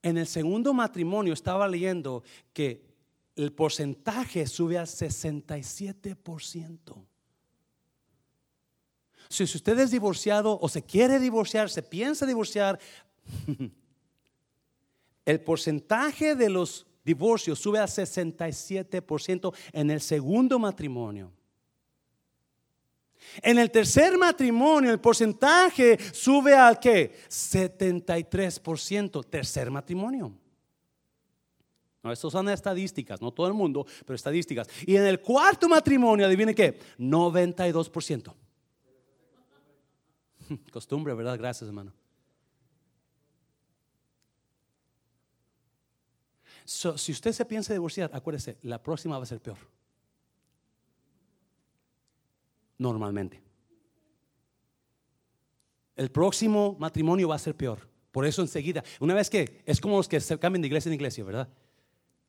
En 0.00 0.16
el 0.16 0.28
segundo 0.28 0.72
matrimonio 0.72 1.32
estaba 1.32 1.66
leyendo 1.66 2.22
que 2.52 2.93
el 3.36 3.52
porcentaje 3.52 4.46
sube 4.46 4.78
al 4.78 4.86
67%. 4.86 7.04
Si 9.28 9.44
usted 9.44 9.78
es 9.78 9.90
divorciado 9.90 10.58
o 10.60 10.68
se 10.68 10.82
quiere 10.82 11.18
divorciar, 11.18 11.68
se 11.68 11.82
piensa 11.82 12.26
divorciar, 12.26 12.78
el 15.24 15.40
porcentaje 15.40 16.36
de 16.36 16.50
los 16.50 16.86
divorcios 17.04 17.58
sube 17.58 17.78
al 17.78 17.88
67% 17.88 19.54
en 19.72 19.90
el 19.90 20.00
segundo 20.00 20.58
matrimonio. 20.58 21.32
En 23.42 23.58
el 23.58 23.70
tercer 23.70 24.18
matrimonio 24.18 24.92
el 24.92 25.00
porcentaje 25.00 25.98
sube 26.12 26.54
al 26.54 26.78
que 26.78 27.14
73%, 27.28 29.24
tercer 29.28 29.70
matrimonio. 29.70 30.32
No, 32.04 32.12
estos 32.12 32.32
son 32.32 32.50
estadísticas, 32.50 33.22
no 33.22 33.32
todo 33.32 33.46
el 33.48 33.54
mundo, 33.54 33.86
pero 34.04 34.14
estadísticas. 34.14 34.68
Y 34.86 34.94
en 34.96 35.06
el 35.06 35.20
cuarto 35.20 35.66
matrimonio, 35.70 36.26
adivine 36.26 36.54
qué, 36.54 36.78
92%. 36.98 38.34
Costumbre, 40.70 41.14
¿verdad? 41.14 41.38
Gracias, 41.38 41.66
hermano. 41.66 41.94
si 46.66 47.12
usted 47.12 47.32
se 47.32 47.44
piensa 47.44 47.72
divorciar, 47.72 48.10
acuérdese, 48.12 48.58
la 48.62 48.82
próxima 48.82 49.16
va 49.16 49.24
a 49.24 49.26
ser 49.26 49.40
peor. 49.40 49.58
Normalmente. 52.78 53.42
El 55.96 56.10
próximo 56.10 56.76
matrimonio 56.78 57.28
va 57.28 57.36
a 57.36 57.38
ser 57.38 57.56
peor. 57.56 57.88
Por 58.10 58.26
eso 58.26 58.42
enseguida, 58.42 58.84
una 59.00 59.14
vez 59.14 59.30
que 59.30 59.62
es 59.64 59.80
como 59.80 59.96
los 59.96 60.08
que 60.08 60.20
se 60.20 60.38
cambian 60.38 60.62
de 60.62 60.68
iglesia 60.68 60.88
en 60.88 60.94
iglesia, 60.94 61.24
¿verdad? 61.24 61.48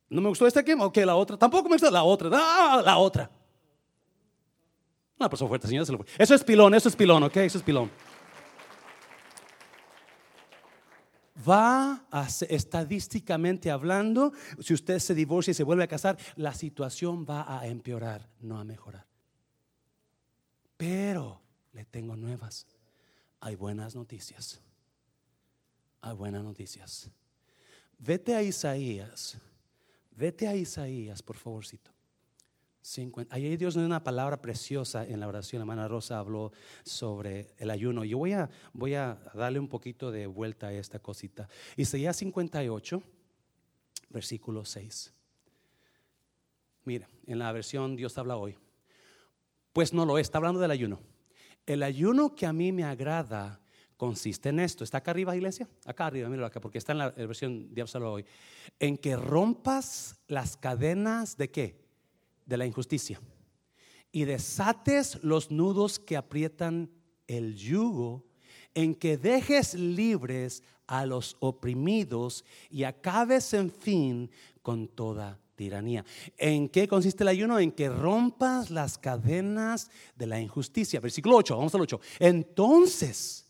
No 0.08 0.20
me 0.20 0.28
gustó 0.28 0.46
esta 0.46 0.60
aquí, 0.60 0.72
ok, 0.72 0.96
la 0.98 1.16
otra. 1.16 1.36
Tampoco 1.36 1.68
me 1.68 1.74
gustó 1.74 1.90
la 1.90 2.04
otra, 2.04 2.28
la 2.28 2.98
otra. 2.98 3.30
Una 5.18 5.28
persona 5.28 5.48
fuerte, 5.48 5.66
señor. 5.66 6.06
Eso 6.18 6.34
es 6.34 6.44
pilón, 6.44 6.74
eso 6.74 6.88
es 6.88 6.96
pilón, 6.96 7.22
ok, 7.22 7.36
eso 7.38 7.58
es 7.58 7.64
pilón. 7.64 7.90
va 11.48 12.06
a 12.10 12.26
estadísticamente 12.48 13.70
hablando, 13.70 14.32
si 14.60 14.74
usted 14.74 14.98
se 14.98 15.14
divorcia 15.14 15.50
y 15.50 15.54
se 15.54 15.62
vuelve 15.62 15.84
a 15.84 15.88
casar, 15.88 16.18
la 16.36 16.54
situación 16.54 17.26
va 17.28 17.58
a 17.58 17.66
empeorar, 17.66 18.28
no 18.40 18.58
a 18.58 18.64
mejorar. 18.64 19.06
Pero 20.76 21.40
le 21.72 21.84
tengo 21.84 22.16
nuevas. 22.16 22.66
Hay 23.40 23.54
buenas 23.54 23.94
noticias. 23.94 24.60
Hay 26.00 26.14
buenas 26.14 26.42
noticias. 26.42 27.10
Vete 27.98 28.34
a 28.34 28.42
Isaías. 28.42 29.38
Vete 30.16 30.48
a 30.48 30.56
Isaías, 30.56 31.22
por 31.22 31.36
favorcito. 31.36 31.90
Ahí 33.30 33.56
Dios 33.56 33.76
nos 33.76 33.84
una 33.84 34.02
palabra 34.02 34.40
preciosa 34.40 35.04
en 35.04 35.20
la 35.20 35.26
oración. 35.26 35.58
La 35.58 35.64
hermana 35.64 35.88
Rosa 35.88 36.18
habló 36.18 36.52
sobre 36.84 37.52
el 37.58 37.70
ayuno. 37.70 38.04
Yo 38.04 38.16
voy 38.18 38.32
a, 38.32 38.48
voy 38.72 38.94
a 38.94 39.18
darle 39.34 39.58
un 39.58 39.68
poquito 39.68 40.10
de 40.10 40.26
vuelta 40.26 40.68
a 40.68 40.72
esta 40.72 41.00
cosita. 41.00 41.48
Isaías 41.76 42.16
58, 42.16 43.02
versículo 44.10 44.64
6. 44.64 45.12
Mira, 46.84 47.08
en 47.26 47.38
la 47.40 47.50
versión 47.52 47.96
Dios 47.96 48.16
habla 48.16 48.36
hoy. 48.36 48.56
Pues 49.72 49.92
no 49.92 50.06
lo 50.06 50.16
es, 50.16 50.28
está 50.28 50.38
hablando 50.38 50.60
del 50.60 50.70
ayuno. 50.70 51.00
El 51.66 51.82
ayuno 51.82 52.36
que 52.36 52.46
a 52.46 52.52
mí 52.52 52.70
me 52.70 52.84
agrada 52.84 53.60
consiste 53.96 54.50
en 54.50 54.60
esto. 54.60 54.84
¿Está 54.84 54.98
acá 54.98 55.10
arriba, 55.10 55.36
iglesia? 55.36 55.68
Acá 55.84 56.06
arriba, 56.06 56.28
míralo 56.28 56.46
acá, 56.46 56.60
porque 56.60 56.78
está 56.78 56.92
en 56.92 56.98
la 56.98 57.10
versión 57.10 57.74
Dios 57.74 57.94
habla 57.94 58.10
hoy. 58.10 58.24
En 58.78 58.98
que 58.98 59.16
rompas 59.16 60.16
las 60.28 60.56
cadenas 60.56 61.36
de 61.36 61.50
qué? 61.50 61.86
de 62.46 62.56
la 62.56 62.64
injusticia 62.64 63.20
y 64.12 64.24
desates 64.24 65.22
los 65.22 65.50
nudos 65.50 65.98
que 65.98 66.16
aprietan 66.16 66.90
el 67.26 67.56
yugo, 67.56 68.24
en 68.72 68.94
que 68.94 69.18
dejes 69.18 69.74
libres 69.74 70.62
a 70.86 71.04
los 71.04 71.36
oprimidos 71.40 72.44
y 72.70 72.84
acabes 72.84 73.52
en 73.52 73.70
fin 73.70 74.30
con 74.62 74.88
toda 74.88 75.38
tiranía. 75.56 76.04
¿En 76.36 76.68
qué 76.68 76.86
consiste 76.86 77.24
el 77.24 77.28
ayuno? 77.28 77.58
En 77.58 77.72
que 77.72 77.88
rompas 77.88 78.70
las 78.70 78.96
cadenas 78.96 79.90
de 80.14 80.26
la 80.26 80.40
injusticia. 80.40 81.00
Versículo 81.00 81.36
8, 81.36 81.56
vamos 81.56 81.74
al 81.74 81.80
8. 81.80 82.00
Entonces, 82.20 83.45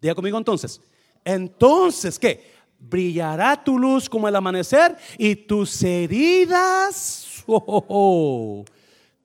diga 0.00 0.14
conmigo 0.14 0.38
entonces, 0.38 0.80
entonces, 1.24 2.18
¿qué? 2.18 2.58
Brillará 2.78 3.62
tu 3.62 3.78
luz 3.78 4.08
como 4.08 4.28
el 4.28 4.36
amanecer 4.36 4.96
y 5.18 5.34
tus 5.34 5.82
heridas 5.82 7.28
Oh, 7.50 8.64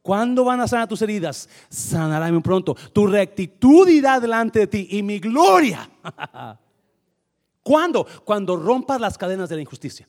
¿Cuándo 0.02 0.44
van 0.44 0.60
a 0.62 0.68
sanar 0.68 0.88
tus 0.88 1.02
heridas? 1.02 1.48
Sanará 1.70 2.32
muy 2.32 2.42
pronto. 2.42 2.76
Tu 2.92 3.08
rectitud 3.08 3.88
irá 3.88 4.20
delante 4.20 4.60
de 4.60 4.68
ti 4.68 4.88
y 4.92 5.04
mi 5.04 5.20
gloria. 5.20 5.90
¿Cuándo? 7.64 8.06
Cuando 8.26 8.58
rompas 8.58 9.00
las 9.00 9.18
cadenas 9.18 9.50
de 9.50 9.56
la 9.56 9.62
injusticia. 9.62 10.08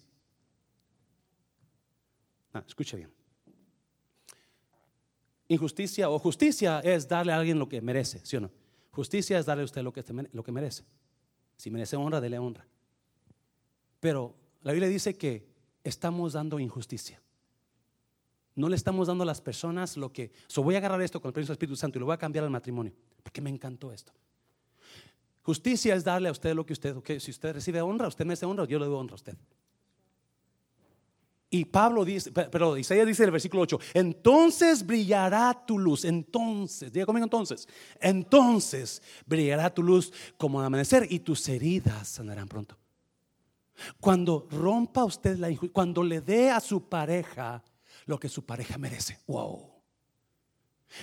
Ah, 2.52 2.64
escucha 2.66 2.96
bien. 2.96 3.10
Injusticia 5.46 6.10
o 6.10 6.18
justicia 6.18 6.80
es 6.80 7.06
darle 7.06 7.32
a 7.32 7.36
alguien 7.36 7.58
lo 7.58 7.68
que 7.68 7.80
merece, 7.80 8.20
¿sí 8.24 8.36
o 8.36 8.40
no? 8.40 8.50
Justicia 8.94 9.40
es 9.40 9.46
darle 9.46 9.62
a 9.62 9.64
usted 9.64 9.82
lo 9.82 9.92
que, 9.92 10.04
lo 10.32 10.44
que 10.44 10.52
merece. 10.52 10.84
Si 11.56 11.68
merece 11.68 11.96
honra, 11.96 12.20
dele 12.20 12.38
honra. 12.38 12.64
Pero 13.98 14.36
la 14.62 14.70
Biblia 14.70 14.88
dice 14.88 15.16
que 15.16 15.48
estamos 15.82 16.34
dando 16.34 16.60
injusticia. 16.60 17.20
No 18.54 18.68
le 18.68 18.76
estamos 18.76 19.08
dando 19.08 19.24
a 19.24 19.26
las 19.26 19.40
personas 19.40 19.96
lo 19.96 20.12
que... 20.12 20.30
So 20.46 20.62
voy 20.62 20.76
a 20.76 20.78
agarrar 20.78 21.02
esto 21.02 21.20
con 21.20 21.30
el 21.30 21.32
permiso 21.32 21.50
del 21.50 21.56
Espíritu 21.56 21.74
Santo 21.74 21.98
y 21.98 22.00
lo 22.00 22.06
voy 22.06 22.14
a 22.14 22.18
cambiar 22.18 22.44
al 22.44 22.50
matrimonio. 22.50 22.92
Porque 23.20 23.40
me 23.40 23.50
encantó 23.50 23.90
esto. 23.90 24.12
Justicia 25.42 25.96
es 25.96 26.04
darle 26.04 26.28
a 26.28 26.32
usted 26.32 26.54
lo 26.54 26.64
que 26.64 26.72
usted, 26.72 26.96
okay, 26.96 27.18
si 27.18 27.32
usted 27.32 27.52
recibe 27.52 27.80
honra, 27.82 28.06
usted 28.06 28.24
me 28.24 28.34
hace 28.34 28.46
honra, 28.46 28.64
yo 28.64 28.78
le 28.78 28.86
doy 28.86 28.94
honra 28.94 29.14
a 29.14 29.16
usted. 29.16 29.36
Y 31.54 31.66
Pablo 31.66 32.04
dice, 32.04 32.32
pero 32.32 32.76
Isaías 32.76 33.06
dice 33.06 33.22
en 33.22 33.28
el 33.28 33.30
versículo 33.30 33.62
8, 33.62 33.78
entonces 33.94 34.84
brillará 34.84 35.64
tu 35.64 35.78
luz, 35.78 36.04
entonces, 36.04 36.92
diga 36.92 37.06
conmigo 37.06 37.26
entonces, 37.26 37.68
entonces 38.00 39.00
brillará 39.24 39.72
tu 39.72 39.80
luz 39.84 40.12
como 40.36 40.58
el 40.58 40.66
amanecer 40.66 41.06
y 41.08 41.20
tus 41.20 41.48
heridas 41.48 42.08
sanarán 42.08 42.48
pronto. 42.48 42.76
Cuando 44.00 44.48
rompa 44.50 45.04
usted 45.04 45.38
la 45.38 45.48
injusticia, 45.48 45.72
cuando 45.72 46.02
le 46.02 46.22
dé 46.22 46.50
a 46.50 46.58
su 46.58 46.88
pareja 46.88 47.62
lo 48.06 48.18
que 48.18 48.28
su 48.28 48.44
pareja 48.44 48.76
merece. 48.76 49.20
Wow. 49.28 49.74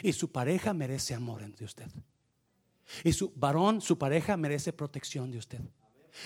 Y 0.03 0.11
su 0.11 0.33
pareja 0.33 0.73
merece 0.73 1.13
amor 1.13 1.43
entre 1.43 1.63
usted. 1.63 1.87
Y 3.05 3.13
su 3.13 3.31
varón, 3.37 3.79
su 3.79 3.97
pareja 3.97 4.35
merece 4.35 4.73
protección 4.73 5.31
de 5.31 5.37
usted. 5.37 5.61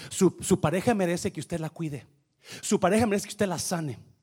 Su, 0.10 0.36
su 0.42 0.60
pareja 0.60 0.96
merece 0.96 1.32
que 1.32 1.42
usted 1.42 1.60
la 1.60 1.70
cuide. 1.70 2.08
Su 2.64 2.80
pareja 2.80 3.06
merece 3.06 3.28
que 3.28 3.34
usted 3.34 3.48
la 3.48 3.60
sane. 3.60 4.15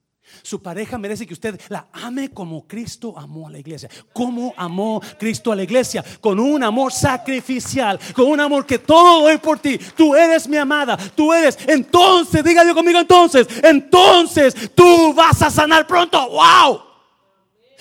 Su 0.43 0.63
pareja 0.63 0.99
merece 0.99 1.27
que 1.27 1.35
usted 1.35 1.61
la 1.69 1.87
ame 1.93 2.31
como 2.31 2.67
Cristo 2.67 3.15
amó 3.17 3.49
a 3.49 3.51
la 3.51 3.59
iglesia. 3.59 3.89
Como 4.13 4.55
amó 4.57 5.01
Cristo 5.19 5.53
a 5.53 5.57
la 5.57 5.63
iglesia. 5.63 6.05
Con 6.21 6.41
un 6.41 6.63
amor 6.63 6.93
sacrificial. 6.93 7.99
Con 8.15 8.27
un 8.27 8.41
amor 8.41 8.65
que 8.65 8.79
todo 8.79 9.23
doy 9.23 9.39
por 9.39 9.59
ti. 9.59 9.79
Tú 9.97 10.15
eres 10.15 10.49
mi 10.49 10.57
amada. 10.57 10.97
Tú 10.97 11.33
eres. 11.33 11.59
Entonces, 11.67 12.43
diga 12.43 12.65
Dios 12.65 12.75
conmigo 12.75 12.99
entonces. 12.99 13.47
Entonces 13.63 14.75
tú 14.75 15.13
vas 15.15 15.43
a 15.43 15.51
sanar 15.51 15.87
pronto. 15.87 16.29
¡Wow! 16.31 16.83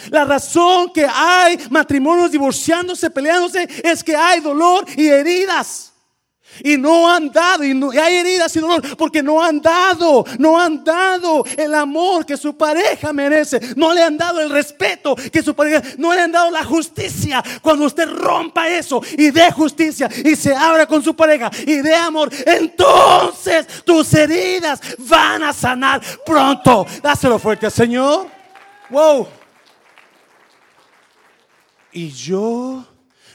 La 0.09 0.25
razón 0.25 0.91
que 0.91 1.05
hay 1.05 1.57
matrimonios 1.69 2.31
divorciándose, 2.31 3.09
peleándose, 3.11 3.67
es 3.83 4.03
que 4.03 4.15
hay 4.15 4.39
dolor 4.39 4.85
y 4.97 5.07
heridas. 5.07 5.90
Y 6.63 6.77
no 6.77 7.09
han 7.09 7.31
dado, 7.31 7.63
y, 7.63 7.71
hay 7.97 8.15
heridas 8.15 8.55
y 8.55 8.59
dolor, 8.59 8.97
porque 8.97 9.23
no 9.23 9.41
han 9.41 9.61
dado, 9.61 10.25
no 10.37 10.59
han 10.59 10.83
dado 10.83 11.43
el 11.57 11.73
amor 11.73 12.25
que 12.25 12.37
su 12.37 12.55
pareja 12.55 13.13
merece, 13.13 13.59
no 13.75 13.93
le 13.93 14.03
han 14.03 14.17
dado 14.17 14.39
el 14.41 14.49
respeto 14.49 15.15
que 15.15 15.41
su 15.41 15.55
pareja, 15.55 15.81
no 15.97 16.13
le 16.13 16.21
han 16.21 16.31
dado 16.31 16.51
la 16.51 16.63
justicia. 16.63 17.43
Cuando 17.61 17.85
usted 17.85 18.09
rompa 18.09 18.67
eso 18.67 19.01
y 19.17 19.31
dé 19.31 19.51
justicia 19.51 20.09
y 20.23 20.35
se 20.35 20.55
abra 20.55 20.85
con 20.85 21.03
su 21.03 21.15
pareja 21.15 21.49
y 21.65 21.77
dé 21.77 21.95
amor, 21.95 22.29
entonces 22.45 23.67
tus 23.83 24.13
heridas 24.13 24.79
van 24.99 25.43
a 25.43 25.53
sanar 25.53 26.01
pronto. 26.25 26.85
Dáselo 27.01 27.39
fuerte, 27.39 27.69
Señor. 27.69 28.27
Wow. 28.89 29.27
Y 31.93 32.09
yo 32.09 32.85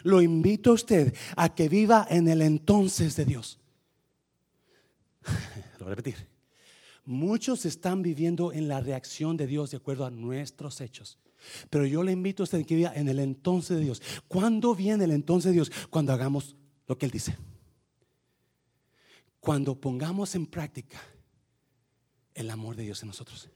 lo 0.06 0.22
invito 0.22 0.70
a 0.70 0.74
usted 0.74 1.14
a 1.36 1.54
que 1.54 1.68
viva 1.68 2.06
en 2.08 2.28
el 2.28 2.40
entonces 2.40 3.16
de 3.16 3.24
Dios. 3.24 3.58
Lo 5.78 5.86
voy 5.86 5.92
a 5.92 5.96
repetir. 5.96 6.28
Muchos 7.04 7.66
están 7.66 8.02
viviendo 8.02 8.52
en 8.52 8.68
la 8.68 8.80
reacción 8.80 9.36
de 9.36 9.46
Dios 9.46 9.72
de 9.72 9.78
acuerdo 9.78 10.06
a 10.06 10.10
nuestros 10.10 10.80
hechos. 10.80 11.18
Pero 11.70 11.86
yo 11.86 12.02
le 12.02 12.12
invito 12.12 12.42
a 12.42 12.44
usted 12.44 12.64
que 12.64 12.76
viva 12.76 12.92
en 12.94 13.08
el 13.08 13.18
entonces 13.18 13.76
de 13.76 13.84
Dios. 13.84 14.02
¿Cuándo 14.28 14.74
viene 14.74 15.04
el 15.04 15.12
entonces 15.12 15.50
de 15.50 15.54
Dios? 15.54 15.72
Cuando 15.90 16.12
hagamos 16.12 16.56
lo 16.86 16.96
que 16.96 17.06
Él 17.06 17.12
dice. 17.12 17.36
Cuando 19.40 19.80
pongamos 19.80 20.34
en 20.34 20.46
práctica 20.46 21.00
el 22.34 22.50
amor 22.50 22.76
de 22.76 22.84
Dios 22.84 23.02
en 23.02 23.08
nosotros. 23.08 23.48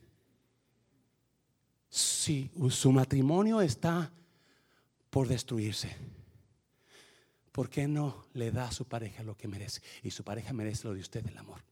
Si 1.88 2.50
su 2.70 2.92
matrimonio 2.92 3.60
está 3.60 4.12
por 5.10 5.26
destruirse 5.26 5.96
¿por 7.60 7.68
qué 7.68 7.86
no 7.86 8.24
le 8.32 8.50
da 8.52 8.68
a 8.68 8.72
su 8.72 8.86
pareja 8.86 9.22
lo 9.22 9.36
que 9.36 9.46
merece? 9.46 9.82
Y 10.02 10.12
su 10.12 10.24
pareja 10.24 10.54
merece 10.54 10.88
lo 10.88 10.94
de 10.94 11.00
usted, 11.00 11.26
el 11.26 11.36
amor. 11.36 11.62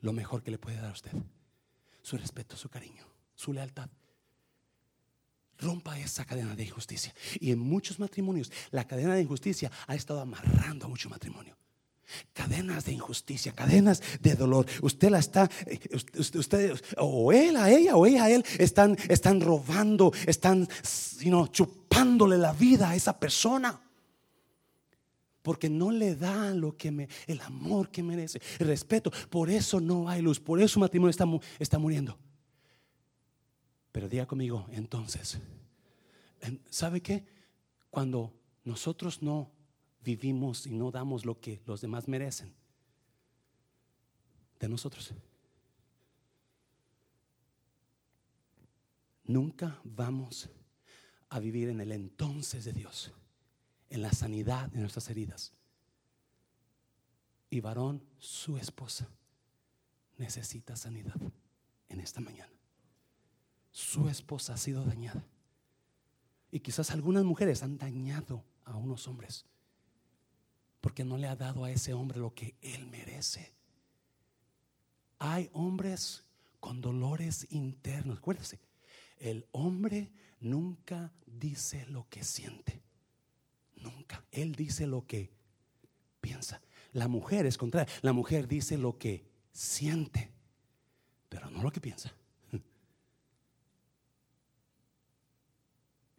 Lo 0.00 0.12
mejor 0.12 0.42
que 0.42 0.50
le 0.50 0.58
puede 0.58 0.78
dar 0.78 0.86
a 0.86 0.92
usted. 0.92 1.12
Su 2.02 2.16
respeto, 2.16 2.56
su 2.56 2.68
cariño, 2.68 3.06
su 3.36 3.52
lealtad. 3.52 3.88
Rompa 5.56 5.96
esa 6.00 6.24
cadena 6.24 6.56
de 6.56 6.64
injusticia. 6.64 7.14
Y 7.38 7.52
en 7.52 7.60
muchos 7.60 8.00
matrimonios, 8.00 8.50
la 8.72 8.88
cadena 8.88 9.14
de 9.14 9.22
injusticia 9.22 9.70
ha 9.86 9.94
estado 9.94 10.20
amarrando 10.20 10.86
a 10.86 10.88
mucho 10.88 11.08
matrimonio. 11.08 11.56
Cadenas 12.32 12.86
de 12.86 12.94
injusticia, 12.94 13.52
cadenas 13.52 14.02
de 14.20 14.34
dolor. 14.34 14.66
Usted 14.82 15.10
la 15.10 15.20
está, 15.20 15.48
eh, 15.66 15.78
usted, 16.18 16.74
o 16.96 17.32
él 17.32 17.54
a 17.54 17.70
ella, 17.70 17.94
o 17.94 18.04
ella 18.04 18.24
a 18.24 18.30
él, 18.30 18.44
están, 18.58 18.96
están 19.08 19.40
robando, 19.40 20.12
están 20.26 20.66
chupándole 21.52 22.36
la 22.36 22.52
vida 22.52 22.90
a 22.90 22.96
esa 22.96 23.16
persona 23.16 23.80
porque 25.42 25.68
no 25.68 25.90
le 25.90 26.14
da 26.14 26.54
lo 26.54 26.76
que 26.76 26.90
me, 26.90 27.08
el 27.26 27.40
amor 27.40 27.90
que 27.90 28.02
merece, 28.02 28.40
el 28.58 28.66
respeto. 28.66 29.10
Por 29.30 29.50
eso 29.50 29.80
no 29.80 30.08
hay 30.08 30.22
luz, 30.22 30.40
por 30.40 30.60
eso 30.60 30.74
su 30.74 30.80
matrimonio 30.80 31.10
está, 31.10 31.26
está 31.58 31.78
muriendo. 31.78 32.18
Pero 33.92 34.08
diga 34.08 34.26
conmigo, 34.26 34.66
entonces, 34.70 35.38
¿sabe 36.68 37.00
qué? 37.00 37.26
Cuando 37.90 38.32
nosotros 38.64 39.22
no 39.22 39.50
vivimos 40.02 40.66
y 40.66 40.70
no 40.70 40.90
damos 40.90 41.24
lo 41.24 41.40
que 41.40 41.60
los 41.66 41.80
demás 41.80 42.08
merecen, 42.08 42.54
de 44.60 44.68
nosotros. 44.68 45.12
Nunca 49.24 49.80
vamos 49.84 50.50
a 51.30 51.38
vivir 51.38 51.68
en 51.68 51.80
el 51.80 51.92
entonces 51.92 52.64
de 52.64 52.72
Dios, 52.72 53.12
en 53.90 54.02
la 54.02 54.12
sanidad 54.12 54.68
de 54.70 54.80
nuestras 54.80 55.10
heridas. 55.10 55.52
Y 57.50 57.60
varón, 57.60 58.02
su 58.18 58.56
esposa, 58.56 59.08
necesita 60.16 60.76
sanidad 60.76 61.20
en 61.88 62.00
esta 62.00 62.20
mañana. 62.20 62.52
Su 63.72 64.08
esposa 64.08 64.54
ha 64.54 64.56
sido 64.56 64.84
dañada. 64.84 65.24
Y 66.50 66.60
quizás 66.60 66.90
algunas 66.90 67.24
mujeres 67.24 67.62
han 67.62 67.78
dañado 67.78 68.44
a 68.64 68.76
unos 68.76 69.06
hombres 69.08 69.44
porque 70.80 71.04
no 71.04 71.16
le 71.18 71.28
ha 71.28 71.36
dado 71.36 71.64
a 71.64 71.70
ese 71.70 71.92
hombre 71.92 72.18
lo 72.18 72.34
que 72.34 72.56
él 72.62 72.86
merece. 72.86 73.52
Hay 75.18 75.50
hombres 75.52 76.24
con 76.58 76.80
dolores 76.80 77.46
internos. 77.50 78.18
Acuérdese, 78.18 78.60
el 79.18 79.46
hombre 79.52 80.10
nunca 80.40 81.12
dice 81.26 81.86
lo 81.86 82.08
que 82.08 82.24
siente. 82.24 82.82
Nunca. 83.80 84.24
Él 84.30 84.54
dice 84.54 84.86
lo 84.86 85.06
que 85.06 85.30
piensa. 86.20 86.60
La 86.92 87.08
mujer 87.08 87.46
es 87.46 87.56
contraria. 87.56 87.92
La 88.02 88.12
mujer 88.12 88.46
dice 88.48 88.76
lo 88.78 88.98
que 88.98 89.24
siente, 89.52 90.30
pero 91.28 91.50
no 91.50 91.62
lo 91.62 91.70
que 91.70 91.80
piensa. 91.80 92.14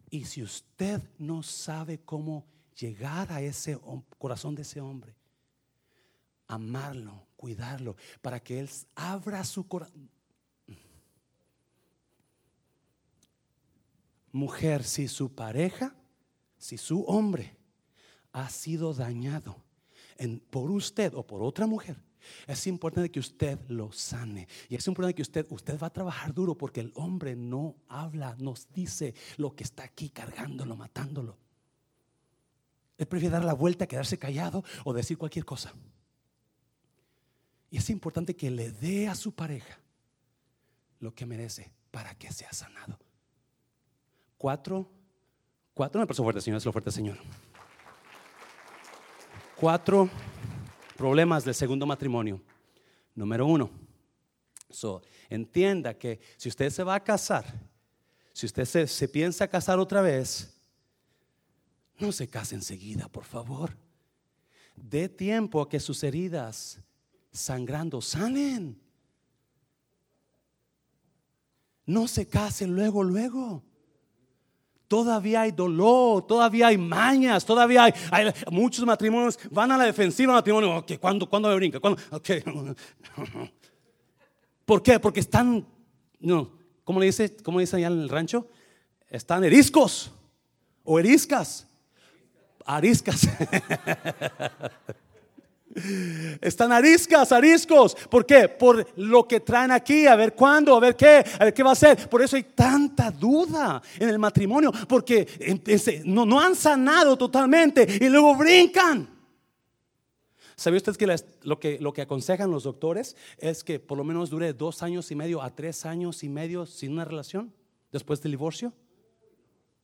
Y 0.09 0.25
si 0.25 0.43
usted 0.43 1.01
no 1.17 1.41
sabe 1.41 1.99
cómo 2.01 2.45
llegar 2.77 3.31
a 3.31 3.41
ese 3.41 3.79
corazón 4.17 4.55
de 4.55 4.63
ese 4.63 4.81
hombre, 4.81 5.15
amarlo, 6.47 7.27
cuidarlo, 7.37 7.95
para 8.21 8.41
que 8.41 8.59
él 8.59 8.69
abra 8.95 9.43
su 9.45 9.65
corazón. 9.67 10.09
Mujer, 14.33 14.83
si 14.83 15.07
su 15.07 15.33
pareja, 15.33 15.95
si 16.61 16.77
su 16.77 17.01
hombre 17.05 17.57
ha 18.33 18.47
sido 18.49 18.93
dañado 18.93 19.57
por 20.51 20.69
usted 20.69 21.11
o 21.15 21.25
por 21.25 21.41
otra 21.41 21.65
mujer, 21.65 21.97
es 22.45 22.67
importante 22.67 23.09
que 23.09 23.19
usted 23.19 23.57
lo 23.67 23.91
sane. 23.91 24.47
Y 24.69 24.75
es 24.75 24.85
importante 24.85 25.15
que 25.15 25.23
usted, 25.23 25.47
usted 25.49 25.79
va 25.79 25.87
a 25.87 25.93
trabajar 25.93 26.35
duro 26.35 26.55
porque 26.55 26.79
el 26.79 26.91
hombre 26.93 27.35
no 27.35 27.75
habla, 27.87 28.35
nos 28.37 28.71
dice 28.71 29.15
lo 29.37 29.55
que 29.55 29.63
está 29.63 29.83
aquí 29.83 30.11
cargándolo, 30.11 30.75
matándolo. 30.75 31.35
Él 32.99 33.07
prefiere 33.07 33.33
dar 33.33 33.43
la 33.43 33.55
vuelta, 33.55 33.87
quedarse 33.87 34.19
callado 34.19 34.63
o 34.85 34.93
decir 34.93 35.17
cualquier 35.17 35.45
cosa. 35.45 35.73
Y 37.71 37.77
es 37.77 37.89
importante 37.89 38.35
que 38.35 38.51
le 38.51 38.71
dé 38.71 39.07
a 39.07 39.15
su 39.15 39.33
pareja 39.33 39.79
lo 40.99 41.15
que 41.15 41.25
merece 41.25 41.71
para 41.89 42.13
que 42.13 42.31
sea 42.31 42.53
sanado. 42.53 42.99
Cuatro, 44.37 45.00
cuatro, 45.73 45.99
me 46.01 46.07
pasó 46.07 46.23
fuerte, 46.23 46.41
Señor, 46.41 46.57
es 46.57 46.65
lo 46.65 46.71
fuerte, 46.71 46.91
Señor. 46.91 47.17
Cuatro 49.55 50.09
problemas 50.97 51.43
del 51.45 51.55
segundo 51.55 51.85
matrimonio. 51.85 52.41
Número 53.13 53.45
uno, 53.45 53.69
entienda 55.29 55.93
que 55.93 56.19
si 56.37 56.49
usted 56.49 56.69
se 56.69 56.83
va 56.83 56.95
a 56.95 57.03
casar, 57.03 57.45
si 58.33 58.45
usted 58.45 58.65
se, 58.65 58.87
se 58.87 59.07
piensa 59.07 59.47
casar 59.47 59.79
otra 59.79 60.01
vez, 60.01 60.57
no 61.99 62.11
se 62.11 62.27
case 62.27 62.55
enseguida, 62.55 63.07
por 63.07 63.25
favor. 63.25 63.77
Dé 64.75 65.07
tiempo 65.09 65.61
a 65.61 65.69
que 65.69 65.79
sus 65.79 66.03
heridas 66.03 66.79
sangrando 67.31 68.01
salen. 68.01 68.81
No 71.85 72.07
se 72.07 72.27
case 72.27 72.65
luego, 72.67 73.03
luego. 73.03 73.63
Todavía 74.91 75.43
hay 75.43 75.53
dolor, 75.53 76.27
todavía 76.27 76.67
hay 76.67 76.77
mañas, 76.77 77.45
todavía 77.45 77.85
hay, 77.85 77.93
muchos 78.51 78.85
matrimonios 78.85 79.39
van 79.49 79.71
a 79.71 79.77
la 79.77 79.85
defensiva 79.85 80.33
matrimonio. 80.33 80.85
¿cuándo, 80.99 81.29
¿Cuándo 81.29 81.55
brinca? 81.55 81.79
¿Por 84.65 84.83
qué? 84.83 84.99
Porque 84.99 85.21
están, 85.21 85.65
no, 86.19 86.51
¿cómo 86.83 86.99
le 86.99 87.05
dice, 87.05 87.37
cómo 87.41 87.61
le 87.61 87.63
allá 87.71 87.87
en 87.87 88.01
el 88.01 88.09
rancho? 88.09 88.49
Están 89.09 89.45
eriscos 89.45 90.11
o 90.83 90.99
eriscas 90.99 91.65
ariscas. 92.65 93.29
Están 96.41 96.71
ariscas, 96.71 97.31
ariscos. 97.31 97.95
¿Por 98.09 98.25
qué? 98.25 98.47
Por 98.49 98.87
lo 98.97 99.27
que 99.27 99.39
traen 99.39 99.71
aquí, 99.71 100.07
a 100.07 100.15
ver 100.15 100.33
cuándo, 100.33 100.75
a 100.75 100.79
ver 100.79 100.95
qué, 100.95 101.23
a 101.39 101.45
ver 101.45 101.53
qué 101.53 101.63
va 101.63 101.71
a 101.71 101.75
ser. 101.75 102.09
Por 102.09 102.21
eso 102.21 102.35
hay 102.35 102.43
tanta 102.43 103.11
duda 103.11 103.81
en 103.99 104.09
el 104.09 104.19
matrimonio, 104.19 104.71
porque 104.87 105.61
no, 106.05 106.25
no 106.25 106.39
han 106.39 106.55
sanado 106.55 107.17
totalmente 107.17 107.87
y 107.99 108.09
luego 108.09 108.35
brincan. 108.35 109.09
¿Sabía 110.55 110.77
usted 110.77 110.95
que 110.95 111.07
lo, 111.43 111.59
que 111.59 111.79
lo 111.79 111.91
que 111.91 112.03
aconsejan 112.03 112.51
los 112.51 112.63
doctores 112.63 113.15
es 113.39 113.63
que 113.63 113.79
por 113.79 113.97
lo 113.97 114.03
menos 114.03 114.29
dure 114.29 114.53
dos 114.53 114.83
años 114.83 115.09
y 115.09 115.15
medio 115.15 115.41
a 115.41 115.49
tres 115.55 115.85
años 115.85 116.23
y 116.23 116.29
medio 116.29 116.67
sin 116.67 116.91
una 116.91 117.05
relación 117.05 117.51
después 117.91 118.21
del 118.21 118.33
divorcio? 118.33 118.73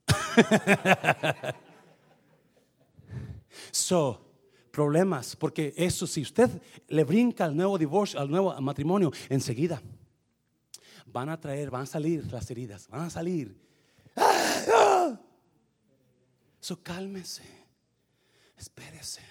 So, 3.71 4.26
problemas, 4.77 5.35
porque 5.35 5.73
eso, 5.75 6.05
si 6.05 6.21
usted 6.21 6.51
le 6.87 7.03
brinca 7.03 7.45
al 7.45 7.57
nuevo 7.57 7.79
divorcio, 7.79 8.19
al 8.19 8.29
nuevo 8.29 8.53
matrimonio, 8.61 9.11
enseguida 9.27 9.81
van 11.07 11.29
a 11.29 11.39
traer, 11.39 11.71
van 11.71 11.81
a 11.81 11.85
salir 11.87 12.31
las 12.31 12.51
heridas, 12.51 12.87
van 12.87 13.01
a 13.01 13.09
salir. 13.09 13.59
So, 16.59 16.83
cálmese, 16.83 17.41
espérese, 18.55 19.23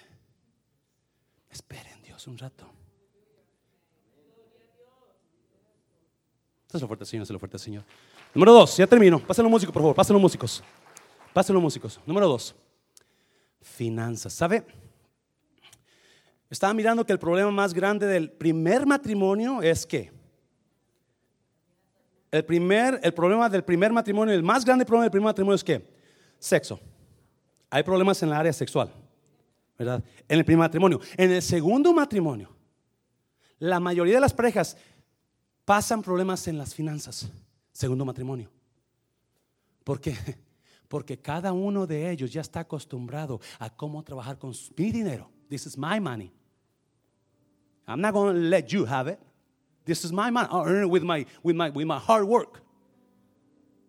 esperen 1.49 2.01
Dios 2.03 2.27
un 2.27 2.37
rato. 2.37 2.69
Esto 6.63 6.77
es 6.77 6.81
lo 6.81 6.87
fuerte, 6.87 7.05
Señor, 7.05 7.23
es 7.23 7.29
lo 7.29 7.39
fuerte, 7.39 7.57
Señor. 7.57 7.85
Número 8.33 8.51
dos, 8.51 8.75
ya 8.75 8.85
termino. 8.85 9.25
Pásenlo 9.25 9.49
músicos, 9.49 9.71
por 9.71 9.81
favor, 9.81 9.95
pásenlo 9.95 10.19
músicos. 10.19 10.61
Pásenlo 11.33 11.61
músicos. 11.61 12.01
Número 12.05 12.27
dos 12.27 12.53
finanzas. 13.61 14.33
¿Sabe? 14.33 14.65
Estaba 16.49 16.73
mirando 16.73 17.05
que 17.05 17.13
el 17.13 17.19
problema 17.19 17.51
más 17.51 17.73
grande 17.73 18.07
del 18.07 18.31
primer 18.31 18.85
matrimonio 18.85 19.61
es 19.61 19.85
que 19.85 20.11
el 22.31 22.45
primer, 22.45 22.99
el 23.03 23.13
problema 23.13 23.49
del 23.49 23.63
primer 23.63 23.91
matrimonio, 23.91 24.33
el 24.33 24.43
más 24.43 24.63
grande 24.63 24.85
problema 24.85 25.03
del 25.05 25.11
primer 25.11 25.25
matrimonio 25.25 25.55
es 25.55 25.63
que 25.63 25.87
sexo. 26.39 26.79
Hay 27.69 27.83
problemas 27.83 28.21
en 28.23 28.29
la 28.29 28.39
área 28.39 28.53
sexual, 28.53 28.91
¿verdad? 29.77 30.03
En 30.27 30.39
el 30.39 30.45
primer 30.45 30.59
matrimonio. 30.59 31.01
En 31.17 31.31
el 31.31 31.41
segundo 31.41 31.93
matrimonio, 31.93 32.55
la 33.59 33.79
mayoría 33.79 34.15
de 34.15 34.21
las 34.21 34.33
parejas 34.33 34.77
pasan 35.65 36.01
problemas 36.01 36.47
en 36.47 36.57
las 36.57 36.73
finanzas. 36.73 37.29
Segundo 37.73 38.05
matrimonio. 38.05 38.49
¿Por 39.83 39.99
qué? 39.99 40.15
Porque 40.87 41.19
cada 41.19 41.51
uno 41.51 41.85
de 41.85 42.09
ellos 42.09 42.31
ya 42.31 42.41
está 42.41 42.61
acostumbrado 42.61 43.41
a 43.59 43.69
cómo 43.69 44.03
trabajar 44.03 44.37
con 44.37 44.53
mi 44.77 44.91
dinero. 44.91 45.29
This 45.49 45.65
is 45.65 45.77
my 45.77 45.99
money. 45.99 46.31
I'm 47.87 48.01
not 48.01 48.13
going 48.13 48.35
to 48.35 48.41
let 48.41 48.71
you 48.73 48.85
have 48.85 49.07
it. 49.07 49.19
This 49.85 50.03
is 50.03 50.11
my 50.11 50.29
money. 50.29 50.47
I'll 50.51 50.65
earn 50.65 50.83
it 50.83 50.89
with 50.89 51.03
my, 51.03 51.25
with 51.41 51.55
my, 51.55 51.69
with 51.69 51.87
my 51.87 51.99
hard 51.99 52.25
work. 52.25 52.61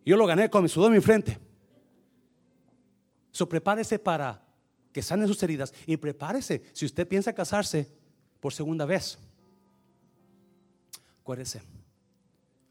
Yo 0.05 0.17
lo 0.17 0.27
gané 0.27 0.49
con 0.51 0.63
mi 0.63 0.69
sudor 0.69 0.87
en 0.87 0.95
mi 0.95 1.01
frente. 1.01 1.37
So 3.33 3.47
prepárese 3.47 3.99
para 3.99 4.41
que 4.93 5.03
sane 5.03 5.27
sus 5.27 5.43
heridas 5.43 5.73
y 5.87 5.97
prepárese 5.97 6.63
si 6.73 6.87
usted 6.87 7.07
piensa 7.07 7.33
casarse 7.33 7.87
por 8.41 8.53
segunda 8.53 8.87
vez. 8.87 9.19
Acuérdese 11.21 11.61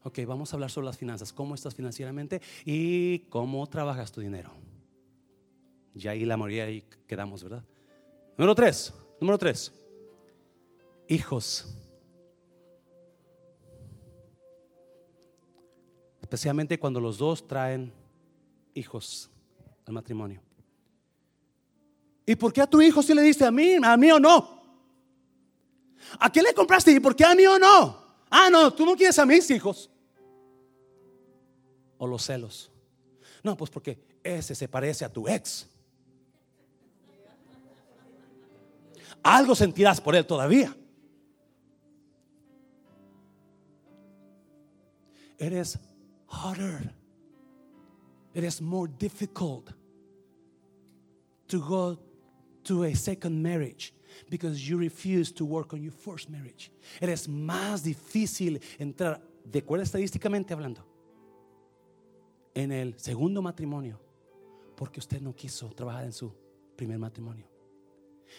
Ok, 0.08 0.20
vamos 0.26 0.52
a 0.52 0.56
hablar 0.56 0.70
sobre 0.70 0.86
las 0.86 0.96
finanzas, 0.96 1.32
cómo 1.32 1.54
estás 1.54 1.74
financieramente 1.74 2.40
y 2.64 3.18
cómo 3.28 3.66
trabajas 3.66 4.10
tu 4.10 4.20
dinero. 4.20 4.52
Ya 5.92 6.12
ahí 6.12 6.24
la 6.24 6.36
mayoría 6.36 6.64
ahí 6.64 6.84
quedamos, 7.06 7.42
¿verdad? 7.42 7.62
Número 8.36 8.54
tres, 8.54 8.94
número 9.20 9.36
tres, 9.36 9.70
hijos. 11.08 11.66
Especialmente 16.20 16.78
cuando 16.78 17.00
los 17.00 17.18
dos 17.18 17.46
traen 17.46 17.92
hijos 18.74 19.30
al 19.86 19.94
matrimonio. 19.94 20.42
¿Y 22.26 22.36
por 22.36 22.52
qué 22.52 22.60
a 22.60 22.66
tu 22.66 22.82
hijo 22.82 23.02
si 23.02 23.14
le 23.14 23.22
diste 23.22 23.44
a 23.46 23.50
mí, 23.50 23.76
a 23.82 23.96
mí 23.96 24.12
o 24.12 24.20
no? 24.20 24.58
¿A 26.20 26.30
quién 26.30 26.44
le 26.44 26.54
compraste 26.54 26.92
y 26.92 27.00
por 27.00 27.16
qué 27.16 27.24
a 27.24 27.34
mí 27.34 27.46
o 27.46 27.58
no? 27.58 28.06
Ah, 28.30 28.48
no, 28.50 28.72
tú 28.72 28.84
no 28.84 28.94
quieres 28.94 29.18
a 29.18 29.24
mis 29.24 29.50
hijos 29.50 29.90
o 31.96 32.06
los 32.06 32.24
celos? 32.24 32.70
No, 33.42 33.56
pues 33.56 33.70
porque 33.70 33.98
ese 34.22 34.54
se 34.54 34.68
parece 34.68 35.04
a 35.04 35.12
tu 35.12 35.26
ex. 35.26 35.66
Algo 39.22 39.54
sentirás 39.54 40.00
por 40.00 40.14
él 40.14 40.26
todavía. 40.26 40.76
It 45.38 45.52
is 45.52 45.78
harder. 46.26 46.82
It 48.34 48.44
is 48.44 48.60
more 48.60 48.88
difficult 48.88 49.72
to 51.48 51.60
go 51.60 51.98
to 52.64 52.84
a 52.84 52.94
second 52.94 53.42
marriage 53.42 53.94
because 54.28 54.68
you 54.68 54.76
refuse 54.76 55.32
to 55.32 55.44
work 55.44 55.72
on 55.72 55.82
your 55.82 55.92
first 55.92 56.28
marriage. 56.28 56.70
It 57.00 57.08
is 57.08 57.26
más 57.26 57.82
difícil 57.82 58.60
entrar, 58.78 59.20
de 59.44 59.60
acuerdo 59.60 59.82
estadísticamente 59.82 60.52
hablando, 60.52 60.84
en 62.54 62.72
el 62.72 62.94
segundo 62.98 63.40
matrimonio 63.40 63.98
porque 64.78 65.00
usted 65.00 65.20
no 65.20 65.34
quiso 65.34 65.68
trabajar 65.70 66.04
en 66.04 66.12
su 66.12 66.32
primer 66.76 66.98
matrimonio. 66.98 67.48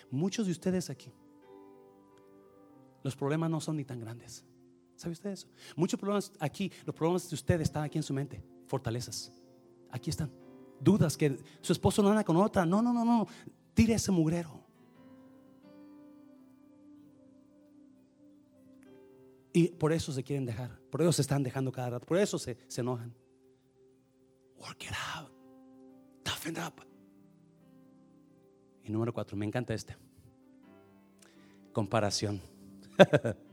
Muchos 0.10 0.45
de 0.45 0.54
ustedes 0.54 0.89
aquí, 0.89 1.12
los 3.04 3.16
problemas 3.16 3.50
no 3.50 3.60
son 3.60 3.76
ni 3.76 3.84
tan 3.84 4.00
grandes. 4.00 4.45
¿Sabe 5.00 5.14
usted 5.14 5.30
eso? 5.30 5.47
Muchos 5.78 5.97
problemas 5.97 6.30
aquí, 6.41 6.70
los 6.86 6.93
problemas 6.93 7.30
de 7.30 7.34
ustedes 7.34 7.62
están 7.62 7.86
aquí 7.86 7.97
en 7.97 8.04
su 8.04 8.14
mente, 8.14 8.43
fortalezas. 8.68 9.32
Aquí 9.89 10.10
están. 10.10 10.30
Dudas 10.78 11.16
que 11.16 11.38
su 11.62 11.72
esposo 11.72 12.04
no 12.04 12.10
anda 12.10 12.26
con 12.26 12.36
otra. 12.36 12.66
No, 12.66 12.82
no, 12.82 12.91
no, 12.91 13.06
no. 13.06 13.26
Tire 13.74 13.93
ese 13.93 14.12
mugrero. 14.12 14.62
Y 19.54 19.70
por 19.70 19.93
eso 19.93 20.12
se 20.12 20.22
quieren 20.22 20.45
dejar. 20.45 20.78
Por 20.89 21.02
eso 21.02 21.14
se 21.14 21.22
están 21.22 21.43
dejando 21.43 21.72
cada 21.72 21.91
rato. 21.91 22.06
Por 22.06 22.18
eso 22.18 22.38
se, 22.38 22.58
se 22.68 22.82
enojan. 22.82 23.16
Work 24.58 24.84
it 24.84 24.91
out. 25.16 25.32
Toughen 26.24 26.58
up. 26.62 26.86
Y 28.84 28.91
número 28.91 29.14
cuatro, 29.14 29.38
me 29.38 29.45
encanta 29.45 29.74
este. 29.74 29.95
Comparación. 31.72 32.41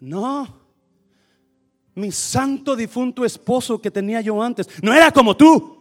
no. 0.00 0.60
Mi 1.94 2.10
santo 2.10 2.74
difunto 2.74 3.24
esposo 3.24 3.80
que 3.80 3.90
tenía 3.90 4.20
yo 4.20 4.42
antes 4.42 4.68
no 4.82 4.94
era 4.94 5.10
como 5.10 5.36
tú. 5.36 5.78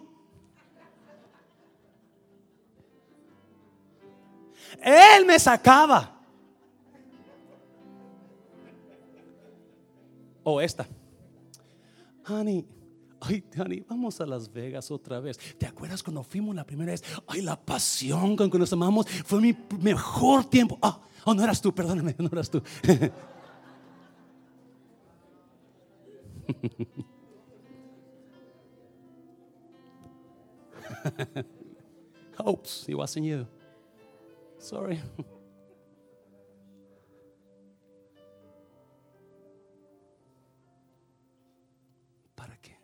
Él 4.81 5.25
me 5.25 5.37
sacaba. 5.39 6.19
O 10.43 10.53
oh, 10.53 10.61
esta. 10.61 10.87
Honey, 12.27 12.65
ay, 13.21 13.43
honey, 13.57 13.85
vamos 13.87 14.21
a 14.21 14.25
Las 14.25 14.51
Vegas 14.51 14.89
otra 14.91 15.19
vez. 15.19 15.37
¿Te 15.57 15.65
acuerdas 15.65 16.01
cuando 16.01 16.23
fuimos 16.23 16.55
la 16.55 16.63
primera 16.63 16.91
vez? 16.91 17.03
Ay, 17.27 17.41
la 17.41 17.59
pasión 17.59 18.35
con 18.35 18.49
que 18.49 18.57
nos 18.57 18.71
amamos 18.71 19.07
fue 19.25 19.41
mi 19.41 19.55
mejor 19.79 20.45
tiempo. 20.45 20.77
Ah, 20.81 20.99
oh, 21.25 21.33
no 21.33 21.43
eras 21.43 21.61
tú, 21.61 21.73
perdóname, 21.73 22.15
no 22.19 22.29
eras 22.31 22.49
tú. 22.49 22.61
Oops, 32.45 32.85
it 32.87 32.95
wasn't 32.95 33.25
you. 33.25 33.47
Sorry. 34.57 35.01
¿Para 42.35 42.55
qué? 42.61 42.77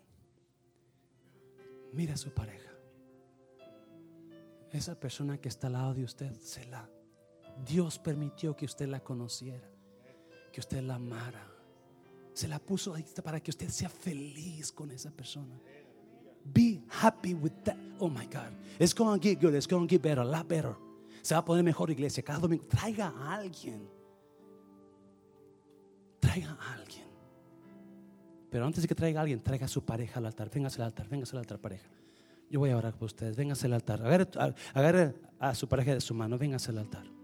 Mira 1.94 2.18
su 2.18 2.32
pareja. 2.32 2.72
Esa 4.72 5.00
persona 5.00 5.40
que 5.40 5.50
está 5.50 5.68
al 5.68 5.74
lado 5.74 5.94
de 5.94 6.04
usted, 6.04 6.34
se 6.42 6.66
la 6.66 6.90
Dios 7.64 8.00
permitió 8.00 8.56
que 8.56 8.66
usted 8.66 8.88
la 8.88 9.02
conociera, 9.02 9.70
que 10.52 10.60
usted 10.60 10.82
la 10.82 10.96
amara. 10.96 11.55
Se 12.36 12.50
la 12.50 12.60
puso 12.60 12.94
ahí 12.94 13.06
para 13.24 13.40
que 13.40 13.50
usted 13.50 13.70
sea 13.70 13.88
feliz 13.88 14.70
con 14.74 14.92
esa 14.92 15.10
persona. 15.10 15.58
Be 16.44 16.84
happy 17.02 17.34
with 17.34 17.54
that. 17.64 17.78
Oh 17.98 18.10
my 18.10 18.26
God. 18.26 18.52
It's 18.78 18.94
going 18.94 19.18
to 19.18 19.24
get 19.26 19.40
good. 19.40 19.56
It's 19.56 19.66
going 19.66 19.88
to 19.88 19.90
get 19.90 20.02
better. 20.02 20.22
A 20.22 20.26
lot 20.26 20.46
better. 20.46 20.76
Se 21.22 21.34
va 21.34 21.40
a 21.40 21.46
poner 21.46 21.64
mejor 21.64 21.90
iglesia. 21.92 22.22
Cada 22.22 22.40
domingo. 22.40 22.66
Traiga 22.66 23.08
a 23.08 23.36
alguien. 23.36 23.88
Traiga 26.20 26.58
a 26.60 26.74
alguien. 26.74 27.06
Pero 28.50 28.66
antes 28.66 28.82
de 28.82 28.90
que 28.90 28.96
traiga 28.96 29.22
a 29.22 29.24
alguien, 29.24 29.42
traiga 29.42 29.66
a 29.66 29.70
su 29.70 29.86
pareja 29.86 30.20
al 30.20 30.26
altar. 30.26 30.50
Véngase 30.50 30.82
al 30.82 30.88
altar. 30.88 31.08
Véngase 31.08 31.38
al 31.38 31.40
altar, 31.40 31.60
pareja. 31.60 31.90
Yo 32.50 32.60
voy 32.60 32.72
a 32.72 32.78
orar 32.78 32.98
por 32.98 33.06
ustedes. 33.06 33.38
Véngase 33.38 33.68
al 33.68 33.74
altar. 33.74 34.02
Agarre, 34.06 34.28
agarre 34.74 35.16
a 35.40 35.56
su 35.56 35.70
pareja 35.70 35.94
de 35.94 36.02
su 36.02 36.14
mano. 36.14 36.38
Véngase 36.38 36.72
al 36.72 36.80
altar. 36.80 37.15